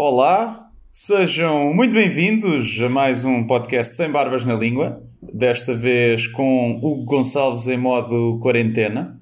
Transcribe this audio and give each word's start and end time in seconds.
Olá, 0.00 0.70
sejam 0.88 1.74
muito 1.74 1.92
bem-vindos 1.92 2.80
a 2.80 2.88
mais 2.88 3.24
um 3.24 3.44
podcast 3.44 3.96
Sem 3.96 4.08
Barbas 4.12 4.44
na 4.44 4.54
Língua. 4.54 5.02
Desta 5.20 5.74
vez 5.74 6.28
com 6.28 6.78
Hugo 6.80 7.04
Gonçalves 7.04 7.66
em 7.66 7.76
modo 7.76 8.38
quarentena. 8.40 9.18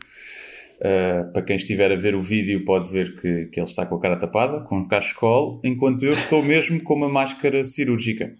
Uh, 0.76 1.32
para 1.32 1.40
quem 1.40 1.56
estiver 1.56 1.90
a 1.90 1.96
ver 1.96 2.14
o 2.14 2.20
vídeo, 2.20 2.62
pode 2.66 2.90
ver 2.90 3.18
que, 3.18 3.46
que 3.46 3.58
ele 3.58 3.66
está 3.66 3.86
com 3.86 3.94
a 3.94 4.00
cara 4.00 4.18
tapada, 4.18 4.60
com 4.64 4.80
um 4.80 4.86
cachecol, 4.86 5.62
enquanto 5.64 6.04
eu 6.04 6.12
estou 6.12 6.42
mesmo 6.42 6.78
com 6.82 6.92
uma 6.92 7.08
máscara 7.08 7.64
cirúrgica 7.64 8.34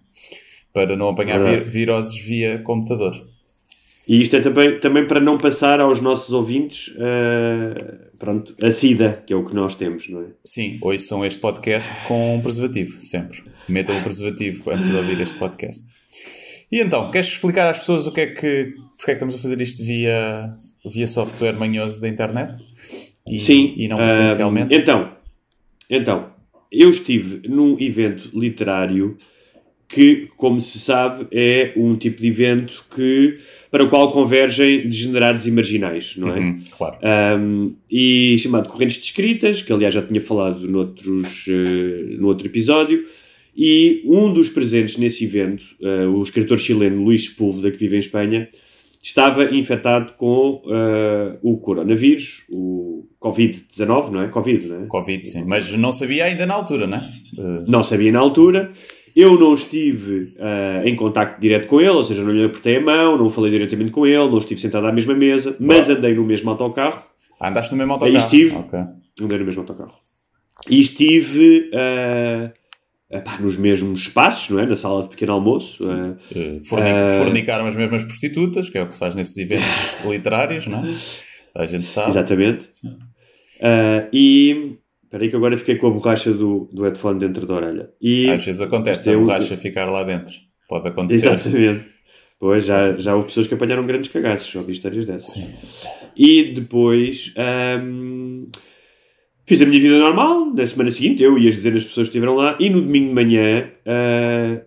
para 0.71 0.95
não 0.95 1.09
apanhar 1.09 1.39
vir 1.39 1.63
viroses 1.63 2.15
via 2.21 2.59
computador. 2.59 3.19
E 4.07 4.21
isto 4.21 4.37
é 4.37 4.39
também, 4.39 4.79
também 4.79 5.05
para 5.05 5.19
não 5.19 5.37
passar 5.37 5.81
aos 5.81 5.99
nossos 5.99 6.33
ouvintes 6.33 6.87
uh, 6.95 8.07
pronto, 8.17 8.55
a 8.63 8.71
SIDA, 8.71 9.21
que 9.27 9.33
é 9.33 9.35
o 9.35 9.45
que 9.45 9.53
nós 9.53 9.75
temos, 9.75 10.07
não 10.07 10.21
é? 10.21 10.27
Sim, 10.45 10.77
hoje 10.81 11.03
são 11.03 11.25
este 11.25 11.39
podcast 11.39 11.91
com 12.07 12.35
um 12.35 12.41
preservativo, 12.41 12.97
sempre. 12.97 13.43
Metam 13.67 13.97
um 13.97 14.01
preservativo 14.01 14.69
antes 14.71 14.89
de 14.89 14.95
ouvir 14.95 15.19
este 15.19 15.35
podcast. 15.35 15.85
E 16.71 16.79
então, 16.79 17.11
queres 17.11 17.27
explicar 17.27 17.69
às 17.69 17.79
pessoas 17.79 18.07
o 18.07 18.11
que 18.13 18.21
é 18.21 18.27
que, 18.27 18.73
porque 18.97 19.11
é 19.11 19.13
que 19.13 19.23
estamos 19.23 19.35
a 19.35 19.37
fazer 19.39 19.59
isto 19.61 19.83
via, 19.83 20.53
via 20.85 21.07
software 21.07 21.53
manhoso 21.53 21.99
da 21.99 22.07
internet? 22.07 22.57
E, 23.27 23.39
Sim. 23.39 23.73
E 23.75 23.89
não 23.89 23.99
essencialmente? 23.99 24.73
Uh, 24.73 24.79
então, 24.79 25.11
então, 25.89 26.29
eu 26.71 26.89
estive 26.89 27.47
num 27.49 27.77
evento 27.79 28.29
literário 28.33 29.17
que, 29.87 30.27
como 30.35 30.59
se 30.59 30.79
sabe, 30.79 31.27
é 31.31 31.71
um 31.77 31.95
tipo 31.95 32.19
de 32.19 32.27
evento 32.27 32.85
que, 32.93 33.37
para 33.71 33.83
o 33.83 33.89
qual 33.89 34.11
convergem 34.11 34.87
degenerados 34.87 35.47
e 35.47 35.51
marginais, 35.51 36.15
não 36.17 36.29
é? 36.29 36.39
Uhum, 36.39 36.59
claro. 36.77 36.97
Um, 37.39 37.73
e 37.89 38.37
chamado 38.37 38.67
Correntes 38.67 38.97
de 38.97 39.05
Escritas, 39.05 39.61
que 39.61 39.71
aliás 39.71 39.93
já 39.93 40.01
tinha 40.01 40.19
falado 40.19 40.67
noutros, 40.67 41.47
uh, 41.47 42.19
no 42.19 42.27
outro 42.27 42.47
episódio, 42.47 43.03
e 43.55 44.03
um 44.05 44.31
dos 44.31 44.49
presentes 44.49 44.97
nesse 44.97 45.23
evento, 45.23 45.63
uh, 45.81 46.09
o 46.09 46.21
escritor 46.21 46.59
chileno 46.59 47.03
Luís 47.03 47.27
Sepúlveda, 47.27 47.71
que 47.71 47.77
vive 47.77 47.95
em 47.95 47.99
Espanha, 47.99 48.49
estava 49.01 49.45
infectado 49.55 50.13
com 50.13 50.61
uh, 50.65 51.39
o 51.41 51.57
coronavírus, 51.57 52.43
o 52.49 53.07
Covid-19, 53.21 54.11
não 54.11 54.21
é? 54.21 54.27
Covid, 54.27 54.67
não 54.67 54.83
é? 54.83 54.85
Covid, 54.85 55.25
sim. 55.25 55.45
Mas 55.45 55.71
não 55.71 55.93
sabia 55.93 56.25
ainda 56.25 56.45
na 56.45 56.55
altura, 56.55 56.87
não 56.87 56.97
é? 56.97 57.11
Não 57.65 57.83
sabia 57.85 58.11
na 58.11 58.19
altura. 58.19 58.69
Eu 59.17 59.39
não 59.39 59.55
estive 59.55 60.35
uh, 60.37 60.87
em 60.87 60.95
contacto 60.95 61.41
direto 61.41 61.67
com 61.67 61.81
ele, 61.81 61.89
ou 61.89 62.03
seja, 62.03 62.21
não 62.21 62.31
lhe 62.31 62.45
apertei 62.45 62.77
a 62.77 62.81
mão, 62.81 63.17
não 63.17 63.31
falei 63.31 63.49
diretamente 63.49 63.89
com 63.89 64.05
ele, 64.05 64.29
não 64.29 64.37
estive 64.37 64.61
sentado 64.61 64.85
à 64.85 64.91
mesma 64.91 65.15
mesa, 65.15 65.57
mas 65.59 65.89
andei 65.89 66.13
no 66.13 66.23
mesmo 66.23 66.51
autocarro. 66.51 67.03
Ah, 67.39 67.49
andaste 67.49 67.71
no 67.71 67.79
mesmo 67.79 67.93
autocarro? 67.93 68.15
Aí 68.15 68.23
estive, 68.23 68.55
okay. 68.55 68.79
andei 69.19 69.39
no 69.39 69.45
mesmo 69.45 69.61
autocarro. 69.61 69.95
E 70.69 70.79
estive 70.79 71.71
uh, 71.73 72.53
epá, 73.09 73.39
nos 73.39 73.57
mesmos 73.57 74.01
espaços, 74.01 74.51
não 74.51 74.59
é? 74.59 74.67
Na 74.67 74.75
sala 74.75 75.01
de 75.01 75.09
pequeno 75.09 75.33
almoço. 75.33 75.83
Uh, 75.83 76.63
Fornic, 76.63 77.17
fornicaram 77.17 77.65
as 77.65 77.75
mesmas 77.75 78.03
prostitutas, 78.03 78.69
que 78.69 78.77
é 78.77 78.83
o 78.83 78.87
que 78.87 78.93
se 78.93 78.99
faz 78.99 79.15
nesses 79.15 79.35
eventos 79.35 79.65
literários, 80.05 80.67
não 80.67 80.85
é? 80.85 80.93
A 81.55 81.65
gente 81.65 81.85
sabe. 81.85 82.09
Exatamente. 82.09 82.69
e 84.13 84.77
Espera 85.07 85.23
aí 85.23 85.29
que 85.29 85.37
agora 85.37 85.57
fiquei 85.57 85.77
com 85.77 85.87
a 85.87 85.91
borracha 85.91 86.33
do, 86.33 86.69
do 86.73 86.83
headphone 86.83 87.17
dentro 87.17 87.47
da 87.47 87.55
orelha. 87.55 87.89
E 88.01 88.29
Às 88.29 88.43
vezes 88.43 88.59
acontece 88.59 89.09
a 89.09 89.17
borracha 89.17 89.55
ficar 89.55 89.85
lá 89.85 90.03
dentro. 90.03 90.33
Pode 90.67 90.89
acontecer. 90.89 91.27
Exatamente. 91.27 91.85
Pois, 92.37 92.65
já, 92.65 92.95
já 92.97 93.15
houve 93.15 93.27
pessoas 93.27 93.47
que 93.47 93.53
apanharam 93.53 93.87
grandes 93.87 94.11
cagaços, 94.11 94.51
já 94.51 94.59
ouvi 94.59 94.73
histórias 94.73 95.05
dessas. 95.05 95.33
Sim. 95.33 95.47
E 96.15 96.51
depois 96.51 97.33
um, 97.81 98.47
fiz 99.45 99.61
a 99.61 99.65
minha 99.65 99.79
vida 99.79 99.97
normal, 99.97 100.53
na 100.53 100.65
semana 100.65 100.91
seguinte, 100.91 101.23
eu 101.23 101.37
e 101.37 101.47
as 101.47 101.55
dezenas 101.55 101.83
de 101.83 101.87
pessoas 101.87 102.09
que 102.09 102.11
estiveram 102.11 102.35
lá, 102.35 102.57
e 102.59 102.69
no 102.69 102.81
domingo 102.81 103.07
de 103.07 103.13
manhã 103.13 103.71
uh, 103.85 104.61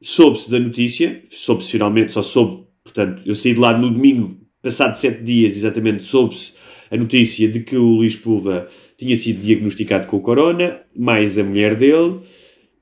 soube-se 0.00 0.50
da 0.50 0.58
notícia, 0.58 1.22
soube-se 1.28 1.70
finalmente, 1.70 2.14
só 2.14 2.22
soube, 2.22 2.66
portanto, 2.82 3.22
eu 3.26 3.34
saí 3.34 3.52
de 3.52 3.60
lá 3.60 3.76
no 3.76 3.90
domingo, 3.90 4.40
passado 4.62 4.96
sete 4.96 5.22
dias, 5.22 5.54
exatamente, 5.56 6.02
soube-se 6.02 6.54
a 6.90 6.96
notícia 6.96 7.48
de 7.48 7.60
que 7.60 7.76
o 7.76 7.84
Luís 7.84 8.16
Pulva 8.16 8.66
tinha 9.02 9.16
sido 9.16 9.40
diagnosticado 9.40 10.06
com 10.06 10.16
o 10.16 10.20
corona, 10.20 10.80
mais 10.96 11.38
a 11.38 11.44
mulher 11.44 11.74
dele, 11.74 12.20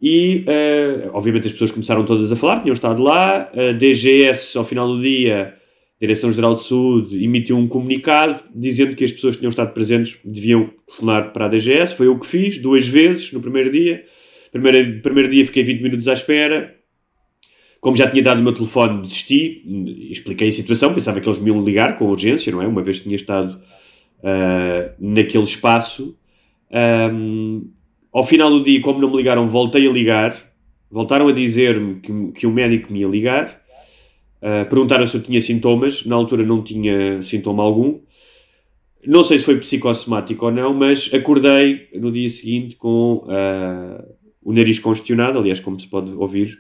e 0.00 0.44
uh, 0.46 1.10
obviamente 1.12 1.46
as 1.46 1.52
pessoas 1.52 1.70
começaram 1.70 2.04
todas 2.04 2.30
a 2.30 2.36
falar, 2.36 2.60
tinham 2.60 2.74
estado 2.74 3.02
lá, 3.02 3.50
a 3.52 3.72
DGS 3.72 4.56
ao 4.56 4.64
final 4.64 4.88
do 4.88 5.00
dia, 5.00 5.54
Direção-Geral 6.00 6.54
de 6.54 6.62
Saúde, 6.62 7.22
emitiu 7.22 7.58
um 7.58 7.68
comunicado 7.68 8.42
dizendo 8.54 8.94
que 8.94 9.04
as 9.04 9.12
pessoas 9.12 9.34
que 9.34 9.40
tinham 9.40 9.50
estado 9.50 9.74
presentes 9.74 10.18
deviam 10.24 10.70
telefonar 10.86 11.32
para 11.32 11.44
a 11.44 11.48
DGS, 11.48 11.94
foi 11.94 12.08
o 12.08 12.18
que 12.18 12.26
fiz, 12.26 12.58
duas 12.58 12.86
vezes 12.86 13.32
no 13.32 13.40
primeiro 13.40 13.70
dia, 13.70 14.04
primeiro, 14.50 15.02
primeiro 15.02 15.28
dia 15.28 15.44
fiquei 15.44 15.62
20 15.62 15.82
minutos 15.82 16.08
à 16.08 16.14
espera, 16.14 16.74
como 17.80 17.96
já 17.96 18.10
tinha 18.10 18.22
dado 18.22 18.40
o 18.40 18.42
meu 18.42 18.54
telefone, 18.54 19.02
desisti, 19.02 19.62
expliquei 20.10 20.48
a 20.48 20.52
situação, 20.52 20.94
pensava 20.94 21.20
que 21.20 21.28
eles 21.28 21.38
me 21.38 21.48
iam 21.48 21.62
ligar 21.62 21.98
com 21.98 22.06
urgência, 22.06 22.52
não 22.52 22.62
é? 22.62 22.66
Uma 22.66 22.82
vez 22.82 23.00
tinha 23.00 23.16
estado 23.16 23.60
uh, 24.22 24.94
naquele 24.98 25.44
espaço. 25.44 26.16
Um, 27.12 27.70
ao 28.12 28.24
final 28.24 28.50
do 28.50 28.62
dia, 28.62 28.80
como 28.80 29.00
não 29.00 29.10
me 29.10 29.16
ligaram, 29.16 29.48
voltei 29.48 29.86
a 29.88 29.92
ligar. 29.92 30.36
Voltaram 30.90 31.28
a 31.28 31.32
dizer-me 31.32 32.00
que, 32.00 32.32
que 32.32 32.46
o 32.46 32.50
médico 32.50 32.92
me 32.92 33.00
ia 33.00 33.08
ligar. 33.08 33.60
Uh, 34.42 34.68
perguntaram 34.68 35.06
se 35.06 35.16
eu 35.16 35.22
tinha 35.22 35.40
sintomas. 35.40 36.04
Na 36.04 36.16
altura 36.16 36.44
não 36.44 36.62
tinha 36.62 37.22
sintoma 37.22 37.62
algum. 37.62 38.00
Não 39.06 39.24
sei 39.24 39.38
se 39.38 39.44
foi 39.46 39.56
psicossomático 39.58 40.44
ou 40.44 40.52
não, 40.52 40.74
mas 40.74 41.10
acordei 41.14 41.88
no 41.94 42.12
dia 42.12 42.28
seguinte 42.28 42.76
com 42.76 43.24
uh, 43.24 44.04
o 44.42 44.52
nariz 44.52 44.78
congestionado, 44.78 45.38
aliás, 45.38 45.58
como 45.60 45.78
se 45.80 45.86
pode 45.86 46.12
ouvir. 46.12 46.58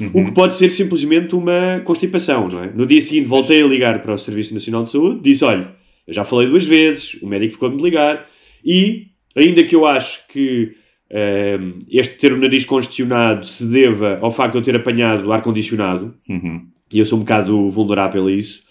Uhum. 0.00 0.10
O 0.14 0.24
que 0.24 0.32
pode 0.32 0.56
ser 0.56 0.70
simplesmente 0.70 1.34
uma 1.34 1.80
constipação, 1.84 2.48
não 2.48 2.64
é? 2.64 2.72
No 2.72 2.86
dia 2.86 3.00
seguinte 3.00 3.28
voltei 3.28 3.62
a 3.62 3.66
ligar 3.66 4.02
para 4.02 4.14
o 4.14 4.18
Serviço 4.18 4.52
Nacional 4.52 4.82
de 4.82 4.90
Saúde, 4.90 5.20
disse, 5.22 5.44
olha, 5.44 5.74
eu 6.06 6.14
já 6.14 6.24
falei 6.24 6.48
duas 6.48 6.66
vezes, 6.66 7.14
o 7.22 7.26
médico 7.26 7.54
ficou-me 7.54 7.76
de 7.76 7.82
ligar 7.82 8.26
e, 8.64 9.08
ainda 9.34 9.62
que 9.64 9.74
eu 9.74 9.86
acho 9.86 10.26
que 10.28 10.74
uh, 11.10 11.78
este 11.90 12.16
ter 12.16 12.32
o 12.32 12.36
nariz 12.36 12.64
congestionado 12.64 13.46
se 13.46 13.66
deva 13.66 14.18
ao 14.20 14.30
facto 14.30 14.52
de 14.52 14.58
eu 14.58 14.62
ter 14.62 14.76
apanhado 14.76 15.32
ar-condicionado, 15.32 16.14
uhum. 16.28 16.66
e 16.92 16.98
eu 16.98 17.06
sou 17.06 17.18
um 17.18 17.22
bocado 17.22 17.70
vulnerável 17.70 18.26
a 18.26 18.32
isso, 18.32 18.62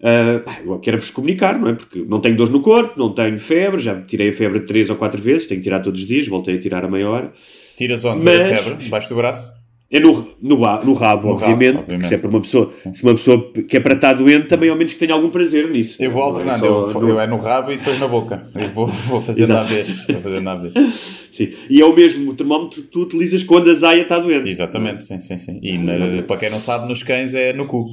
uh, 0.00 0.70
eu 0.70 0.78
quero-vos 0.78 1.10
comunicar, 1.10 1.58
não 1.58 1.68
é? 1.68 1.74
Porque 1.74 2.04
não 2.08 2.20
tenho 2.20 2.36
dor 2.36 2.50
no 2.50 2.60
corpo, 2.60 2.98
não 2.98 3.14
tenho 3.14 3.38
febre, 3.38 3.80
já 3.80 4.00
tirei 4.02 4.30
a 4.30 4.32
febre 4.32 4.60
três 4.60 4.90
ou 4.90 4.96
quatro 4.96 5.20
vezes, 5.20 5.46
tenho 5.46 5.60
que 5.60 5.64
tirar 5.64 5.80
todos 5.80 6.00
os 6.00 6.06
dias, 6.06 6.26
voltei 6.26 6.56
a 6.56 6.60
tirar 6.60 6.84
a 6.84 6.88
meia 6.88 7.08
hora. 7.08 7.32
Tiras 7.76 8.04
onde 8.04 8.24
mas, 8.24 8.40
a 8.40 8.56
febre? 8.56 8.84
Debaixo 8.84 9.08
do 9.08 9.14
braço? 9.14 9.59
É 9.92 9.98
no, 9.98 10.24
no, 10.40 10.56
no 10.56 10.92
rabo, 10.92 11.26
no 11.26 11.32
obviamente, 11.32 11.74
rabo, 11.74 11.82
obviamente. 11.82 12.08
se 12.08 12.14
é 12.14 12.18
para 12.18 12.30
uma 12.30 12.40
pessoa, 12.40 12.72
se 12.94 13.02
uma 13.02 13.12
pessoa 13.12 13.52
que 13.68 13.76
é 13.76 13.80
para 13.80 13.94
estar 13.94 14.12
doente, 14.12 14.46
também 14.46 14.70
ao 14.70 14.76
menos 14.76 14.92
que 14.92 14.98
tenha 15.00 15.12
algum 15.12 15.30
prazer 15.30 15.68
nisso. 15.68 16.00
Eu 16.00 16.12
vou 16.12 16.22
alternando, 16.22 16.64
é 16.64 16.68
eu, 16.68 16.94
no... 16.94 17.08
eu 17.08 17.20
é 17.20 17.26
no 17.26 17.36
rabo 17.38 17.72
e 17.72 17.76
depois 17.76 17.98
na 17.98 18.06
boca. 18.06 18.46
Eu 18.54 18.70
vou, 18.70 18.86
vou 18.86 19.20
fazendo 19.20 19.50
à 19.50 19.62
vez. 19.62 19.88
Vou 20.06 20.20
fazendo 20.20 20.48
à 20.48 20.54
vez. 20.54 20.74
Sim, 21.32 21.48
e 21.68 21.80
é 21.80 21.84
o 21.84 21.92
mesmo 21.92 22.32
termómetro 22.34 22.82
que 22.82 22.88
tu 22.88 23.00
utilizas 23.00 23.42
quando 23.42 23.68
a 23.68 23.74
zaia 23.74 24.02
está 24.02 24.16
doente. 24.20 24.48
Exatamente, 24.48 25.04
sim, 25.04 25.20
sim, 25.20 25.38
sim. 25.38 25.58
E 25.62 25.78
na, 25.78 26.22
para 26.22 26.36
quem 26.36 26.50
não 26.50 26.60
sabe, 26.60 26.88
nos 26.88 27.02
cães 27.02 27.34
é 27.34 27.52
no 27.52 27.66
cu. 27.66 27.86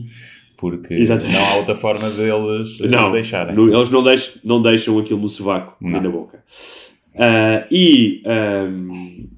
Porque 0.57 0.96
Exatamente. 0.96 1.36
não 1.36 1.46
há 1.46 1.56
outra 1.56 1.75
forma 1.75 2.09
deles 2.09 2.80
não, 2.80 3.12
deixarem. 3.12 3.56
No, 3.56 3.74
eles 3.74 3.90
não 3.91 4.03
deixam, 4.03 4.34
não 4.44 4.62
deixam 4.62 5.00
aquilo 5.00 5.22
no 5.22 5.30
sovaco 5.30 5.75
nem 5.80 6.02
na 6.02 6.09
boca. 6.09 6.44
Uh, 7.16 7.66
e. 7.72 8.22
Um, 8.25 9.37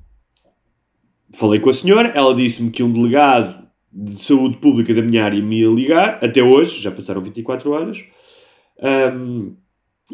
falei 1.40 1.60
com 1.60 1.70
a 1.70 1.74
senhora, 1.74 2.12
ela 2.14 2.36
disse-me 2.36 2.70
que 2.70 2.84
um 2.84 2.92
delegado 2.92 3.66
de 3.92 4.22
saúde 4.22 4.58
pública 4.58 4.94
da 4.94 5.02
minha 5.02 5.24
área 5.24 5.42
me 5.42 5.62
ia 5.62 5.70
ligar, 5.70 6.20
até 6.22 6.44
hoje, 6.44 6.82
já 6.82 6.92
passaram 6.92 7.22
24 7.22 7.72
horas. 7.72 8.04
Um, 8.82 9.56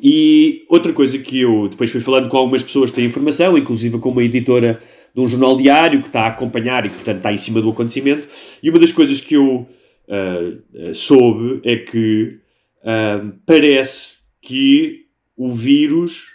e 0.02 0.66
outra 0.70 0.94
coisa 0.94 1.18
que 1.18 1.42
eu 1.42 1.68
depois 1.68 1.92
fui 1.92 2.02
falando 2.02 2.30
com 2.30 2.38
algumas 2.38 2.62
pessoas 2.62 2.92
que 2.92 2.98
têm 2.98 3.06
informação, 3.06 3.58
inclusive 3.58 3.98
com 3.98 4.10
uma 4.10 4.24
editora 4.24 4.80
de 5.14 5.22
um 5.22 5.28
jornal 5.28 5.58
diário 5.58 6.02
que 6.02 6.08
está 6.08 6.22
a 6.22 6.28
acompanhar 6.28 6.86
e 6.86 6.90
que, 6.90 6.96
portanto, 6.96 7.18
está 7.18 7.34
em 7.34 7.38
cima 7.38 7.62
do 7.62 7.72
acontecimento. 7.72 8.28
E 8.62 8.70
uma 8.70 8.80
das 8.80 8.92
coisas 8.92 9.20
que 9.20 9.36
eu 9.36 9.68
uh, 10.08 10.94
soube 10.94 11.62
é 11.64 11.78
que 11.78 12.38
uh, 12.82 13.34
parece 13.46 14.18
que 14.42 15.06
o 15.36 15.52
vírus 15.52 16.35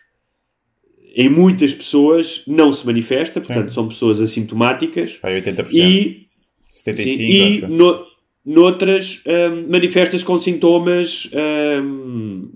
em 1.15 1.29
muitas 1.29 1.73
pessoas 1.73 2.43
não 2.47 2.73
se 2.73 2.87
manifesta, 2.87 3.41
portanto 3.41 3.69
sim. 3.69 3.75
são 3.75 3.89
pessoas 3.89 4.21
assintomáticas. 4.21 5.19
Vai 5.23 5.41
80%. 5.41 5.69
E, 5.73 6.27
75%. 6.75 6.97
Sim, 6.97 7.19
e 7.21 7.61
no, 7.67 8.07
noutras 8.45 9.23
um, 9.27 9.71
manifesta-se 9.71 10.25
com 10.25 10.39
sintomas, 10.39 11.31
um, 11.83 12.51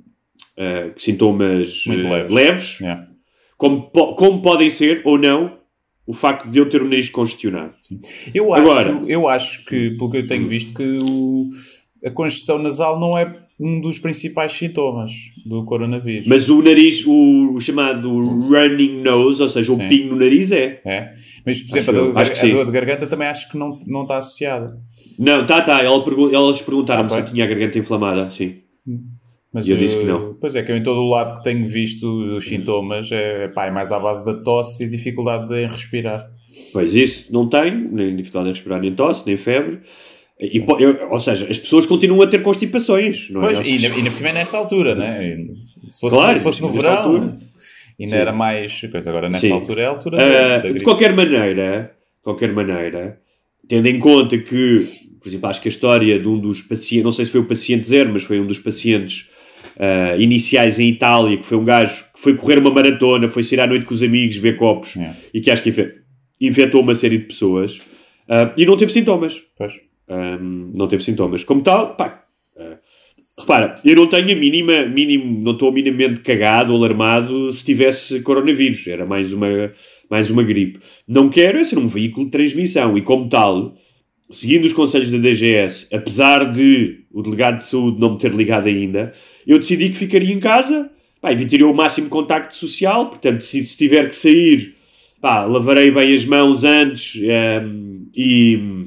uh, 0.58 0.92
sintomas 0.96 1.84
Muito 1.86 2.08
leves, 2.08 2.32
leves 2.32 2.80
yeah. 2.80 3.08
como, 3.56 3.90
como 3.90 4.42
podem 4.42 4.70
ser 4.70 5.02
ou 5.04 5.18
não 5.18 5.58
o 6.06 6.12
facto 6.12 6.48
de 6.50 6.58
eu 6.58 6.68
ter 6.68 6.82
o 6.82 6.84
nariz 6.84 7.08
congestionado. 7.08 7.74
Sim. 7.80 8.00
Eu, 8.34 8.52
acho, 8.52 8.62
Agora, 8.62 9.02
eu 9.06 9.26
acho 9.26 9.64
que, 9.64 9.90
pelo 9.90 10.10
que 10.10 10.18
eu 10.18 10.26
tenho 10.26 10.46
visto, 10.46 10.74
que 10.74 10.98
o, 11.02 11.48
a 12.04 12.10
congestão 12.10 12.58
nasal 12.58 13.00
não 13.00 13.16
é 13.16 13.43
um 13.58 13.80
dos 13.80 13.98
principais 13.98 14.52
sintomas 14.52 15.12
do 15.46 15.64
coronavírus. 15.64 16.26
Mas 16.26 16.48
o 16.48 16.60
nariz, 16.60 17.04
o, 17.06 17.54
o 17.54 17.60
chamado 17.60 18.10
running 18.48 19.02
nose, 19.02 19.40
ou 19.40 19.48
seja, 19.48 19.72
o 19.72 19.76
Sim. 19.76 19.88
pingo 19.88 20.14
no 20.14 20.16
nariz 20.16 20.50
é. 20.50 20.80
É? 20.84 21.14
Mas, 21.46 21.60
por 21.62 21.78
Acho 21.78 21.90
exemplo, 21.90 22.00
a, 22.00 22.04
eu. 22.04 22.12
dor, 22.12 22.20
Acho 22.20 22.46
a 22.46 22.48
dor 22.48 22.66
de 22.66 22.72
garganta 22.72 23.06
também 23.06 23.28
acho 23.28 23.50
que 23.50 23.56
não, 23.56 23.78
não 23.86 24.02
está 24.02 24.18
associada. 24.18 24.76
Não, 25.18 25.46
tá, 25.46 25.62
tá. 25.62 25.82
Ela 25.82 26.04
pergu 26.04 26.34
elas 26.34 26.60
perguntaram-me 26.60 27.06
Ah, 27.06 27.10
se 27.12 27.18
eu 27.20 27.24
tinha 27.26 27.44
a 27.44 27.46
garganta 27.46 27.78
inflamada, 27.78 28.28
sim. 28.30 28.56
Mas 29.52 29.68
E 29.68 29.70
eu 29.70 29.76
disse 29.76 29.98
que 29.98 30.02
eh, 30.02 30.06
não. 30.06 30.34
Pois 30.40 30.56
é, 30.56 30.62
que 30.64 30.72
eu 30.72 30.76
em 30.76 30.82
todo 30.82 30.98
o 31.00 31.08
lado 31.08 31.36
que 31.36 31.44
tenho 31.44 31.64
visto 31.64 32.36
os 32.36 32.44
sintomas 32.44 33.08
é, 33.12 33.46
pá, 33.48 33.66
é 33.66 33.70
mais 33.70 33.92
à 33.92 34.00
base 34.00 34.24
da 34.24 34.34
tosse 34.42 34.82
e 34.82 34.90
dificuldade 34.90 35.54
em 35.54 35.68
respirar. 35.68 36.28
Pois 36.72 36.92
isso 36.94 37.32
não 37.32 37.48
tenho, 37.48 37.88
nem 37.92 38.16
dificuldade 38.16 38.50
em 38.50 38.52
respirar, 38.52 38.80
nem 38.80 38.92
tosse, 38.92 39.24
nem 39.26 39.36
febre. 39.36 39.78
E, 40.40 40.58
eu- 40.58 41.08
ou 41.10 41.20
seja, 41.20 41.46
as 41.48 41.58
pessoas 41.58 41.86
continuam 41.86 42.22
a 42.22 42.26
ter 42.26 42.42
constipações, 42.42 43.30
não 43.30 43.42
é? 43.48 43.54
Pois, 43.54 43.66
e, 43.68 44.02
na 44.02 44.10
cima 44.10 44.30
é 44.30 44.32
nesta 44.32 44.56
altura, 44.56 44.94
né? 44.94 45.28
E 45.28 45.90
Se 45.90 46.00
fosse, 46.00 46.16
Claro, 46.16 46.36
se 46.38 46.42
fosse 46.42 46.60
no 46.62 46.72
verão, 46.72 46.90
altura. 46.96 47.38
ainda 48.00 48.12
Sim. 48.12 48.20
era 48.20 48.32
mais 48.32 48.80
coisa. 48.80 49.10
Agora, 49.10 49.28
nesta 49.28 49.46
Sim. 49.46 49.52
altura 49.52 49.82
é 49.82 49.84
a 49.86 49.88
altura 49.90 50.16
Ah, 50.18 50.56
da, 50.58 50.58
da 50.58 50.72
de 50.72 50.80
qualquer 50.80 51.12
maneira, 51.14 51.94
qualquer 52.22 52.52
maneira, 52.52 53.20
tendo 53.68 53.86
em 53.86 53.98
conta 54.00 54.36
que, 54.36 54.88
por 55.22 55.28
exemplo, 55.28 55.48
acho 55.48 55.62
que 55.62 55.68
a 55.68 55.70
história 55.70 56.18
de 56.18 56.26
um 56.28 56.38
dos 56.38 56.62
pacientes, 56.62 57.04
não 57.04 57.12
sei 57.12 57.24
se 57.26 57.30
foi 57.30 57.40
o 57.40 57.46
paciente 57.46 57.86
zero, 57.88 58.10
mas 58.12 58.24
foi 58.24 58.40
um 58.40 58.46
dos 58.46 58.58
pacientes 58.58 59.30
ah, 59.78 60.16
iniciais 60.18 60.80
em 60.80 60.88
Itália, 60.88 61.36
que 61.36 61.46
foi 61.46 61.56
um 61.56 61.64
gajo 61.64 62.04
que 62.12 62.20
foi 62.20 62.34
correr 62.34 62.58
uma 62.58 62.70
maratona, 62.72 63.28
foi 63.28 63.44
sair 63.44 63.60
à 63.60 63.66
noite 63.68 63.86
com 63.86 63.94
os 63.94 64.02
amigos, 64.02 64.36
beber 64.38 64.56
copos, 64.58 64.96
É, 64.96 65.14
e 65.32 65.40
que 65.40 65.48
acho 65.50 65.62
que 65.62 65.70
infe- 65.70 65.94
infectou 66.40 66.80
uma 66.80 66.94
série 66.96 67.18
de 67.18 67.24
pessoas, 67.26 67.80
ah, 68.28 68.52
e 68.56 68.66
não 68.66 68.76
teve 68.76 68.90
sintomas. 68.92 69.40
pois. 69.56 69.72
Ahm, 70.08 70.72
não 70.76 70.88
teve 70.88 71.02
sintomas. 71.02 71.44
Como 71.44 71.62
tal, 71.62 71.96
pá, 71.96 72.24
ah, 72.56 72.78
repara, 73.38 73.80
eu 73.84 73.96
não 73.96 74.06
tenho 74.06 74.32
a 74.32 74.38
mínima, 74.38 74.86
mínimo, 74.86 75.40
não 75.42 75.52
estou 75.52 75.72
minimamente 75.72 76.20
cagado 76.20 76.74
alarmado 76.74 77.52
se 77.52 77.64
tivesse 77.64 78.20
coronavírus. 78.20 78.86
Era 78.86 79.06
mais 79.06 79.32
uma, 79.32 79.72
mais 80.10 80.30
uma 80.30 80.42
gripe. 80.42 80.80
Não 81.08 81.28
quero 81.28 81.58
é 81.58 81.64
ser 81.64 81.78
um 81.78 81.88
veículo 81.88 82.26
de 82.26 82.32
transmissão 82.32 82.96
e, 82.96 83.02
como 83.02 83.28
tal, 83.28 83.74
seguindo 84.30 84.64
os 84.64 84.72
conselhos 84.72 85.10
da 85.10 85.18
DGS, 85.18 85.88
apesar 85.92 86.52
de 86.52 87.04
o 87.12 87.22
delegado 87.22 87.58
de 87.58 87.66
saúde 87.66 88.00
não 88.00 88.12
me 88.12 88.18
ter 88.18 88.32
ligado 88.32 88.66
ainda, 88.66 89.12
eu 89.46 89.58
decidi 89.58 89.88
que 89.88 89.96
ficaria 89.96 90.32
em 90.32 90.40
casa, 90.40 90.90
pá, 91.20 91.32
evitaria 91.32 91.66
o 91.66 91.74
máximo 91.74 92.08
contacto 92.08 92.54
social, 92.54 93.08
portanto, 93.08 93.42
se, 93.42 93.64
se 93.64 93.76
tiver 93.76 94.08
que 94.08 94.16
sair, 94.16 94.74
pá, 95.20 95.44
lavarei 95.44 95.90
bem 95.90 96.12
as 96.12 96.24
mãos 96.24 96.64
antes 96.64 97.22
ahm, 97.22 98.06
e, 98.16 98.84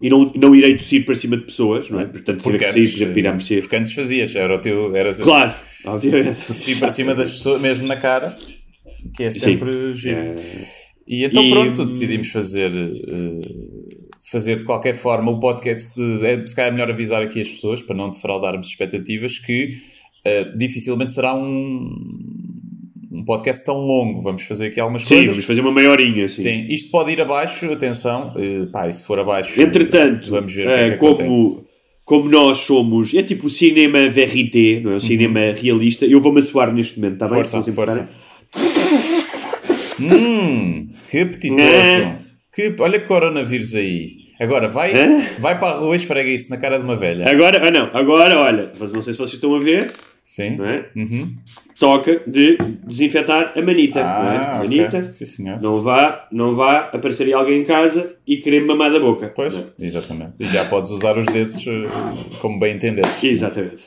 e 0.00 0.10
não, 0.10 0.30
não 0.36 0.54
irei 0.54 0.76
tossir 0.76 1.04
para 1.06 1.14
cima 1.14 1.36
de 1.36 1.44
pessoas, 1.44 1.88
não 1.90 2.00
é? 2.00 2.04
Portanto, 2.06 2.42
se 2.42 2.50
tiver 2.50 2.58
que 2.64 2.72
sair, 2.72 2.88
por 2.88 3.18
exemplo, 3.18 3.52
ir 3.52 3.60
porque 3.62 3.76
antes 3.76 3.92
fazias, 3.94 4.34
era 4.36 4.54
o 4.54 4.60
teu. 4.60 4.94
Era 4.94 5.14
Claro, 5.14 5.54
obviamente. 5.86 6.46
tossir 6.46 6.78
para 6.78 6.90
cima 6.90 7.14
das 7.14 7.30
pessoas, 7.32 7.60
mesmo 7.60 7.86
na 7.86 7.96
cara, 7.96 8.36
que 9.14 9.22
é 9.24 9.30
sempre 9.30 9.94
giro. 9.94 10.16
É, 10.18 10.34
E 11.08 11.24
então 11.24 11.42
E- 11.42 11.50
pronto, 11.50 11.84
decidimos 11.86 12.28
fazer, 12.32 12.70
eh, 12.72 13.40
fazer 14.30 14.58
de 14.58 14.64
qualquer 14.64 14.96
forma 14.96 15.30
o 15.30 15.38
podcast. 15.38 15.98
É, 16.24 16.44
se 16.46 16.54
calhar 16.54 16.70
é 16.70 16.74
melhor 16.74 16.90
avisar 16.90 17.22
aqui 17.22 17.40
as 17.40 17.48
pessoas 17.48 17.80
para 17.80 17.94
não 17.96 18.10
defraudarmos 18.10 18.66
expectativas 18.68 19.38
que 19.38 19.70
eh, 20.24 20.44
dificilmente 20.56 21.12
será 21.12 21.32
um 21.32 21.88
podcast 23.26 23.62
tão 23.64 23.74
longo. 23.76 24.22
Vamos 24.22 24.44
fazer 24.44 24.68
aqui 24.68 24.80
algumas 24.80 25.02
sim, 25.02 25.08
coisas. 25.08 25.28
vamos 25.28 25.44
fazer 25.44 25.60
uma 25.60 25.72
meia 25.72 25.90
horinha, 25.90 26.24
assim. 26.24 26.42
Sim, 26.42 26.66
isto 26.70 26.90
pode 26.90 27.10
ir 27.12 27.20
abaixo, 27.20 27.66
atenção. 27.72 28.32
eh, 28.38 28.66
pá, 28.72 28.88
e 28.88 28.92
se 28.94 29.04
for 29.04 29.18
abaixo, 29.18 29.60
Entretanto, 29.60 30.30
vamos 30.30 30.54
ver 30.54 30.66
eh, 30.66 30.88
é 30.88 30.94
acontece. 30.94 31.28
como, 31.28 31.66
como 32.04 32.30
nós 32.30 32.58
somos, 32.58 33.12
é 33.14 33.22
tipo 33.22 33.48
o 33.48 33.50
cinema 33.50 34.08
verité, 34.08 34.80
não 34.80 34.92
é? 34.92 34.96
O 34.96 35.00
cinema 35.00 35.40
realista, 35.60 36.06
eu 36.06 36.20
vou-me 36.20 36.38
assoar 36.38 36.72
neste 36.72 36.98
momento, 36.98 37.14
está 37.14 37.26
bem? 37.26 37.38
Uhum. 37.38 37.44
Força, 37.44 37.72
força. 37.72 38.08
Hum, 40.00 40.88
que 41.10 41.18
apetitoso. 41.18 41.62
É. 41.64 42.18
Que, 42.54 42.74
olha 42.80 42.98
que 42.98 43.06
coronavírus 43.06 43.74
aí. 43.74 44.12
Agora, 44.38 44.68
vai, 44.68 44.92
É? 44.92 45.06
vai 45.38 45.58
para 45.58 45.76
a 45.76 45.78
rua 45.78 45.94
e 45.94 45.98
esfrega 45.98 46.28
isso 46.30 46.50
na 46.50 46.58
cara 46.58 46.78
de 46.78 46.84
uma 46.84 46.96
velha. 46.96 47.28
Agora, 47.28 47.66
ah 47.66 47.70
não, 47.70 47.88
agora, 47.92 48.38
olha, 48.38 48.70
mas 48.78 48.92
não 48.92 49.00
sei 49.02 49.14
se 49.14 49.18
vocês 49.18 49.34
estão 49.34 49.54
a 49.54 49.58
ver, 49.58 49.90
Sim. 50.28 50.56
não 50.56 50.66
é? 50.66 50.90
Uhum. 50.96 51.36
Toca 51.78 52.20
de 52.26 52.58
desinfetar 52.84 53.52
a 53.56 53.62
manita, 53.62 54.00
Ah, 54.04 54.22
não 54.24 54.32
é? 54.32 54.58
Manita, 54.58 55.02
Sim, 55.12 55.24
senhor. 55.24 55.62
não 55.62 55.80
vá, 55.80 56.26
não 56.32 56.52
vá 56.52 56.90
aparecer 56.92 57.24
aí 57.28 57.32
alguém 57.32 57.60
em 57.60 57.64
casa 57.64 58.18
e 58.26 58.38
querer 58.38 58.64
mamar 58.66 58.90
da 58.92 58.98
boca. 58.98 59.32
Pois, 59.34 59.54
é? 59.54 59.64
exatamente. 59.78 60.32
E 60.42 60.46
já 60.46 60.64
podes 60.64 60.90
usar 60.90 61.16
os 61.16 61.26
dedos 61.26 61.64
eh, 61.64 61.82
como 62.40 62.58
bem 62.58 62.74
entender. 62.74 63.04
Exatamente. 63.22 63.84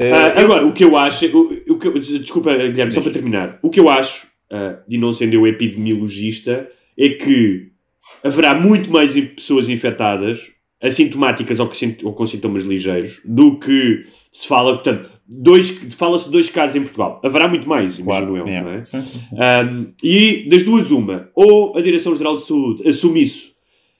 Ah, 0.00 0.32
eu- 0.34 0.44
agora, 0.44 0.66
o 0.66 0.72
que 0.72 0.82
eu 0.84 0.96
acho, 0.96 1.26
o, 1.26 1.74
o 1.74 1.78
que 1.78 1.88
eu- 1.88 1.98
desculpa, 2.00 2.54
Guilherme, 2.56 2.92
só 2.92 3.02
para 3.02 3.12
terminar, 3.12 3.58
o 3.60 3.68
que 3.68 3.80
eu 3.80 3.88
acho, 3.90 4.28
ah, 4.50 4.78
e 4.88 4.96
não 4.96 5.12
sendo 5.12 5.34
eu 5.34 5.46
epidemiologista, 5.46 6.68
é 6.98 7.08
que 7.10 7.68
haverá 8.24 8.54
muito 8.54 8.90
mais 8.90 9.14
pessoas 9.14 9.68
infectadas, 9.68 10.52
assintomáticas 10.82 11.58
ou, 11.58 11.68
que 11.68 11.98
ou 12.04 12.12
com 12.12 12.26
sintomas 12.26 12.62
ligeiros, 12.62 13.20
do 13.24 13.58
que 13.58 14.06
se 14.30 14.46
fala, 14.46 14.74
portanto, 14.74 15.10
dois, 15.26 15.70
fala-se 15.94 16.26
de 16.26 16.30
dois 16.30 16.48
casos 16.48 16.76
em 16.76 16.82
Portugal. 16.82 17.20
Haverá 17.24 17.48
muito 17.48 17.68
mais, 17.68 17.98
imagino 17.98 18.36
eu, 18.36 18.46
é. 18.46 18.62
não 18.62 18.70
é? 18.70 18.84
Sim, 18.84 19.02
sim. 19.02 19.20
Um, 19.32 19.92
e 20.02 20.48
das 20.48 20.62
duas, 20.62 20.90
uma, 20.90 21.28
ou 21.34 21.76
a 21.76 21.80
Direção-Geral 21.80 22.36
de 22.36 22.44
Saúde 22.44 22.88
assume 22.88 23.22
isso 23.22 23.52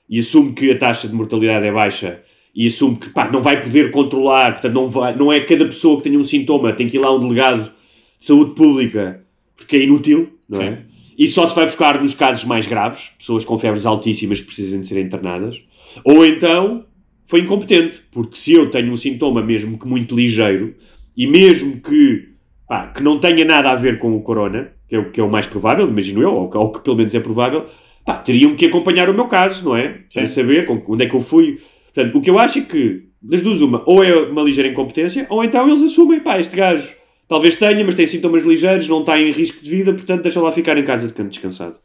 e 0.09 0.19
assume 0.19 0.53
que 0.53 0.71
a 0.71 0.77
taxa 0.77 1.07
de 1.07 1.13
mortalidade 1.13 1.65
é 1.65 1.71
baixa 1.71 2.21
e 2.55 2.67
assume 2.67 2.95
que 2.95 3.09
pá, 3.09 3.29
não 3.29 3.41
vai 3.41 3.61
poder 3.61 3.91
controlar, 3.91 4.53
portanto, 4.53 4.73
não, 4.73 4.87
vai, 4.87 5.15
não 5.15 5.31
é 5.31 5.39
cada 5.41 5.65
pessoa 5.65 5.97
que 5.97 6.03
tenha 6.03 6.17
um 6.17 6.23
sintoma, 6.23 6.73
tem 6.73 6.87
que 6.87 6.97
ir 6.97 6.99
lá 6.99 7.13
um 7.13 7.19
delegado 7.19 7.65
de 7.65 8.25
saúde 8.25 8.55
pública 8.55 9.23
porque 9.55 9.75
é 9.75 9.83
inútil, 9.83 10.29
não 10.47 10.61
é? 10.61 10.71
Sim. 10.71 10.77
E 11.17 11.27
só 11.27 11.45
se 11.45 11.53
vai 11.53 11.65
buscar 11.65 12.01
nos 12.01 12.13
casos 12.13 12.45
mais 12.45 12.65
graves, 12.65 13.11
pessoas 13.19 13.43
com 13.43 13.57
febres 13.57 13.85
altíssimas 13.85 14.39
que 14.39 14.47
precisam 14.47 14.79
de 14.79 14.87
ser 14.87 15.01
internadas, 15.01 15.61
ou 16.05 16.25
então 16.25 16.85
foi 17.25 17.41
incompetente, 17.41 18.01
porque 18.11 18.35
se 18.37 18.53
eu 18.53 18.69
tenho 18.71 18.91
um 18.91 18.95
sintoma, 18.97 19.41
mesmo 19.43 19.77
que 19.77 19.87
muito 19.87 20.15
ligeiro, 20.15 20.75
e 21.15 21.27
mesmo 21.27 21.79
que, 21.81 22.29
pá, 22.67 22.87
que 22.87 23.03
não 23.03 23.19
tenha 23.19 23.45
nada 23.45 23.69
a 23.69 23.75
ver 23.75 23.99
com 23.99 24.15
o 24.15 24.21
corona, 24.21 24.71
que 24.87 24.95
é 24.95 24.99
o, 24.99 25.11
que 25.11 25.19
é 25.19 25.23
o 25.23 25.29
mais 25.29 25.45
provável, 25.45 25.87
imagino 25.87 26.21
eu, 26.23 26.31
ou, 26.33 26.49
que- 26.49 26.57
ou 26.57 26.71
que 26.71 26.81
pelo 26.81 26.95
menos 26.95 27.13
é 27.13 27.19
provável, 27.19 27.65
pá, 28.03 28.15
teriam 28.17 28.55
que 28.55 28.65
acompanhar 28.65 29.09
o 29.09 29.13
meu 29.13 29.27
caso, 29.27 29.63
não 29.65 29.75
é? 29.75 29.99
Sim. 30.07 30.19
Para 30.21 30.27
saber 30.27 30.65
com- 30.65 30.81
onde 30.87 31.03
é 31.03 31.07
que 31.09 31.13
eu 31.15 31.21
fui. 31.21 31.59
Portanto, 31.93 32.17
o 32.17 32.21
que 32.21 32.29
eu 32.29 32.39
acho 32.39 32.59
é 32.59 32.61
que, 32.61 33.03
das 33.21 33.41
duas, 33.41 33.61
uma, 33.61 33.83
ou 33.85 34.03
é 34.03 34.15
uma 34.29 34.41
ligeira 34.41 34.69
incompetência, 34.69 35.27
ou 35.29 35.43
então 35.43 35.67
eles 35.69 35.83
assumem, 35.83 36.19
pá, 36.21 36.39
este 36.39 36.55
gajo 36.55 36.93
talvez 37.27 37.55
tenha, 37.57 37.83
mas 37.85 37.93
tem 37.93 38.07
sintomas 38.07 38.43
ligeiros, 38.43 38.87
não 38.87 39.01
está 39.01 39.19
em 39.19 39.29
risco 39.31 39.61
de 39.63 39.69
vida, 39.69 39.93
portanto 39.93 40.23
deixa 40.23 40.41
lá 40.41 40.51
ficar 40.51 40.75
em 40.79 40.83
casa 40.83 41.07
de 41.07 41.13
canto 41.13 41.29
descansado. 41.29 41.75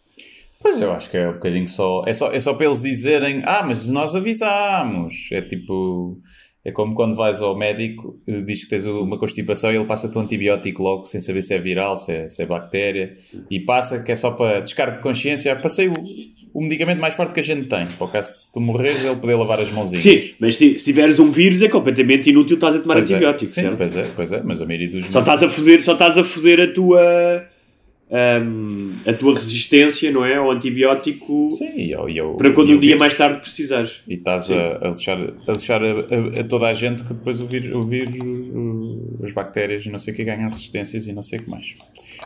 Pois 0.65 0.81
eu 0.81 0.91
acho 0.93 1.11
que 1.11 1.19
é 1.19 1.29
um 1.29 1.35
bocadinho 1.35 1.69
só. 1.69 2.03
É 2.07 2.15
só, 2.15 2.33
é 2.33 2.41
só 2.41 2.55
para 2.55 2.65
eles 2.65 2.81
dizerem, 2.81 3.43
ah, 3.45 3.63
mas 3.67 3.87
nós 3.87 4.15
avisámos. 4.17 5.29
É 5.31 5.43
tipo. 5.43 6.19
É 6.65 6.73
como 6.73 6.95
quando 6.95 7.15
vais 7.15 7.43
ao 7.43 7.55
médico, 7.55 8.19
eh, 8.27 8.41
diz 8.41 8.65
que 8.65 8.71
tens 8.71 8.87
uma 8.87 9.19
constipação 9.19 9.71
e 9.71 9.77
ele 9.77 9.85
passa-te 9.85 10.17
um 10.17 10.23
antibiótico 10.23 10.83
logo, 10.83 11.05
sem 11.05 11.21
saber 11.21 11.43
se 11.43 11.53
é 11.53 11.59
viral, 11.59 11.99
se 11.99 12.11
é, 12.11 12.29
se 12.31 12.43
é 12.43 12.47
bactéria, 12.47 13.15
e 13.51 13.61
passa 13.61 14.03
que 14.03 14.11
é 14.11 14.17
só 14.17 14.31
para 14.31 14.61
descargo 14.61 14.97
de 14.97 15.03
consciência. 15.03 15.55
Passei 15.57 15.89
o, 15.89 15.95
o 16.55 16.63
medicamento 16.63 16.99
mais 17.03 17.15
forte 17.15 17.35
que 17.35 17.41
a 17.41 17.43
gente 17.43 17.69
tem, 17.69 17.87
para 17.87 18.07
o 18.07 18.09
caso 18.11 18.33
de 18.33 18.41
se 18.41 18.51
tu 18.51 18.61
morreres, 18.63 19.05
ele 19.05 19.17
poder 19.17 19.35
lavar 19.35 19.61
as 19.61 19.71
mãozinhas. 19.71 20.03
Sim, 20.03 20.31
mas 20.41 20.57
se, 20.57 20.79
se 20.79 20.85
tiveres 20.87 21.19
um 21.19 21.31
vírus 21.31 21.61
é 21.61 21.69
completamente 21.69 22.31
inútil 22.31 22.55
estás 22.55 22.77
a 22.77 22.79
tomar 22.81 22.95
Pois 22.95 23.11
é. 23.11 23.15
antibióticos, 23.15 23.53
Sim, 23.55 23.61
certo? 23.61 23.77
pois 23.77 23.97
é, 23.97 24.03
pois 24.17 24.33
é, 24.33 24.43
mas 24.43 24.63
a 24.63 24.65
maioria 24.65 24.89
dos. 24.89 25.07
Só 25.09 25.21
estás 25.21 25.43
a 25.43 25.49
foder, 25.51 25.83
só 25.83 25.93
estás 25.93 26.17
a 26.17 26.25
foder 26.25 26.61
a 26.63 26.73
tua 26.73 27.45
hum, 28.43 28.93
a 29.07 29.13
tua 29.13 29.35
resistência, 29.35 30.11
não 30.11 30.25
é, 30.25 30.37
ao 30.37 30.51
antibiótico 30.51 31.49
Sim, 31.53 31.87
eu, 31.91 32.09
eu- 32.09 32.35
para 32.35 32.53
quando 32.53 32.71
um 32.73 32.79
dia 32.79 32.97
mais 32.97 33.15
tarde 33.15 33.41
precisares. 33.41 34.03
E 34.07 34.15
estás 34.15 34.51
a, 34.51 34.77
a 34.77 34.91
deixar, 34.93 35.19
a, 35.19 35.53
deixar 35.53 35.83
a, 35.83 36.01
a- 36.41 36.45
toda 36.49 36.69
a 36.69 36.75
gente 36.75 37.03
que 37.03 37.13
depois 37.15 37.41
o 37.41 37.47
vírus, 37.47 37.73
o 37.75 37.85
vírus 37.85 38.15
as 39.25 39.33
bactérias 39.33 39.85
e 39.87 39.91
não 39.91 39.99
sei 39.99 40.13
o 40.13 40.17
que 40.17 40.25
ganham 40.25 40.49
resistências 40.51 41.07
e 41.07 41.13
não 41.13 41.23
sei 41.23 41.39
o 41.39 41.43
que 41.43 41.51
mais. 41.51 41.67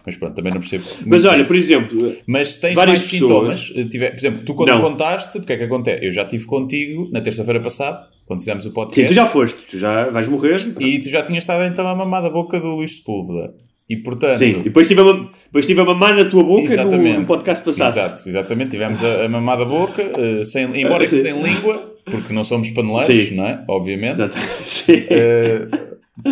Mas 0.04 0.16
pronto, 0.16 0.34
também 0.34 0.52
não 0.52 0.60
percebo. 0.60 0.84
Mas 1.06 1.24
olha, 1.24 1.40
isso. 1.40 1.48
por 1.48 1.56
exemplo, 1.56 2.16
Mas 2.26 2.56
tens 2.56 2.74
várias 2.74 2.98
mais 2.98 3.10
pessoas- 3.10 3.60
sintomas. 3.60 3.72
eh, 3.74 3.84
tiver- 3.90 4.10
por 4.10 4.18
exemplo, 4.18 4.42
tu 4.44 4.54
quando 4.54 4.68
Não. 4.68 4.80
contaste, 4.80 5.38
o 5.38 5.42
que 5.42 5.52
é 5.52 5.56
que 5.56 5.64
acontece? 5.64 6.04
Eu 6.06 6.12
já 6.12 6.22
estive 6.22 6.44
contigo 6.44 7.08
na 7.10 7.20
terça-feira 7.20 7.60
passada, 7.60 8.06
quando 8.26 8.40
fizemos 8.40 8.64
o 8.66 8.68
sim, 8.68 8.74
podcast, 8.74 9.08
tu 9.08 9.14
já 9.14 9.26
foste, 9.26 9.58
tu 9.70 9.78
já 9.78 10.10
vais 10.10 10.28
morrer. 10.28 10.60
e 10.78 11.00
tu 11.00 11.08
já 11.08 11.22
tinhas 11.22 11.44
estado 11.44 11.64
então 11.64 11.88
a 11.88 11.94
mamar 11.94 12.22
da 12.22 12.28
boca 12.30 12.60
do 12.60 12.74
Luís 12.76 12.96
Sepúlveda. 12.98 13.54
E 13.88 13.96
portanto. 13.96 14.36
Sim, 14.38 14.60
e 14.60 14.62
depois 14.64 14.86
tive, 14.86 15.00
a, 15.00 15.12
depois 15.46 15.66
tive 15.66 15.80
a 15.80 15.84
mamar 15.84 16.14
na 16.14 16.26
tua 16.26 16.42
boca 16.44 16.84
no, 16.84 16.96
no 17.20 17.24
podcast 17.24 17.64
passado. 17.64 17.88
Exato, 17.96 18.28
exatamente. 18.28 18.70
Tivemos 18.72 19.02
a, 19.02 19.24
a 19.24 19.28
mamar 19.28 19.56
da 19.58 19.64
boca, 19.64 20.02
eh, 20.02 20.44
sem, 20.44 20.64
embora 20.78 21.04
que 21.06 21.14
Sim. 21.16 21.22
sem 21.22 21.42
língua, 21.42 21.96
porque 22.04 22.32
não 22.34 22.44
somos 22.44 22.68
paneleiros, 22.70 23.28
Sim. 23.28 23.34
não 23.36 23.46
é? 23.46 23.64
Obviamente. 23.66 24.12
Exato. 24.20 24.36
Sim. 24.62 25.04
Eh, 25.08 25.68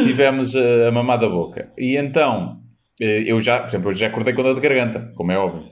tivemos 0.04 0.54
a, 0.54 0.88
a 0.88 0.92
mamar 0.92 1.18
da 1.18 1.28
boca. 1.30 1.70
E 1.78 1.96
então, 1.96 2.58
eh, 3.00 3.24
eu 3.26 3.40
já, 3.40 3.60
por 3.60 3.68
exemplo, 3.68 3.90
eu 3.90 3.94
já 3.94 4.08
acordei 4.08 4.34
com 4.34 4.42
dor 4.42 4.54
de 4.54 4.60
garganta, 4.60 5.12
como 5.14 5.32
é 5.32 5.38
óbvio. 5.38 5.62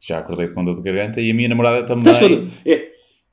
Já 0.00 0.18
acordei 0.18 0.48
com 0.48 0.62
dor 0.64 0.76
de 0.76 0.82
garganta 0.82 1.20
e 1.22 1.30
a 1.30 1.34
minha 1.34 1.48
namorada 1.48 1.86
também. 1.86 2.12
Estás 2.12 2.18
com- 2.18 2.46
é, 2.66 2.84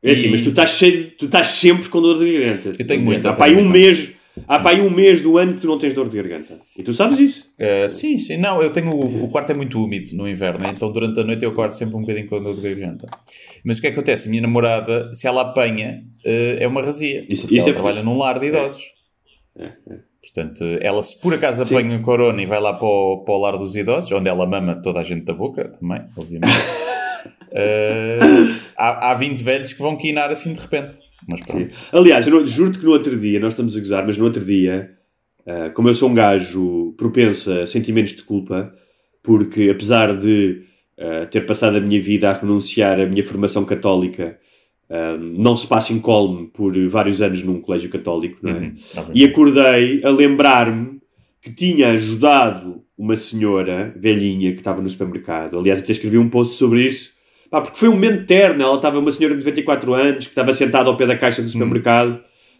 é 0.02 0.12
assim, 0.12 0.28
E- 0.28 0.32
mas 0.32 0.42
tu 0.42 0.50
estás 0.50 0.70
cheio, 0.72 1.12
tu 1.18 1.26
estás 1.26 1.48
sempre 1.48 1.90
com 1.90 2.02
dor 2.02 2.18
de 2.20 2.40
garganta. 2.40 2.72
Eu 2.80 2.88
tenho 2.88 3.02
muita, 3.04 3.32
Há 3.32 3.44
aí 3.44 3.56
um 3.56 3.68
mês, 3.68 4.12
Há 4.48 4.60
para 4.60 4.76
aí 4.76 4.82
um 4.82 4.90
mês 4.90 5.22
do 5.22 5.38
ano 5.38 5.54
que 5.54 5.62
tu 5.62 5.68
não 5.68 5.80
tens 5.80 5.94
dor 5.94 6.10
de 6.10 6.18
garganta. 6.18 6.58
E 6.78 6.84
tu 6.84 6.94
sabes 6.94 7.20
isso? 7.20 7.54
Uh, 7.58 7.90
sim, 7.90 8.20
sim. 8.20 8.38
Não, 8.38 8.62
eu 8.62 8.72
tenho. 8.72 8.92
O, 8.92 9.30
quarto 9.30 9.52
é 9.52 9.56
muito 9.56 9.82
úmido 9.82 10.16
no 10.16 10.28
inverno, 10.28 10.60
então 10.70 10.92
durante 10.92 11.20
a 11.20 11.24
noite 11.24 11.44
eu 11.44 11.52
acordo 11.52 11.72
sempre 11.72 11.96
um 11.96 12.02
bocadinho 12.02 12.28
com 12.28 12.42
dor 12.42 12.56
de 12.56 12.62
garganta. 12.62 13.08
Mas 13.64 13.78
o 13.78 13.82
que 13.82 13.88
é 13.88 13.92
que 13.92 13.96
acontece? 13.98 14.28
A 14.28 14.30
minha 14.30 14.42
namorada, 14.42 15.14
se 15.14 15.26
ela 15.26 15.42
apanha, 15.42 16.04
uh, 16.26 16.58
é 16.60 16.68
uma 16.68 16.82
razia. 16.82 17.26
Isso, 17.30 17.54
isso 17.54 17.68
ela 17.68 17.70
é 17.70 17.74
trabalha 17.74 18.04
num 18.04 18.18
lar 18.18 18.40
de 18.40 18.48
idosos. 18.48 18.84
É, 19.58 19.66
é. 19.66 20.16
Portanto, 20.22 20.64
ela 20.82 21.02
se 21.02 21.20
por 21.22 21.34
acaso 21.34 21.64
apanha 21.64 21.98
Sim. 21.98 22.04
corona 22.04 22.42
e 22.42 22.46
vai 22.46 22.60
lá 22.60 22.74
para 22.74 22.88
o, 22.88 23.24
para 23.24 23.34
o 23.34 23.38
lar 23.38 23.58
dos 23.58 23.76
idosos, 23.76 24.12
onde 24.12 24.28
ela 24.28 24.46
mama 24.46 24.82
toda 24.82 25.00
a 25.00 25.04
gente 25.04 25.24
da 25.24 25.34
boca, 25.34 25.70
também, 25.70 26.02
obviamente. 26.18 26.52
uh, 27.52 28.60
há, 28.78 29.12
há 29.12 29.14
20 29.14 29.42
velhos 29.42 29.72
que 29.72 29.82
vão 29.82 29.96
quinar 29.96 30.30
assim 30.30 30.54
de 30.54 30.60
repente. 30.60 30.98
Mas 31.28 31.42
Aliás, 31.92 32.26
juro-te 32.26 32.80
que 32.80 32.86
no 32.86 32.92
outro 32.92 33.18
dia, 33.18 33.40
nós 33.40 33.54
estamos 33.54 33.76
a 33.76 33.80
gozar, 33.80 34.06
mas 34.06 34.18
no 34.18 34.26
outro 34.26 34.44
dia, 34.44 34.92
uh, 35.42 35.74
como 35.74 35.90
eu 35.90 35.96
sou 35.96 36.10
um 36.10 36.14
gajo 36.14 36.94
propenso 36.98 37.52
a 37.52 37.68
sentimentos 37.68 38.14
de 38.14 38.24
culpa, 38.24 38.74
porque 39.24 39.70
apesar 39.70 40.16
de 40.16 40.62
uh, 40.98 41.26
ter 41.30 41.46
passado 41.46 41.78
a 41.78 41.82
minha 41.82 42.02
vida 42.02 42.30
a 42.30 42.34
renunciar 42.34 43.00
à 43.00 43.06
minha 43.06 43.24
formação 43.24 43.66
católica 43.66 44.38
um, 44.90 45.42
não 45.42 45.58
se 45.58 45.68
passa 45.68 45.94
incólume 45.94 46.48
por 46.48 46.78
vários 46.88 47.22
anos 47.22 47.44
num 47.44 47.60
colégio 47.60 47.90
católico, 47.90 48.38
não 48.42 48.52
é? 48.52 48.60
Uhum, 48.60 48.76
tá 48.94 49.06
e 49.14 49.24
acordei 49.24 50.04
a 50.04 50.10
lembrar-me 50.10 51.00
que 51.42 51.52
tinha 51.52 51.92
ajudado 51.92 52.84
uma 52.98 53.16
senhora 53.16 53.94
velhinha 53.98 54.52
que 54.52 54.60
estava 54.60 54.82
no 54.82 54.90
supermercado. 54.90 55.58
Aliás, 55.58 55.80
até 55.80 55.92
escrevi 55.92 56.18
um 56.18 56.30
post 56.30 56.56
sobre 56.56 56.86
isso. 56.86 57.14
Pá, 57.56 57.62
porque 57.62 57.80
foi 57.80 57.88
um 57.88 57.94
momento 57.94 58.26
terno. 58.26 58.62
Ela 58.62 58.76
estava 58.76 59.00
uma 59.00 59.10
senhora 59.10 59.34
de 59.34 59.40
94 59.40 59.94
anos 59.94 60.26
que 60.26 60.32
estava 60.32 60.54
sentada 60.54 60.90
ao 60.90 60.98
pé 60.98 61.08
da 61.08 61.16
caixa 61.16 61.42
do 61.42 61.48
supermercado. 61.48 62.10
Uhum. 62.10 62.20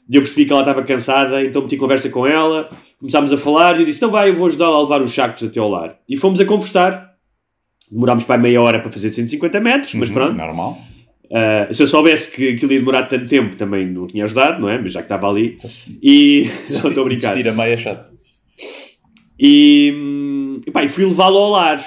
E 0.10 0.16
eu 0.16 0.22
percebi 0.22 0.46
que 0.46 0.54
ela 0.54 0.62
estava 0.62 0.84
cansada, 0.84 1.44
então 1.44 1.64
meti 1.64 1.76
conversa 1.76 2.08
com 2.08 2.26
ela. 2.26 2.70
Começámos 2.98 3.34
a 3.34 3.38
falar 3.38 3.76
e 3.76 3.82
eu 3.82 3.86
disse: 3.86 3.98
Então 3.98 4.10
vai, 4.10 4.30
eu 4.30 4.34
vou 4.34 4.48
ajudá-la 4.48 4.78
a 4.78 4.82
levar 4.84 5.02
os 5.02 5.14
sacos 5.14 5.44
até 5.44 5.60
ao 5.60 5.68
lar. 5.68 5.98
E 6.08 6.16
fomos 6.16 6.40
a 6.40 6.46
conversar. 6.46 7.14
Demorámos 7.92 8.24
para 8.24 8.38
meia 8.38 8.62
hora 8.62 8.80
para 8.80 8.90
fazer 8.90 9.12
150 9.12 9.60
metros, 9.60 9.94
mas 9.96 10.08
uhum, 10.08 10.16
pronto. 10.16 10.38
Normal. 10.38 10.78
Uh, 11.26 11.74
se 11.74 11.84
eu 11.84 11.88
soubesse 11.88 12.32
que 12.32 12.54
aquilo 12.54 12.72
ia 12.72 12.80
demorar 12.80 13.04
tanto 13.04 13.28
tempo, 13.28 13.58
também 13.58 13.86
não 13.86 14.08
tinha 14.08 14.24
ajudado, 14.24 14.62
não 14.62 14.70
é? 14.70 14.80
Mas 14.80 14.94
já 14.94 15.02
que 15.02 15.08
estava 15.08 15.30
ali. 15.30 15.58
E. 16.02 16.50
Só 16.70 16.88
estou 16.88 17.04
a 17.04 17.06
brincar. 17.06 17.34
Desistir 17.34 17.50
a 17.50 17.52
meia 17.52 17.78
chato. 17.78 18.14
E. 19.38 20.62
E, 20.66 20.72
pá, 20.72 20.86
e 20.86 20.88
fui 20.88 21.06
levá-lo 21.06 21.38
ao 21.38 21.50
lar, 21.52 21.84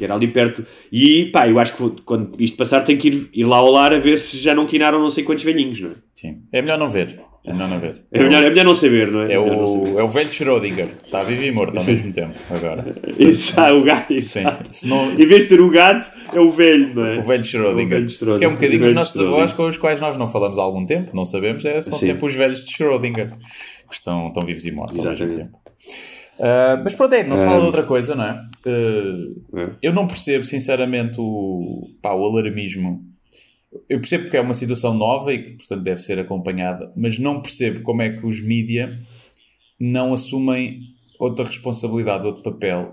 que 0.00 0.04
era 0.04 0.14
ali 0.14 0.28
perto. 0.28 0.64
E 0.90 1.26
pá, 1.26 1.46
eu 1.46 1.58
acho 1.58 1.76
que 1.76 2.02
quando 2.06 2.32
isto 2.38 2.56
passar, 2.56 2.80
tenho 2.80 2.98
que 2.98 3.08
ir, 3.08 3.28
ir 3.34 3.44
lá 3.44 3.58
ao 3.58 3.70
lar 3.70 3.92
a 3.92 3.98
ver 3.98 4.16
se 4.16 4.38
já 4.38 4.54
não 4.54 4.64
quinaram 4.64 4.98
não 4.98 5.10
sei 5.10 5.22
quantos 5.22 5.44
velhinhos, 5.44 5.78
não 5.78 5.90
é? 5.90 5.94
Sim. 6.16 6.38
É 6.50 6.62
melhor 6.62 6.78
não 6.78 6.88
ver. 6.88 7.20
É 7.44 7.52
melhor 7.52 7.68
não 7.68 7.78
ver. 7.78 8.02
É, 8.10 8.22
melhor, 8.22 8.42
é 8.44 8.48
melhor 8.48 8.64
não 8.64 8.74
saber, 8.74 9.10
não 9.10 9.22
é? 9.22 9.34
É, 9.34 9.38
o, 9.38 9.98
é 9.98 10.02
o 10.02 10.08
velho 10.08 10.30
Schrödinger. 10.30 10.88
Está 11.04 11.22
vivo 11.22 11.42
e 11.42 11.52
morto 11.52 11.78
ao 11.78 11.84
mesmo 11.84 12.12
tempo, 12.14 12.34
agora. 12.50 12.96
Isso, 13.18 13.60
ah, 13.60 13.74
o 13.74 13.82
gato. 13.82 14.18
Sim. 14.22 14.44
Senão... 14.70 15.10
Em 15.10 15.26
vez 15.26 15.42
de 15.42 15.50
ter 15.50 15.60
o 15.60 15.68
gato, 15.70 16.10
é 16.34 16.40
o 16.40 16.50
velho, 16.50 16.94
não 16.94 17.04
é? 17.04 17.18
O 17.18 17.22
velho 17.22 17.44
Schrödinger. 17.44 17.84
O 17.84 17.88
velho 17.88 18.08
Schrödinger. 18.08 18.38
Que 18.38 18.44
é 18.44 18.48
um 18.48 18.52
bocadinho 18.52 18.86
os 18.86 18.94
nossos 18.94 19.20
avós 19.20 19.52
com 19.52 19.68
os 19.68 19.76
quais 19.76 20.00
nós 20.00 20.16
não 20.16 20.28
falamos 20.28 20.58
há 20.58 20.62
algum 20.62 20.86
tempo, 20.86 21.14
não 21.14 21.26
sabemos, 21.26 21.62
é, 21.66 21.82
são 21.82 21.98
Sim. 21.98 22.06
sempre 22.06 22.26
os 22.26 22.34
velhos 22.34 22.64
de 22.64 22.72
Schrödinger, 22.72 23.34
que 23.86 23.94
estão, 23.94 24.28
estão 24.28 24.46
vivos 24.46 24.64
e 24.64 24.70
mortos 24.70 24.98
Exatamente. 24.98 25.22
ao 25.22 25.28
mesmo 25.28 25.44
tempo. 25.44 25.60
Uh, 26.40 26.82
mas 26.82 26.94
pronto, 26.94 27.14
é, 27.14 27.22
não 27.22 27.36
se 27.36 27.44
fala 27.44 27.60
de 27.60 27.66
outra 27.66 27.82
coisa, 27.82 28.14
não 28.14 28.24
é? 28.24 28.44
Uh? 28.66 29.76
Eu 29.82 29.92
não 29.92 30.06
percebo, 30.06 30.44
sinceramente, 30.44 31.16
o, 31.18 31.90
pá, 32.00 32.14
o 32.14 32.24
alarmismo 32.24 33.10
eu 33.88 34.00
percebo 34.00 34.28
que 34.28 34.36
é 34.36 34.40
uma 34.40 34.54
situação 34.54 34.94
nova 34.94 35.32
e 35.32 35.42
que, 35.42 35.50
portanto, 35.50 35.82
deve 35.82 36.00
ser 36.00 36.18
acompanhada, 36.18 36.90
mas 36.96 37.18
não 37.18 37.40
percebo 37.40 37.82
como 37.82 38.02
é 38.02 38.10
que 38.10 38.26
os 38.26 38.44
mídia 38.44 38.98
não 39.78 40.12
assumem 40.12 40.80
outra 41.18 41.44
responsabilidade, 41.44 42.26
outro 42.26 42.42
papel. 42.42 42.92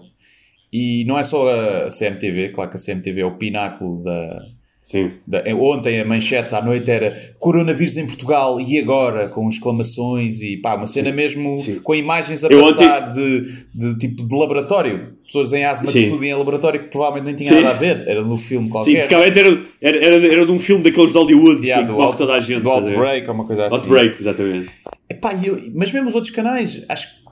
E 0.72 1.04
não 1.06 1.18
é 1.18 1.24
só 1.24 1.50
a 1.50 1.90
CMTV, 1.90 2.50
claro 2.50 2.70
que 2.70 2.78
a 2.78 2.80
CMTV 2.80 3.22
é 3.22 3.26
o 3.26 3.38
pináculo 3.38 4.04
da, 4.04 4.46
Sim. 4.88 5.12
Da, 5.28 5.44
ontem 5.54 6.00
a 6.00 6.06
manchete 6.06 6.56
à 6.56 6.62
noite 6.62 6.90
era 6.90 7.36
coronavírus 7.40 7.98
em 7.98 8.08
Portugal 8.08 8.58
e 8.62 8.80
agora, 8.80 9.28
com 9.28 9.50
exclamações 9.50 10.42
e 10.42 10.56
pá, 10.56 10.76
uma 10.76 10.88
cena 10.88 11.10
Sim. 11.10 11.16
mesmo 11.16 11.60
Sim. 11.60 11.80
com 11.82 11.94
imagens 11.94 12.42
a 12.46 12.48
Eu 12.48 12.62
passar 12.62 13.10
ontem... 13.10 13.12
de, 13.12 13.66
de 13.76 14.00
tipo 14.00 14.26
de 14.26 14.34
laboratório. 14.34 15.18
Pessoas 15.26 15.52
em 15.52 15.66
asma 15.66 15.92
de 15.92 16.08
saúde 16.08 16.26
em 16.26 16.34
laboratório 16.34 16.84
que 16.84 16.90
provavelmente 16.90 17.26
nem 17.26 17.36
tinha 17.36 17.62
nada 17.62 17.76
a 17.76 17.78
ver, 17.78 18.08
era 18.08 18.22
no 18.22 18.38
filme 18.38 18.70
qualquer. 18.70 18.92
Sim, 18.92 19.00
porque 19.02 19.16
era, 19.16 19.66
era, 19.82 20.06
era, 20.06 20.26
era 20.26 20.46
de 20.46 20.52
um 20.54 20.60
filme 20.60 20.82
daqueles 20.82 21.12
de 21.12 21.18
Hollywood 21.18 21.68
yeah, 21.68 21.86
que 21.86 21.92
morre 21.92 22.18
toda 22.18 22.34
a 22.36 22.40
gente. 22.40 22.62
Do 22.62 22.70
Outbreak 22.70 23.28
ou 23.28 23.36
uma 23.36 23.46
coisa 23.46 23.68
assim. 23.68 23.76
Outbreak, 23.76 24.22
exatamente. 24.22 24.70
Epá, 25.10 25.38
eu, 25.44 25.62
mas 25.76 25.92
mesmo 25.92 26.08
os 26.08 26.16
outros 26.16 26.34
canais, 26.34 26.86
acho 26.88 27.08
que 27.10 27.27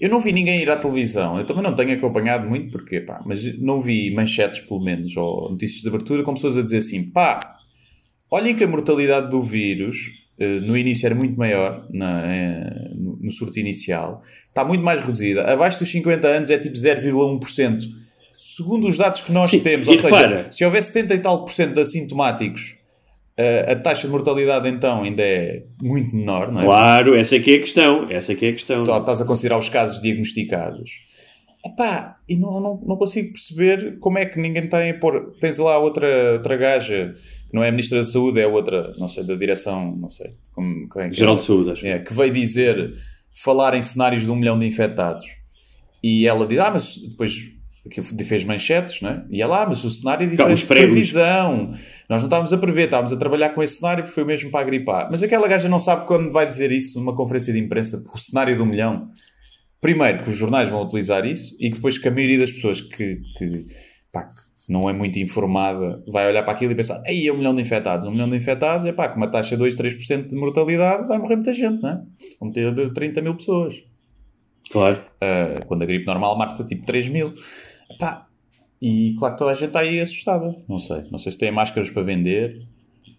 eu 0.00 0.08
não 0.08 0.20
vi 0.20 0.32
ninguém 0.32 0.62
ir 0.62 0.70
à 0.70 0.76
televisão. 0.76 1.38
Eu 1.38 1.44
também 1.44 1.62
não 1.62 1.74
tenho 1.74 1.92
acompanhado 1.92 2.48
muito, 2.48 2.70
porque, 2.70 3.00
pá, 3.00 3.22
mas 3.24 3.58
não 3.58 3.80
vi 3.80 4.12
manchetes, 4.14 4.60
pelo 4.60 4.82
menos, 4.82 5.16
ou 5.16 5.50
notícias 5.50 5.82
de 5.82 5.88
abertura, 5.88 6.22
com 6.22 6.34
pessoas 6.34 6.56
a 6.56 6.62
dizer 6.62 6.78
assim: 6.78 7.04
pá, 7.04 7.56
olhem 8.30 8.54
que 8.54 8.64
a 8.64 8.68
mortalidade 8.68 9.30
do 9.30 9.42
vírus 9.42 9.96
eh, 10.38 10.60
no 10.60 10.76
início 10.76 11.06
era 11.06 11.14
muito 11.14 11.38
maior, 11.38 11.86
na, 11.90 12.26
eh, 12.26 12.90
no 12.94 13.30
surto 13.30 13.58
inicial, 13.58 14.22
está 14.48 14.64
muito 14.64 14.84
mais 14.84 15.00
reduzida. 15.00 15.42
Abaixo 15.44 15.78
dos 15.78 15.90
50 15.90 16.26
anos 16.26 16.50
é 16.50 16.58
tipo 16.58 16.76
0,1%. 16.76 17.82
Segundo 18.36 18.86
os 18.86 18.98
dados 18.98 19.22
que 19.22 19.32
nós 19.32 19.50
Sim, 19.50 19.60
temos, 19.60 19.88
ou 19.88 19.98
seja, 19.98 20.46
se 20.50 20.64
houver 20.64 20.82
70 20.82 21.14
e 21.14 21.18
tal 21.20 21.42
por 21.42 21.52
cento 21.52 21.74
de 21.74 21.80
assintomáticos 21.80 22.76
a, 23.38 23.72
a 23.72 23.76
taxa 23.76 24.06
de 24.06 24.12
mortalidade 24.12 24.68
então 24.68 25.02
ainda 25.02 25.22
é 25.22 25.64
muito 25.80 26.16
menor, 26.16 26.50
não 26.50 26.60
é? 26.60 26.64
Claro, 26.64 27.14
essa 27.14 27.36
aqui 27.36 27.54
é 27.54 27.56
a 27.56 27.60
questão. 27.60 28.06
Essa 28.10 28.32
aqui 28.32 28.46
é 28.46 28.48
a 28.48 28.52
questão. 28.52 28.82
Então, 28.82 28.98
estás 28.98 29.20
a 29.20 29.24
considerar 29.24 29.58
os 29.58 29.68
casos 29.68 30.00
diagnosticados. 30.00 30.90
Epá, 31.64 32.18
e 32.28 32.36
não, 32.36 32.60
não, 32.60 32.80
não 32.86 32.96
consigo 32.96 33.32
perceber 33.32 33.98
como 33.98 34.18
é 34.18 34.24
que 34.24 34.40
ninguém 34.40 34.68
tem 34.68 34.90
a 34.90 34.98
pôr. 34.98 35.34
Tens 35.40 35.58
lá 35.58 35.78
outra, 35.78 36.34
outra 36.34 36.56
gaja, 36.56 37.14
que 37.48 37.54
não 37.54 37.62
é 37.62 37.68
a 37.68 37.72
Ministra 37.72 37.98
da 37.98 38.04
Saúde, 38.04 38.40
é 38.40 38.46
outra, 38.46 38.94
não 38.98 39.08
sei, 39.08 39.24
da 39.24 39.34
direção, 39.34 39.94
não 39.96 40.08
sei. 40.08 40.30
Como, 40.54 40.88
é, 40.96 41.10
Geral 41.10 41.34
é, 41.34 41.38
de 41.38 41.42
Saúde, 41.42 41.70
acho. 41.72 41.86
É, 41.86 41.98
que 41.98 42.14
veio 42.14 42.32
dizer, 42.32 42.94
falar 43.34 43.74
em 43.74 43.82
cenários 43.82 44.22
de 44.24 44.30
um 44.30 44.36
milhão 44.36 44.58
de 44.58 44.66
infectados. 44.66 45.26
E 46.02 46.26
ela 46.26 46.46
diz, 46.46 46.58
ah, 46.60 46.70
mas 46.70 46.96
depois 46.98 47.55
aquilo 47.86 48.06
fez 48.24 48.44
manchetes, 48.44 49.00
não 49.00 49.10
é? 49.10 49.24
E 49.30 49.42
é 49.42 49.46
lá, 49.46 49.66
mas 49.66 49.82
o 49.84 49.90
cenário 49.90 50.26
é 50.26 50.30
diferente 50.30 50.60
de 50.60 50.66
previsão. 50.66 51.70
Nós 52.08 52.22
não 52.22 52.26
estávamos 52.26 52.52
a 52.52 52.58
prever, 52.58 52.84
estávamos 52.84 53.12
a 53.12 53.16
trabalhar 53.16 53.50
com 53.50 53.62
esse 53.62 53.76
cenário 53.76 54.04
porque 54.04 54.14
foi 54.14 54.24
o 54.24 54.26
mesmo 54.26 54.50
para 54.50 54.60
agripar. 54.60 55.08
Mas 55.10 55.22
aquela 55.22 55.48
gaja 55.48 55.68
não 55.68 55.78
sabe 55.78 56.06
quando 56.06 56.30
vai 56.30 56.46
dizer 56.46 56.70
isso 56.72 56.98
numa 56.98 57.14
conferência 57.14 57.52
de 57.52 57.58
imprensa, 57.58 58.02
o 58.12 58.18
cenário 58.18 58.56
do 58.56 58.66
milhão. 58.66 59.08
Primeiro, 59.80 60.24
que 60.24 60.30
os 60.30 60.36
jornais 60.36 60.70
vão 60.70 60.82
utilizar 60.82 61.24
isso 61.24 61.54
e 61.60 61.68
que 61.68 61.76
depois 61.76 61.98
que 61.98 62.08
a 62.08 62.10
maioria 62.10 62.40
das 62.40 62.52
pessoas 62.52 62.80
que, 62.80 63.20
que, 63.38 63.62
pá, 64.12 64.24
que 64.24 64.72
não 64.72 64.88
é 64.90 64.92
muito 64.92 65.18
informada 65.18 66.02
vai 66.08 66.26
olhar 66.26 66.42
para 66.42 66.54
aquilo 66.54 66.72
e 66.72 66.74
pensar 66.74 67.02
aí 67.06 67.26
é 67.26 67.32
um 67.32 67.36
milhão 67.36 67.54
de 67.54 67.62
infectados. 67.62 68.06
Um 68.06 68.10
milhão 68.10 68.28
de 68.28 68.36
infectados 68.36 68.86
é 68.86 68.92
pá, 68.92 69.08
com 69.08 69.16
uma 69.16 69.30
taxa 69.30 69.50
de 69.50 69.58
2, 69.58 69.76
3% 69.76 70.28
de 70.28 70.36
mortalidade 70.36 71.06
vai 71.06 71.18
morrer 71.18 71.36
muita 71.36 71.52
gente, 71.52 71.82
não 71.82 71.90
é? 71.90 72.02
Vão 72.40 72.50
ter 72.50 72.92
30 72.92 73.22
mil 73.22 73.36
pessoas. 73.36 73.74
Claro. 74.70 74.96
Uh, 75.22 75.64
quando 75.66 75.82
a 75.82 75.86
gripe 75.86 76.06
normal 76.06 76.36
marca 76.36 76.64
tipo 76.64 76.84
3 76.84 77.08
mil. 77.08 77.32
Pá, 77.98 78.26
e 78.80 79.14
claro 79.18 79.34
que 79.34 79.38
toda 79.38 79.52
a 79.52 79.54
gente 79.54 79.68
está 79.68 79.80
aí 79.80 80.00
assustada. 80.00 80.56
Não 80.68 80.78
sei. 80.78 81.02
Não 81.10 81.18
sei 81.18 81.32
se 81.32 81.38
tem 81.38 81.50
máscaras 81.50 81.90
para 81.90 82.02
vender. 82.02 82.62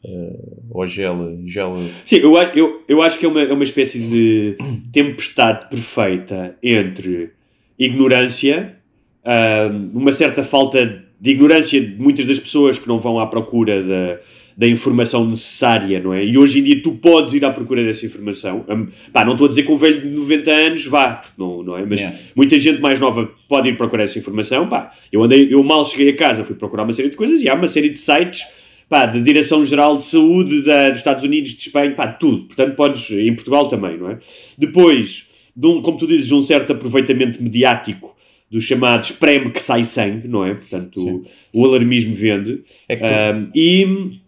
Uh, 0.04 0.64
ou 0.70 0.88
gel, 0.88 1.40
gel. 1.46 1.76
Sim, 2.06 2.18
eu, 2.18 2.36
eu, 2.38 2.84
eu 2.88 3.02
acho 3.02 3.18
que 3.18 3.26
é 3.26 3.30
uma, 3.30 3.42
é 3.42 3.52
uma 3.52 3.64
espécie 3.64 4.00
de 4.00 4.58
tempestade 4.94 5.70
perfeita 5.70 6.56
entre 6.62 7.32
ignorância, 7.78 8.78
uh, 9.26 9.98
uma 9.98 10.12
certa 10.12 10.44
falta 10.44 11.04
de 11.20 11.32
ignorância 11.32 11.82
de 11.82 12.00
muitas 12.00 12.26
das 12.26 12.40
pessoas 12.40 12.78
que 12.78 12.88
não 12.88 13.00
vão 13.00 13.20
à 13.20 13.28
procura 13.28 13.84
da 13.84 14.20
da 14.58 14.68
informação 14.68 15.24
necessária, 15.24 16.00
não 16.00 16.12
é? 16.12 16.26
E 16.26 16.36
hoje 16.36 16.60
em 16.60 16.64
dia 16.64 16.82
tu 16.82 16.94
podes 16.94 17.36
ir 17.36 17.46
à 17.46 17.52
procura 17.52 17.84
dessa 17.84 18.08
informação. 18.08 18.66
Um, 18.68 18.88
pá, 19.14 19.24
não 19.24 19.34
estou 19.34 19.46
a 19.46 19.50
dizer 19.50 19.62
que 19.62 19.72
um 19.72 19.78
velho 19.78 20.02
de 20.02 20.10
90 20.10 20.52
anos 20.52 20.86
vá, 20.88 21.22
não, 21.38 21.62
não 21.62 21.78
é? 21.78 21.86
Mas 21.86 22.00
yeah. 22.00 22.18
muita 22.36 22.58
gente 22.58 22.82
mais 22.82 23.00
nova 23.00 23.30
pode 23.48 23.70
ir 23.70 23.78
procurar 23.78 24.06
essa 24.06 24.18
informação. 24.18 24.68
Pá, 24.68 24.92
eu, 25.12 25.22
andei, 25.22 25.54
eu 25.54 25.64
mal 25.64 25.86
cheguei 25.86 26.10
a 26.10 26.16
casa, 26.16 26.44
fui 26.44 26.56
procurar 26.56 26.86
uma 26.86 26.94
série 26.94 27.10
de 27.10 27.16
coisas 27.16 27.44
e 27.44 27.48
há 27.48 27.54
uma 27.54 27.68
série 27.68 27.90
de 27.90 28.00
sites 28.00 28.46
pá, 28.90 29.06
da 29.06 29.20
Direção-Geral 29.20 29.96
de 29.98 30.06
Saúde 30.06 30.64
da, 30.64 30.90
dos 30.90 30.98
Estados 30.98 31.24
Unidos, 31.24 31.52
de 31.52 31.60
Espanha, 31.60 31.94
pá, 31.94 32.08
tudo. 32.08 32.46
Portanto, 32.46 32.76
podes, 32.76 33.12
em 33.12 33.36
Portugal 33.36 33.68
também, 33.68 33.96
não 33.96 34.10
é? 34.10 34.18
Depois, 34.58 35.28
de 35.56 35.68
um, 35.68 35.84
como 35.84 36.00
tu 36.00 36.08
dizes, 36.08 36.32
um 36.32 36.42
certo 36.42 36.74
aproveitamento 36.74 37.44
mediático 37.44 38.16
dos 38.50 38.64
chamados 38.64 39.12
prêmio 39.12 39.52
que 39.52 39.62
sai 39.62 39.84
sangue, 39.84 40.28
não 40.28 40.44
é? 40.44 40.56
Portanto, 40.56 41.24
o, 41.54 41.62
o, 41.62 41.66
alarmismo 41.66 42.14
vende. 42.14 42.64
É 42.90 42.96
que 42.96 43.04
um, 43.06 43.52
e 43.54 44.22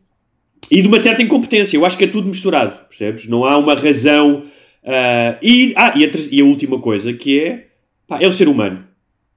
e 0.72 0.82
de 0.82 0.88
uma 0.88 1.00
certa 1.00 1.22
incompetência. 1.22 1.78
Eu 1.78 1.86
acho 1.86 1.98
que 1.98 2.04
é 2.04 2.08
tudo 2.08 2.28
misturado, 2.28 2.88
percebes? 2.88 3.28
Não 3.28 3.46
há 3.46 3.58
uma 3.58 3.76
razão. 3.76 4.44
Uh, 4.84 5.38
e, 5.42 5.74
ah, 5.76 5.94
e 5.96 6.06
a, 6.06 6.10
e 6.32 6.42
a, 6.42 6.46
última 6.46 6.80
coisa 6.80 7.12
que 7.14 7.40
é, 7.40 7.68
pá, 8.08 8.20
é 8.22 8.28
o 8.28 8.32
ser 8.32 8.48
humano. 8.48 8.86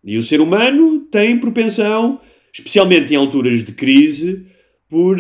E 0.05 0.17
o 0.17 0.23
ser 0.23 0.41
humano 0.41 1.01
tem 1.11 1.39
propensão, 1.39 2.21
especialmente 2.53 3.13
em 3.13 3.17
alturas 3.17 3.63
de 3.63 3.73
crise, 3.73 4.47
por 4.89 5.19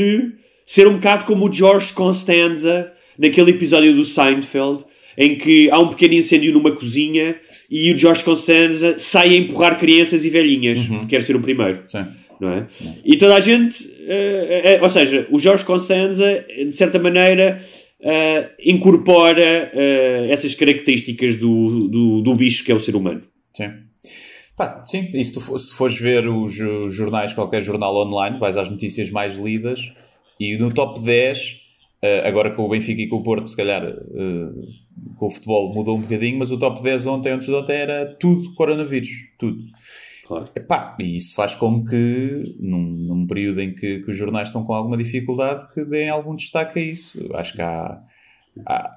ser 0.66 0.86
um 0.86 0.94
bocado 0.94 1.24
como 1.24 1.48
o 1.48 1.52
George 1.52 1.92
Constanza 1.92 2.92
naquele 3.18 3.50
episódio 3.50 3.94
do 3.94 4.04
Seinfeld, 4.04 4.84
em 5.16 5.36
que 5.36 5.70
há 5.70 5.78
um 5.78 5.88
pequeno 5.88 6.14
incêndio 6.14 6.52
numa 6.52 6.72
cozinha 6.72 7.36
e 7.70 7.92
o 7.92 7.98
George 7.98 8.24
Constanza 8.24 8.98
sai 8.98 9.34
a 9.34 9.36
empurrar 9.36 9.78
crianças 9.78 10.24
e 10.24 10.30
velhinhas, 10.30 10.80
porque 10.80 11.06
quer 11.06 11.22
ser 11.22 11.36
o 11.36 11.40
primeiro. 11.40 11.82
Sim. 11.86 12.06
Não 12.42 12.50
é? 12.50 12.66
E 13.04 13.16
toda 13.16 13.36
a 13.36 13.40
gente, 13.40 13.88
eh, 14.08 14.80
ou 14.82 14.88
seja, 14.90 15.28
o 15.30 15.38
Jorge 15.38 15.64
Constanza, 15.64 16.44
de 16.48 16.72
certa 16.72 16.98
maneira, 16.98 17.56
eh, 18.00 18.50
incorpora 18.64 19.70
essas 20.28 20.52
características 20.52 21.36
do, 21.36 21.86
do, 21.86 22.20
do 22.20 22.34
bicho 22.34 22.64
que 22.64 22.72
é 22.72 22.74
o 22.74 22.80
ser 22.80 22.96
humano. 22.96 23.22
Sim. 23.56 23.70
Pá, 24.56 24.82
sim, 24.84 25.08
e 25.14 25.24
se 25.24 25.32
tu, 25.32 25.40
for- 25.40 25.58
se 25.60 25.68
tu 25.68 25.76
fores 25.76 25.96
ver 25.98 26.26
os 26.28 26.58
uh, 26.58 26.90
jornais, 26.90 27.32
qualquer 27.32 27.62
jornal 27.62 27.94
online, 27.96 28.38
vais 28.38 28.56
às 28.56 28.68
notícias 28.68 29.08
mais 29.10 29.36
lidas 29.36 29.92
e 30.38 30.58
no 30.58 30.74
top 30.74 31.00
10, 31.00 31.38
uh, 32.02 32.26
agora 32.26 32.50
com 32.50 32.64
o 32.64 32.68
Benfica 32.68 33.00
e 33.00 33.06
com 33.08 33.16
o 33.16 33.22
Porto, 33.22 33.48
se 33.48 33.56
calhar 33.56 33.82
uh, 33.82 34.68
com 35.16 35.26
o 35.26 35.30
futebol 35.30 35.72
mudou 35.72 35.96
um 35.96 36.00
bocadinho, 36.02 36.38
mas 36.38 36.50
o 36.50 36.58
top 36.58 36.82
10 36.82 37.06
ontem, 37.06 37.30
antes 37.32 37.48
de 37.48 37.54
ontem, 37.54 37.76
era 37.76 38.14
tudo 38.20 38.52
coronavírus. 38.54 39.08
Tudo. 39.38 39.58
Claro. 40.32 40.48
Epá, 40.56 40.96
e 40.98 41.16
isso 41.16 41.34
faz 41.34 41.54
com 41.54 41.84
que, 41.84 42.42
num, 42.60 42.80
num 42.82 43.26
período 43.26 43.60
em 43.60 43.74
que, 43.74 44.00
que 44.00 44.10
os 44.10 44.16
jornais 44.16 44.48
estão 44.48 44.64
com 44.64 44.72
alguma 44.72 44.96
dificuldade, 44.96 45.66
que 45.74 45.84
deem 45.84 46.08
algum 46.08 46.34
destaque 46.34 46.78
a 46.78 46.82
isso. 46.82 47.28
Acho 47.34 47.52
que 47.54 47.62
há, 47.62 47.96
há, 48.66 48.90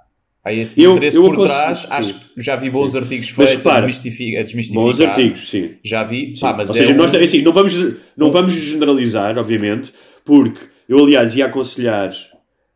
há 0.44 0.54
esse 0.54 0.82
Eu- 0.82 0.94
interesse 0.94 1.18
eu 1.18 1.24
por 1.26 1.46
trás. 1.48 1.80
sim. 1.80 1.88
Acho 1.90 2.14
que 2.34 2.42
já 2.42 2.56
vi 2.56 2.70
bons 2.70 2.96
artigos 2.96 3.34
Mas 3.36 3.50
feitos 3.50 3.66
a, 3.66 3.70
repara, 3.70 3.86
desmistifi- 3.88 4.38
a 4.38 4.44
desmistificar. 4.44 4.84
Bons 4.86 5.00
artigos, 5.02 5.50
sim. 5.50 5.72
Já 5.84 6.04
vi, 6.04 6.34
pá, 6.40 6.54
mas 6.54 6.70
Ou 6.70 6.76
é 6.76 6.80
seja, 6.80 6.94
um- 6.94 6.98
nós, 6.98 7.14
assim, 7.16 7.42
não, 7.42 7.52
vamos, 7.52 7.74
não 8.16 8.32
vamos 8.32 8.54
generalizar, 8.54 9.38
obviamente, 9.38 9.94
porque 10.24 10.60
eu, 10.88 11.00
aliás, 11.00 11.36
ia 11.36 11.48
aconselhar 11.48 12.12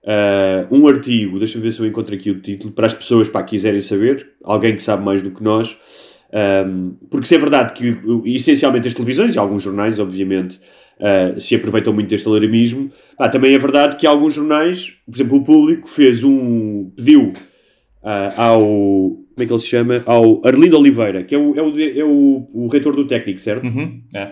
ah, 0.06 0.66
um 0.72 0.88
artigo, 0.88 1.38
deixa-me 1.40 1.64
ver 1.64 1.72
se 1.72 1.80
eu 1.80 1.86
encontro 1.86 2.16
aqui 2.16 2.32
o 2.32 2.40
título, 2.42 2.72
para 2.74 2.88
as 2.88 2.94
pessoas 2.94 3.30
para 3.30 3.44
quiserem 3.44 3.82
saber, 3.82 4.32
alguém 4.44 4.76
que 4.76 4.82
sabe 4.84 5.04
mais 5.04 5.22
do 5.22 5.30
que 5.32 5.44
nós, 5.44 5.78
ahm, 6.34 6.92
porque 7.10 7.28
se 7.28 7.36
é 7.36 7.38
verdade 7.38 7.74
que 7.74 7.92
uh, 7.92 8.24
essencialmente 8.26 8.88
as 8.88 8.94
televisões 8.94 9.36
e 9.36 9.40
alguns 9.40 9.64
jornais, 9.64 10.00
obviamente, 10.00 10.60
ah, 11.00 11.40
se 11.40 11.56
aproveitam 11.56 11.94
muito 11.94 12.10
deste 12.10 12.28
alarmismo, 12.28 12.92
também 13.32 13.56
é 13.56 13.58
verdade 13.58 13.96
que 13.96 14.06
alguns 14.06 14.34
jornais, 14.34 14.98
por 15.06 15.16
exemplo, 15.16 15.38
o 15.38 15.44
público 15.44 15.88
fez 15.88 16.24
um. 16.24 16.92
pediu 16.96 17.32
ah, 18.04 18.34
ao. 18.36 18.60
como 18.60 19.26
é 19.40 19.46
que 19.46 19.54
ele 19.54 19.60
se 19.62 19.68
chama? 19.68 20.04
Ao 20.06 20.46
Arlindo 20.46 20.78
Oliveira, 20.78 21.24
que 21.24 21.34
é 21.34 21.38
o, 21.38 21.56
é 21.56 21.62
o, 21.62 21.80
é 21.80 22.04
o, 22.04 22.48
o 22.54 22.68
reitor 22.68 22.96
do 22.96 23.08
técnico, 23.08 23.40
certo? 23.40 23.66
Uhum, 23.66 24.02
é. 24.14 24.32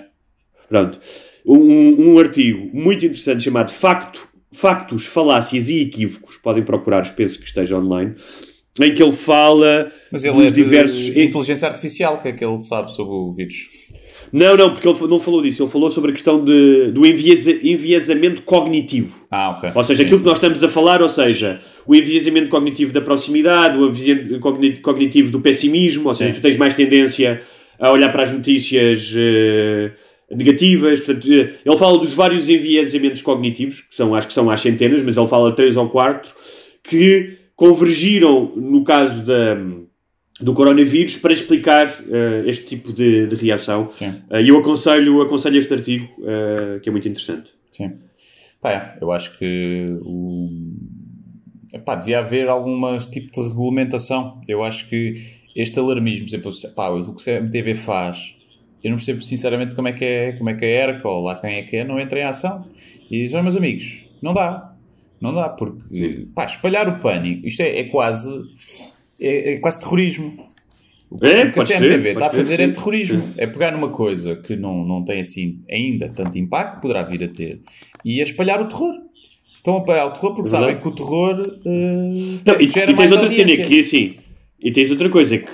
Pronto. 0.67 0.99
Um, 1.45 2.11
um 2.11 2.19
artigo 2.19 2.69
muito 2.73 3.05
interessante 3.05 3.43
chamado 3.43 3.71
Facto, 3.71 4.27
Factos, 4.51 5.05
Falácias 5.05 5.69
e 5.69 5.83
Equívocos. 5.83 6.35
Podem 6.37 6.63
procurar, 6.63 7.09
penso 7.15 7.39
que 7.39 7.45
esteja 7.45 7.77
online. 7.77 8.15
Em 8.79 8.93
que 8.93 9.01
ele 9.01 9.12
fala 9.12 9.91
Mas 10.12 10.24
ele 10.24 10.34
dos 10.34 10.43
é 10.43 10.48
de 10.48 10.53
diversos. 10.63 11.07
inteligência 11.15 11.67
artificial, 11.67 12.19
que 12.22 12.27
é 12.27 12.31
que 12.31 12.43
ele 12.46 12.62
sabe 12.62 12.93
sobre 12.96 13.13
o 13.13 13.31
vírus. 13.31 13.55
Não, 14.34 14.57
não, 14.57 14.72
porque 14.74 14.86
ele 14.86 14.98
não 15.07 15.19
falou 15.19 15.41
disso. 15.41 15.63
Ele 15.63 15.69
falou 15.72 15.89
sobre 15.89 16.10
a 16.12 16.13
questão 16.13 16.43
de, 16.43 16.91
do 16.91 17.05
enviesa- 17.05 17.60
enviesamento 17.63 18.41
cognitivo. 18.41 19.15
Ah, 19.31 19.51
ok. 19.51 19.72
Ou 19.74 19.84
seja, 19.86 20.03
aquilo 20.03 20.19
que 20.19 20.25
nós 20.25 20.34
estamos 20.38 20.62
a 20.62 20.67
falar, 20.67 21.01
ou 21.01 21.07
seja, 21.07 21.60
o 21.86 21.96
enviesamento 21.96 22.50
cognitivo 22.50 22.91
da 22.91 23.00
proximidade, 23.00 23.77
o 23.77 23.88
enviesamento 23.88 24.39
cogni- 24.41 24.77
cognitivo 24.77 25.31
do 25.31 25.39
pessimismo, 25.39 26.10
ou 26.10 26.13
seja, 26.13 26.31
Sim. 26.34 26.39
tu 26.39 26.41
tens 26.41 26.57
mais 26.57 26.74
tendência 26.74 27.41
a 27.79 27.91
olhar 27.93 28.12
para 28.12 28.24
as 28.24 28.31
notícias 28.34 29.13
eh, 29.15 29.91
negativas. 30.29 31.00
Portanto, 31.00 31.31
eh, 31.31 31.53
ele 31.65 31.77
fala 31.77 31.98
dos 31.98 32.13
vários 32.13 32.50
enviesamentos 32.50 33.22
cognitivos, 33.22 33.81
que 33.81 33.96
são, 33.96 34.13
acho 34.13 34.27
que 34.27 34.34
são 34.34 34.50
às 34.51 34.60
centenas, 34.60 35.03
mas 35.03 35.15
ele 35.15 35.27
fala 35.27 35.55
três 35.55 35.77
ou 35.77 35.88
quatro, 35.88 36.31
que 36.84 37.31
convergiram 37.57 38.53
no 38.55 38.83
caso 38.83 39.25
da, 39.25 39.55
do 40.39 40.53
coronavírus 40.53 41.17
para 41.17 41.33
explicar 41.33 41.87
eh, 42.09 42.43
este 42.45 42.65
tipo 42.67 42.93
de, 42.93 43.25
de 43.27 43.35
reação. 43.35 43.89
Eh, 44.29 44.43
E 44.43 44.49
eu 44.49 44.57
aconselho, 44.59 45.21
aconselho 45.23 45.57
este 45.57 45.73
artigo, 45.73 46.07
eh, 46.23 46.79
que 46.81 46.87
é 46.87 46.91
muito 46.91 47.07
interessante. 47.09 47.49
Sim. 47.71 47.93
Pá, 48.61 48.71
é, 48.71 48.97
eu 49.01 49.11
acho 49.11 49.37
que 49.39 49.97
o... 50.03 50.49
Epá, 51.73 51.95
devia 51.95 52.19
haver 52.19 52.47
algum 52.47 52.97
tipo 52.99 53.32
de 53.32 53.49
regulamentação. 53.49 54.39
Eu 54.47 54.63
acho 54.63 54.88
que 54.88 55.15
este 55.55 55.79
alarmismo, 55.79 56.25
por 56.25 56.29
exemplo, 56.29 56.51
pá, 56.75 56.89
o 56.89 57.13
que 57.15 57.29
a 57.32 57.39
CMTV 57.41 57.73
faz, 57.75 58.36
eu 58.84 58.91
não 58.91 58.97
percebo 58.97 59.21
sinceramente 59.23 59.75
como 59.75 59.88
é 59.88 59.93
que 59.93 60.05
é, 60.05 60.32
como 60.34 60.49
é 60.51 60.53
que 60.53 60.63
a 60.63 60.67
ERCA 60.67 61.08
ou 61.10 61.23
lá 61.23 61.36
quem 61.36 61.55
é 61.58 61.63
que 61.63 61.75
é, 61.77 61.84
não 61.84 61.99
entra 61.99 62.19
em 62.19 62.23
ação. 62.23 62.67
E 63.10 63.23
diz, 63.23 63.34
"Olha, 63.34 63.43
meus 63.43 63.55
amigos, 63.55 64.05
não 64.21 64.34
dá. 64.34 64.76
Não 65.19 65.34
dá, 65.34 65.49
porque 65.49 66.27
pá, 66.34 66.45
espalhar 66.45 66.88
o 66.88 66.99
pânico, 66.99 67.47
isto 67.47 67.62
é, 67.62 67.80
é 67.80 67.84
quase 67.86 68.30
é, 69.19 69.53
é 69.53 69.58
quase 69.60 69.80
terrorismo. 69.80 70.47
O 71.10 71.25
É, 71.25 71.49
que 71.49 71.60
a 71.60 71.63
CMTV 71.65 72.01
ser, 72.01 72.08
está 72.08 72.25
a 72.25 72.30
pode 72.30 72.32
ser, 72.32 72.38
fazer 72.38 72.60
é 72.62 72.65
sim. 72.67 72.73
terrorismo. 72.73 73.23
É 73.38 73.47
pegar 73.47 73.71
numa 73.71 73.89
coisa 73.89 74.36
que 74.36 74.56
não, 74.56 74.84
não 74.86 75.06
tem 75.06 75.21
assim 75.21 75.62
ainda 75.69 76.10
tanto 76.10 76.38
impacto, 76.38 76.82
poderá 76.82 77.01
vir 77.03 77.23
a 77.23 77.27
ter, 77.27 77.62
e 78.03 78.19
a 78.19 78.23
espalhar 78.23 78.62
o 78.62 78.67
terror. 78.67 78.93
Estão 79.56 79.77
a 79.77 79.80
espalhar 79.80 80.08
o 80.08 80.12
terror 80.12 80.36
porque 80.36 80.49
Verdade. 80.49 80.73
sabem 80.73 80.82
que 80.82 80.88
o 80.88 80.95
terror 80.95 81.41
eh, 81.65 82.39
Não, 82.45 82.62
e, 82.62 82.67
gera 82.67 82.91
e 82.91 82.95
tens 82.95 83.12
outra 83.12 83.30
cena 83.30 83.56
que 83.58 83.80
assim, 83.80 84.15
e 84.62 84.71
tens 84.71 84.91
outra 84.91 85.10
coisa 85.10 85.38
que 85.38 85.49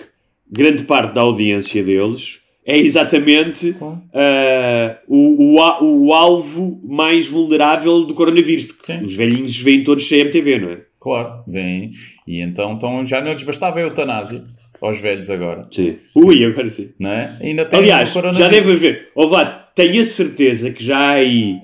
grande 0.52 0.84
parte 0.84 1.14
da 1.14 1.22
audiência 1.22 1.82
deles 1.84 2.40
é 2.66 2.78
exatamente 2.78 3.76
ah, 4.14 4.98
o, 5.08 5.58
o, 5.58 6.08
o 6.08 6.14
alvo 6.14 6.80
mais 6.84 7.28
vulnerável 7.28 8.06
do 8.06 8.14
coronavírus, 8.14 8.66
porque 8.66 8.94
Sim. 8.94 9.04
os 9.04 9.16
velhinhos 9.16 9.58
vêm 9.58 9.84
todos 9.84 10.08
CMTV, 10.08 10.60
não 10.60 10.70
é? 10.70 10.82
Claro, 11.00 11.44
vem. 11.48 11.92
E 12.26 12.40
então, 12.42 12.74
então 12.74 13.06
já 13.06 13.22
não 13.22 13.34
lhes 13.34 13.44
bastava 13.44 13.80
a 13.80 13.82
eutanásia 13.82 14.46
aos 14.82 15.00
velhos 15.00 15.30
agora, 15.30 15.64
Sim. 15.72 15.98
Ui, 16.16 16.44
agora 16.44 16.70
sim. 16.70 16.90
não 17.00 17.10
é? 17.10 17.38
Ainda 17.42 17.66
tem 17.66 17.80
Aliás, 17.80 18.14
já 18.34 18.48
deve 18.48 18.74
haver. 18.74 19.12
Ou 19.16 19.30
vá, 19.30 19.46
tenho 19.76 20.02
a 20.02 20.06
certeza 20.06 20.72
que 20.72 20.84
já 20.84 20.98
há 20.98 21.12
aí 21.12 21.60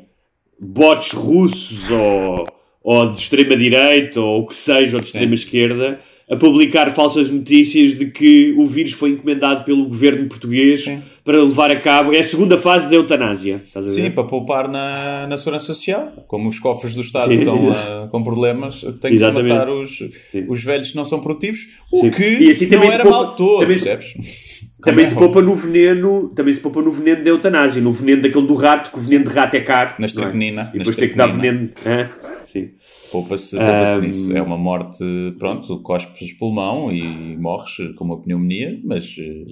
bots 0.59 1.11
russos 1.11 1.89
ou, 1.89 2.45
ou 2.83 3.11
de 3.11 3.19
extrema-direita 3.19 4.19
ou 4.19 4.41
o 4.41 4.47
que 4.47 4.55
seja, 4.55 4.97
ou 4.97 5.01
de 5.01 5.07
extrema-esquerda, 5.07 5.99
a 6.29 6.35
publicar 6.35 6.91
falsas 6.93 7.29
notícias 7.31 7.97
de 7.97 8.05
que 8.11 8.53
o 8.57 8.67
vírus 8.67 8.91
foi 8.91 9.09
encomendado 9.11 9.63
pelo 9.63 9.85
governo 9.87 10.27
português 10.27 10.83
Sim. 10.83 11.01
para 11.25 11.41
levar 11.43 11.71
a 11.71 11.75
cabo. 11.79 12.13
É 12.13 12.19
a 12.19 12.23
segunda 12.23 12.55
fase 12.57 12.87
da 12.87 12.95
eutanásia. 12.95 13.63
Sim, 13.83 14.11
para 14.11 14.23
poupar 14.25 14.67
na, 14.69 15.25
na 15.27 15.37
segurança 15.37 15.65
social. 15.65 16.11
Como 16.27 16.47
os 16.47 16.59
cofres 16.59 16.93
do 16.93 17.01
Estado 17.01 17.29
Sim. 17.29 17.39
estão 17.39 17.71
ah, 17.71 18.07
com 18.11 18.23
problemas, 18.23 18.81
tem 19.01 19.17
que 19.17 19.23
matar 19.23 19.69
os, 19.71 19.97
Sim. 20.31 20.45
os 20.47 20.63
velhos 20.63 20.91
que 20.91 20.95
não 20.95 21.05
são 21.05 21.19
produtivos. 21.19 21.61
O 21.91 22.11
que 22.11 22.23
E 22.37 22.51
assim 22.51 22.67
não 22.67 22.83
era 22.83 23.01
poupa- 23.03 23.17
mal 23.23 23.35
todo, 23.35 23.61
também 23.61 23.79
percebes? 23.79 24.58
Também 24.81 25.05
se 25.05 25.13
é 25.13 25.17
poupa 25.17 25.41
no 25.41 25.53
veneno, 25.55 26.29
também 26.29 26.53
se 26.53 26.59
poupa 26.61 26.81
no 26.81 26.91
veneno 26.91 27.23
da 27.23 27.29
eutanásia, 27.29 27.81
no 27.81 27.91
veneno 27.91 28.21
daquele 28.21 28.47
do 28.47 28.55
rato, 28.55 28.91
que 28.91 28.97
o 28.97 29.01
veneno 29.01 29.25
de 29.25 29.31
rato 29.31 29.53
é 29.55 29.59
caro. 29.61 29.89
Na 29.91 29.95
não 29.99 30.03
é? 30.03 30.07
estricnina, 30.07 30.71
E 30.73 30.77
depois 30.77 30.95
tem 30.95 31.09
que 31.09 31.15
dar 31.15 31.29
estricnina. 31.29 31.69
veneno. 31.85 32.09
hã? 32.09 32.09
Sim. 32.47 32.69
Poupa-se 33.11 33.55
poupa 33.57 33.71
Ahm. 33.71 34.01
nisso. 34.01 34.37
É 34.37 34.41
uma 34.41 34.57
morte, 34.57 35.03
pronto, 35.37 35.81
cospes 35.81 36.33
pulmão 36.33 36.91
e 36.91 37.37
morres 37.37 37.73
com 37.97 38.05
uma 38.05 38.21
pneumonia, 38.21 38.79
mas, 38.83 39.15
eh, 39.19 39.43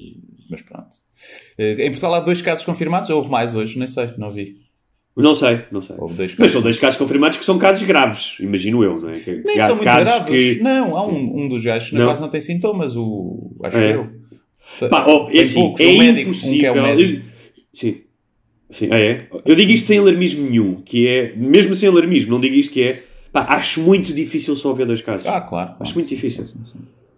mas 0.49 0.61
pronto. 0.61 0.89
Eh, 1.57 1.73
Em 1.85 1.89
Portugal 1.89 2.13
há 2.15 2.19
dois 2.21 2.41
casos 2.41 2.63
confirmados, 2.63 3.09
ou 3.09 3.17
houve 3.17 3.29
mais 3.29 3.55
hoje, 3.55 3.77
nem 3.77 3.87
sei, 3.87 4.11
não 4.17 4.31
vi. 4.31 4.55
Não 5.17 5.33
sei, 5.33 5.61
não 5.71 5.81
sei. 5.81 5.95
Mas 6.37 6.51
são 6.51 6.61
dois 6.61 6.77
casos 6.77 6.95
confirmados 6.99 7.37
que 7.39 7.43
são 7.43 7.57
casos 7.57 7.81
graves, 7.87 8.37
imagino 8.39 8.83
eu, 8.83 8.93
não 8.95 9.09
é? 9.09 9.13
Que, 9.13 9.41
Nem 9.43 9.57
são 9.57 9.69
muito 9.69 9.83
graves. 9.83 10.25
que. 10.25 10.59
Não, 10.61 10.95
há 10.95 11.03
um, 11.07 11.41
um 11.41 11.49
dos 11.49 11.63
gajos 11.63 11.89
que 11.89 11.95
na 11.95 12.01
Não. 12.01 12.07
quase 12.07 12.21
não 12.21 12.29
tem 12.29 12.39
sintomas, 12.39 12.95
o. 12.95 13.55
Acho 13.63 13.77
É. 13.77 13.95
eu. 13.95 14.07
Pá, 14.89 15.05
oh, 15.07 15.29
é 15.31 15.41
assim, 15.41 15.53
poucos, 15.55 15.81
é 15.81 15.87
um 15.87 15.97
médico, 15.97 16.29
um 16.29 16.33
que 16.33 16.39
impossível. 16.39 16.75
é 16.75 16.79
o 16.79 16.83
médico. 16.83 17.25
Sim. 17.73 17.95
Sim, 18.69 18.89
ah, 18.91 18.99
é? 18.99 19.17
Eu 19.45 19.55
digo 19.55 19.71
isto 19.71 19.87
sem 19.87 19.97
alarmismo 19.97 20.49
nenhum, 20.49 20.81
que 20.81 21.07
é, 21.07 21.33
mesmo 21.35 21.73
sem 21.75 21.87
alarmismo, 21.87 22.31
não 22.31 22.39
digo 22.41 22.55
isto 22.55 22.73
que 22.73 22.83
é, 22.83 23.03
pá, 23.31 23.45
acho 23.49 23.81
muito 23.81 24.13
difícil 24.13 24.55
só 24.55 24.71
haver 24.71 24.85
dois 24.85 25.01
casos. 25.01 25.25
Ah, 25.25 25.39
claro. 25.39 25.75
acho 25.79 25.95
muito 25.95 26.09
difícil. 26.09 26.45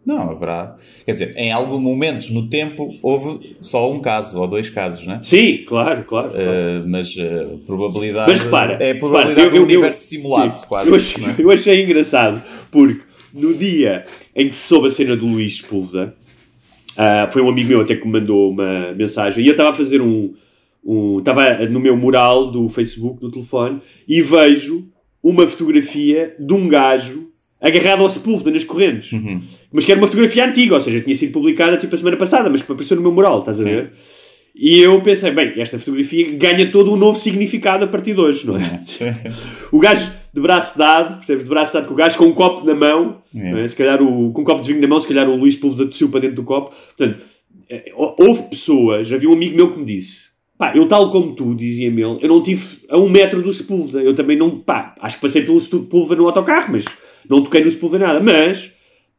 Não, 0.05 0.29
haverá. 0.31 0.75
Quer 1.05 1.11
dizer, 1.13 1.33
em 1.35 1.51
algum 1.51 1.79
momento 1.79 2.31
no 2.33 2.47
tempo 2.49 2.95
houve 3.01 3.55
só 3.61 3.91
um 3.91 3.99
caso 3.99 4.39
ou 4.39 4.47
dois 4.47 4.69
casos, 4.69 5.05
né? 5.05 5.19
Sim, 5.23 5.63
claro, 5.67 6.03
claro. 6.03 6.31
claro. 6.31 6.41
Uh, 6.41 6.87
mas 6.87 7.15
a 7.17 7.57
probabilidade. 7.65 8.31
Mas 8.31 8.39
repara, 8.43 8.73
é 8.83 8.91
a 8.91 8.95
probabilidade 8.95 9.39
repara, 9.41 9.47
eu- 9.47 9.51
do 9.51 9.57
eu- 9.57 9.63
universo 9.63 10.01
eu- 10.01 10.07
simulado, 10.07 10.55
sim, 10.57 10.65
quase. 10.67 10.89
Eu 10.89 10.95
achei, 10.95 11.21
não 11.23 11.29
é? 11.29 11.35
eu 11.39 11.51
achei 11.51 11.83
engraçado, 11.83 12.41
porque 12.71 13.01
no 13.33 13.53
dia 13.53 14.03
em 14.35 14.47
que 14.49 14.55
se 14.55 14.67
soube 14.67 14.87
a 14.87 14.91
cena 14.91 15.15
do 15.15 15.27
Luís 15.27 15.57
Sepúlveda, 15.57 16.15
ah, 17.01 17.29
foi 17.31 17.41
um 17.41 17.47
amigo 17.47 17.69
meu 17.69 17.79
até 17.79 17.95
que 17.95 18.05
me 18.05 18.19
mandou 18.19 18.51
uma 18.51 18.91
mensagem, 18.91 19.41
e 19.41 19.47
eu 19.47 19.51
estava 19.51 19.69
a 19.69 19.73
fazer 19.73 20.01
um, 20.01 20.33
um. 20.83 21.19
Estava 21.19 21.65
no 21.65 21.79
meu 21.79 21.95
mural 21.95 22.51
do 22.51 22.67
Facebook, 22.67 23.23
no 23.23 23.31
telefone, 23.31 23.79
e 24.05 24.21
vejo 24.21 24.85
uma 25.23 25.47
fotografia 25.47 26.35
de 26.37 26.53
um 26.53 26.67
gajo 26.67 27.29
agarrado 27.61 28.01
ao 28.01 28.09
Sepúlveda 28.09 28.51
nas 28.51 28.65
correntes. 28.65 29.13
Uhum. 29.13 29.41
Mas 29.71 29.85
que 29.85 29.93
era 29.93 30.01
uma 30.01 30.07
fotografia 30.07 30.45
antiga, 30.45 30.75
ou 30.75 30.81
seja, 30.81 30.99
tinha 30.99 31.15
sido 31.15 31.31
publicada 31.31 31.77
tipo 31.77 31.95
a 31.95 31.97
semana 31.97 32.17
passada, 32.17 32.49
mas 32.49 32.61
que 32.61 32.69
apareceu 32.69 32.97
no 32.97 33.03
meu 33.03 33.13
mural, 33.13 33.39
estás 33.39 33.61
a 33.61 33.63
Sim. 33.63 33.69
ver? 33.69 33.91
E 34.53 34.79
eu 34.79 35.01
pensei, 35.01 35.31
bem, 35.31 35.53
esta 35.55 35.79
fotografia 35.79 36.35
ganha 36.35 36.69
todo 36.69 36.91
um 36.91 36.97
novo 36.97 37.17
significado 37.17 37.85
a 37.85 37.87
partir 37.87 38.13
de 38.13 38.19
hoje, 38.19 38.45
não 38.45 38.57
é? 38.57 38.81
Sim, 38.85 39.13
sim. 39.13 39.29
O 39.71 39.79
gajo 39.79 40.11
de 40.33 40.41
braço 40.41 40.77
dado, 40.77 41.15
percebes? 41.17 41.43
De 41.43 41.49
braço 41.49 41.73
dado 41.73 41.87
com 41.87 41.93
o 41.93 41.97
gajo 41.97 42.17
com 42.17 42.25
um 42.25 42.33
copo 42.33 42.65
na 42.65 42.75
mão, 42.75 43.21
É. 43.35 43.51
não 43.51 43.57
é? 43.59 43.67
se 43.67 43.75
calhar 43.75 44.01
o, 44.01 44.31
com 44.31 44.41
um 44.41 44.43
copo 44.45 44.61
de 44.61 44.69
vinho 44.69 44.81
na 44.81 44.87
mão, 44.87 44.99
se 44.99 45.07
calhar 45.07 45.27
o 45.29 45.35
Luís 45.35 45.55
Púlveda 45.55 45.89
tossiu 45.89 46.09
para 46.09 46.21
dentro 46.21 46.37
do 46.37 46.43
copo. 46.43 46.75
Portanto, 46.97 47.23
eh, 47.69 47.91
houve 47.95 48.43
pessoas, 48.49 49.11
havia 49.11 49.29
um 49.29 49.33
amigo 49.33 49.55
meu 49.55 49.71
que 49.71 49.79
me 49.79 49.85
disse, 49.85 50.29
pá, 50.57 50.73
eu 50.75 50.87
tal 50.87 51.09
como 51.09 51.33
tu, 51.35 51.55
dizia-me 51.55 52.01
ele, 52.01 52.17
eu 52.21 52.27
não 52.29 52.43
tive 52.43 52.63
a 52.89 52.97
um 52.97 53.07
metro 53.09 53.41
do 53.41 53.51
Sepúlveda, 53.53 54.01
eu 54.03 54.13
também 54.13 54.37
não, 54.37 54.59
pá, 54.59 54.95
acho 55.01 55.15
que 55.15 55.21
passei 55.21 55.41
pelo 55.43 55.59
Sepúlveda 55.59 56.21
no 56.21 56.27
autocarro, 56.27 56.71
mas 56.73 56.85
não 57.29 57.41
toquei 57.43 57.63
no 57.63 57.71
Sepúlveda 57.71 58.05
nada, 58.07 58.19
mas, 58.19 58.73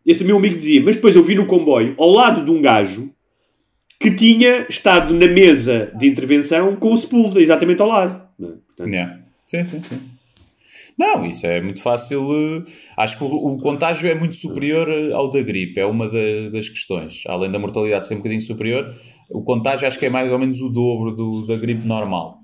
esse 0.07 0.23
meu 0.25 0.37
amigo 0.37 0.57
dizia, 0.57 0.81
mas 0.83 0.97
depois 0.97 1.17
eu 1.17 1.23
vi 1.23 1.35
no 1.35 1.47
comboio, 1.47 1.95
ao 1.99 2.11
lado 2.11 2.45
de 2.45 2.51
um 2.51 2.61
gajo, 2.63 3.11
que 3.99 4.11
tinha 4.11 4.65
estado 4.69 5.13
na 5.13 5.27
mesa 5.27 5.93
de 5.99 6.07
intervenção 6.07 6.75
com 6.77 6.93
o 6.93 6.97
Sepúlveda, 6.97 7.41
exatamente 7.43 7.83
ao 7.83 7.89
lado. 7.89 8.23
é? 8.41 8.47
Portanto, 8.47 8.89
Yeah. 8.89 9.21
Sim, 9.47 9.65
sim, 9.65 9.83
sim. 9.83 10.01
Não, 11.01 11.25
isso 11.25 11.47
é 11.47 11.61
muito 11.63 11.83
fácil. 11.83 12.21
eh, 12.67 12.71
Acho 12.97 13.17
que 13.19 13.25
o, 13.25 13.27
o 13.29 13.59
contágio 13.59 14.11
é 14.11 14.15
muito 14.15 14.37
superior 14.37 14.87
ao 15.15 15.31
da 15.33 15.41
gripe, 15.43 15.81
é 15.81 15.87
uma 15.87 16.07
da- 16.09 16.51
das 16.53 16.69
questões. 16.69 17.23
Além 17.27 17.51
da 17.51 17.59
mortalidade 17.59 18.07
ser 18.07 18.15
um 18.15 18.19
bocadinho 18.19 18.43
superior, 18.43 18.95
o 19.31 19.43
contágio 19.43 19.89
acho 19.89 19.99
que 19.99 20.07
é 20.07 20.11
mais 20.11 20.31
ou 20.31 20.39
menos 20.39 20.61
o 20.61 20.69
dobro 20.69 21.13
do, 21.17 21.47
da 21.47 21.57
gripe 21.57 21.87
normal. 21.87 22.40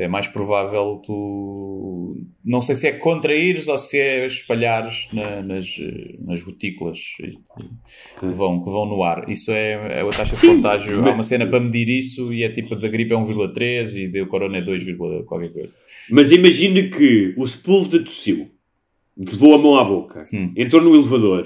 É 0.00 0.06
mais 0.06 0.28
provável 0.28 1.02
tu. 1.04 2.16
Não 2.44 2.62
sei 2.62 2.76
se 2.76 2.86
é 2.86 2.92
contraíres 2.92 3.66
ou 3.66 3.76
se 3.76 3.98
é 3.98 4.28
espalhares 4.28 5.08
na- 5.12 5.42
nas, 5.42 5.66
nas 6.20 6.40
gotículas 6.40 6.98
que 8.20 8.26
vão, 8.26 8.60
que 8.62 8.70
vão 8.70 8.86
no 8.86 9.02
ar. 9.02 9.28
Isso 9.28 9.50
é, 9.50 9.98
é 9.98 10.00
a 10.02 10.04
taxa 10.10 10.34
de 10.36 10.40
Sim, 10.40 10.56
contágio. 10.56 10.98
Há 11.00 11.02
mas- 11.02 11.14
uma 11.14 11.24
cena 11.24 11.46
para 11.48 11.58
medir 11.58 11.88
isso 11.88 12.32
e 12.32 12.44
é 12.44 12.48
tipo 12.48 12.76
da 12.76 12.86
gripe 12.88 13.12
é 13.12 13.16
1,3 13.16 13.96
e 13.96 14.06
do 14.06 14.24
corona 14.28 14.58
é 14.58 14.62
2, 14.62 14.84
qualquer 15.26 15.52
coisa. 15.52 15.76
Mas 16.10 16.30
imagina 16.30 16.80
que 16.88 17.34
o 17.36 17.44
Sepúlveda 17.48 18.04
tossiu, 18.04 18.50
levou 19.16 19.54
a 19.54 19.58
mão 19.58 19.76
à 19.78 19.82
boca, 19.84 20.24
Hum. 20.32 20.52
entrou 20.56 20.80
no 20.80 20.94
elevador, 20.94 21.44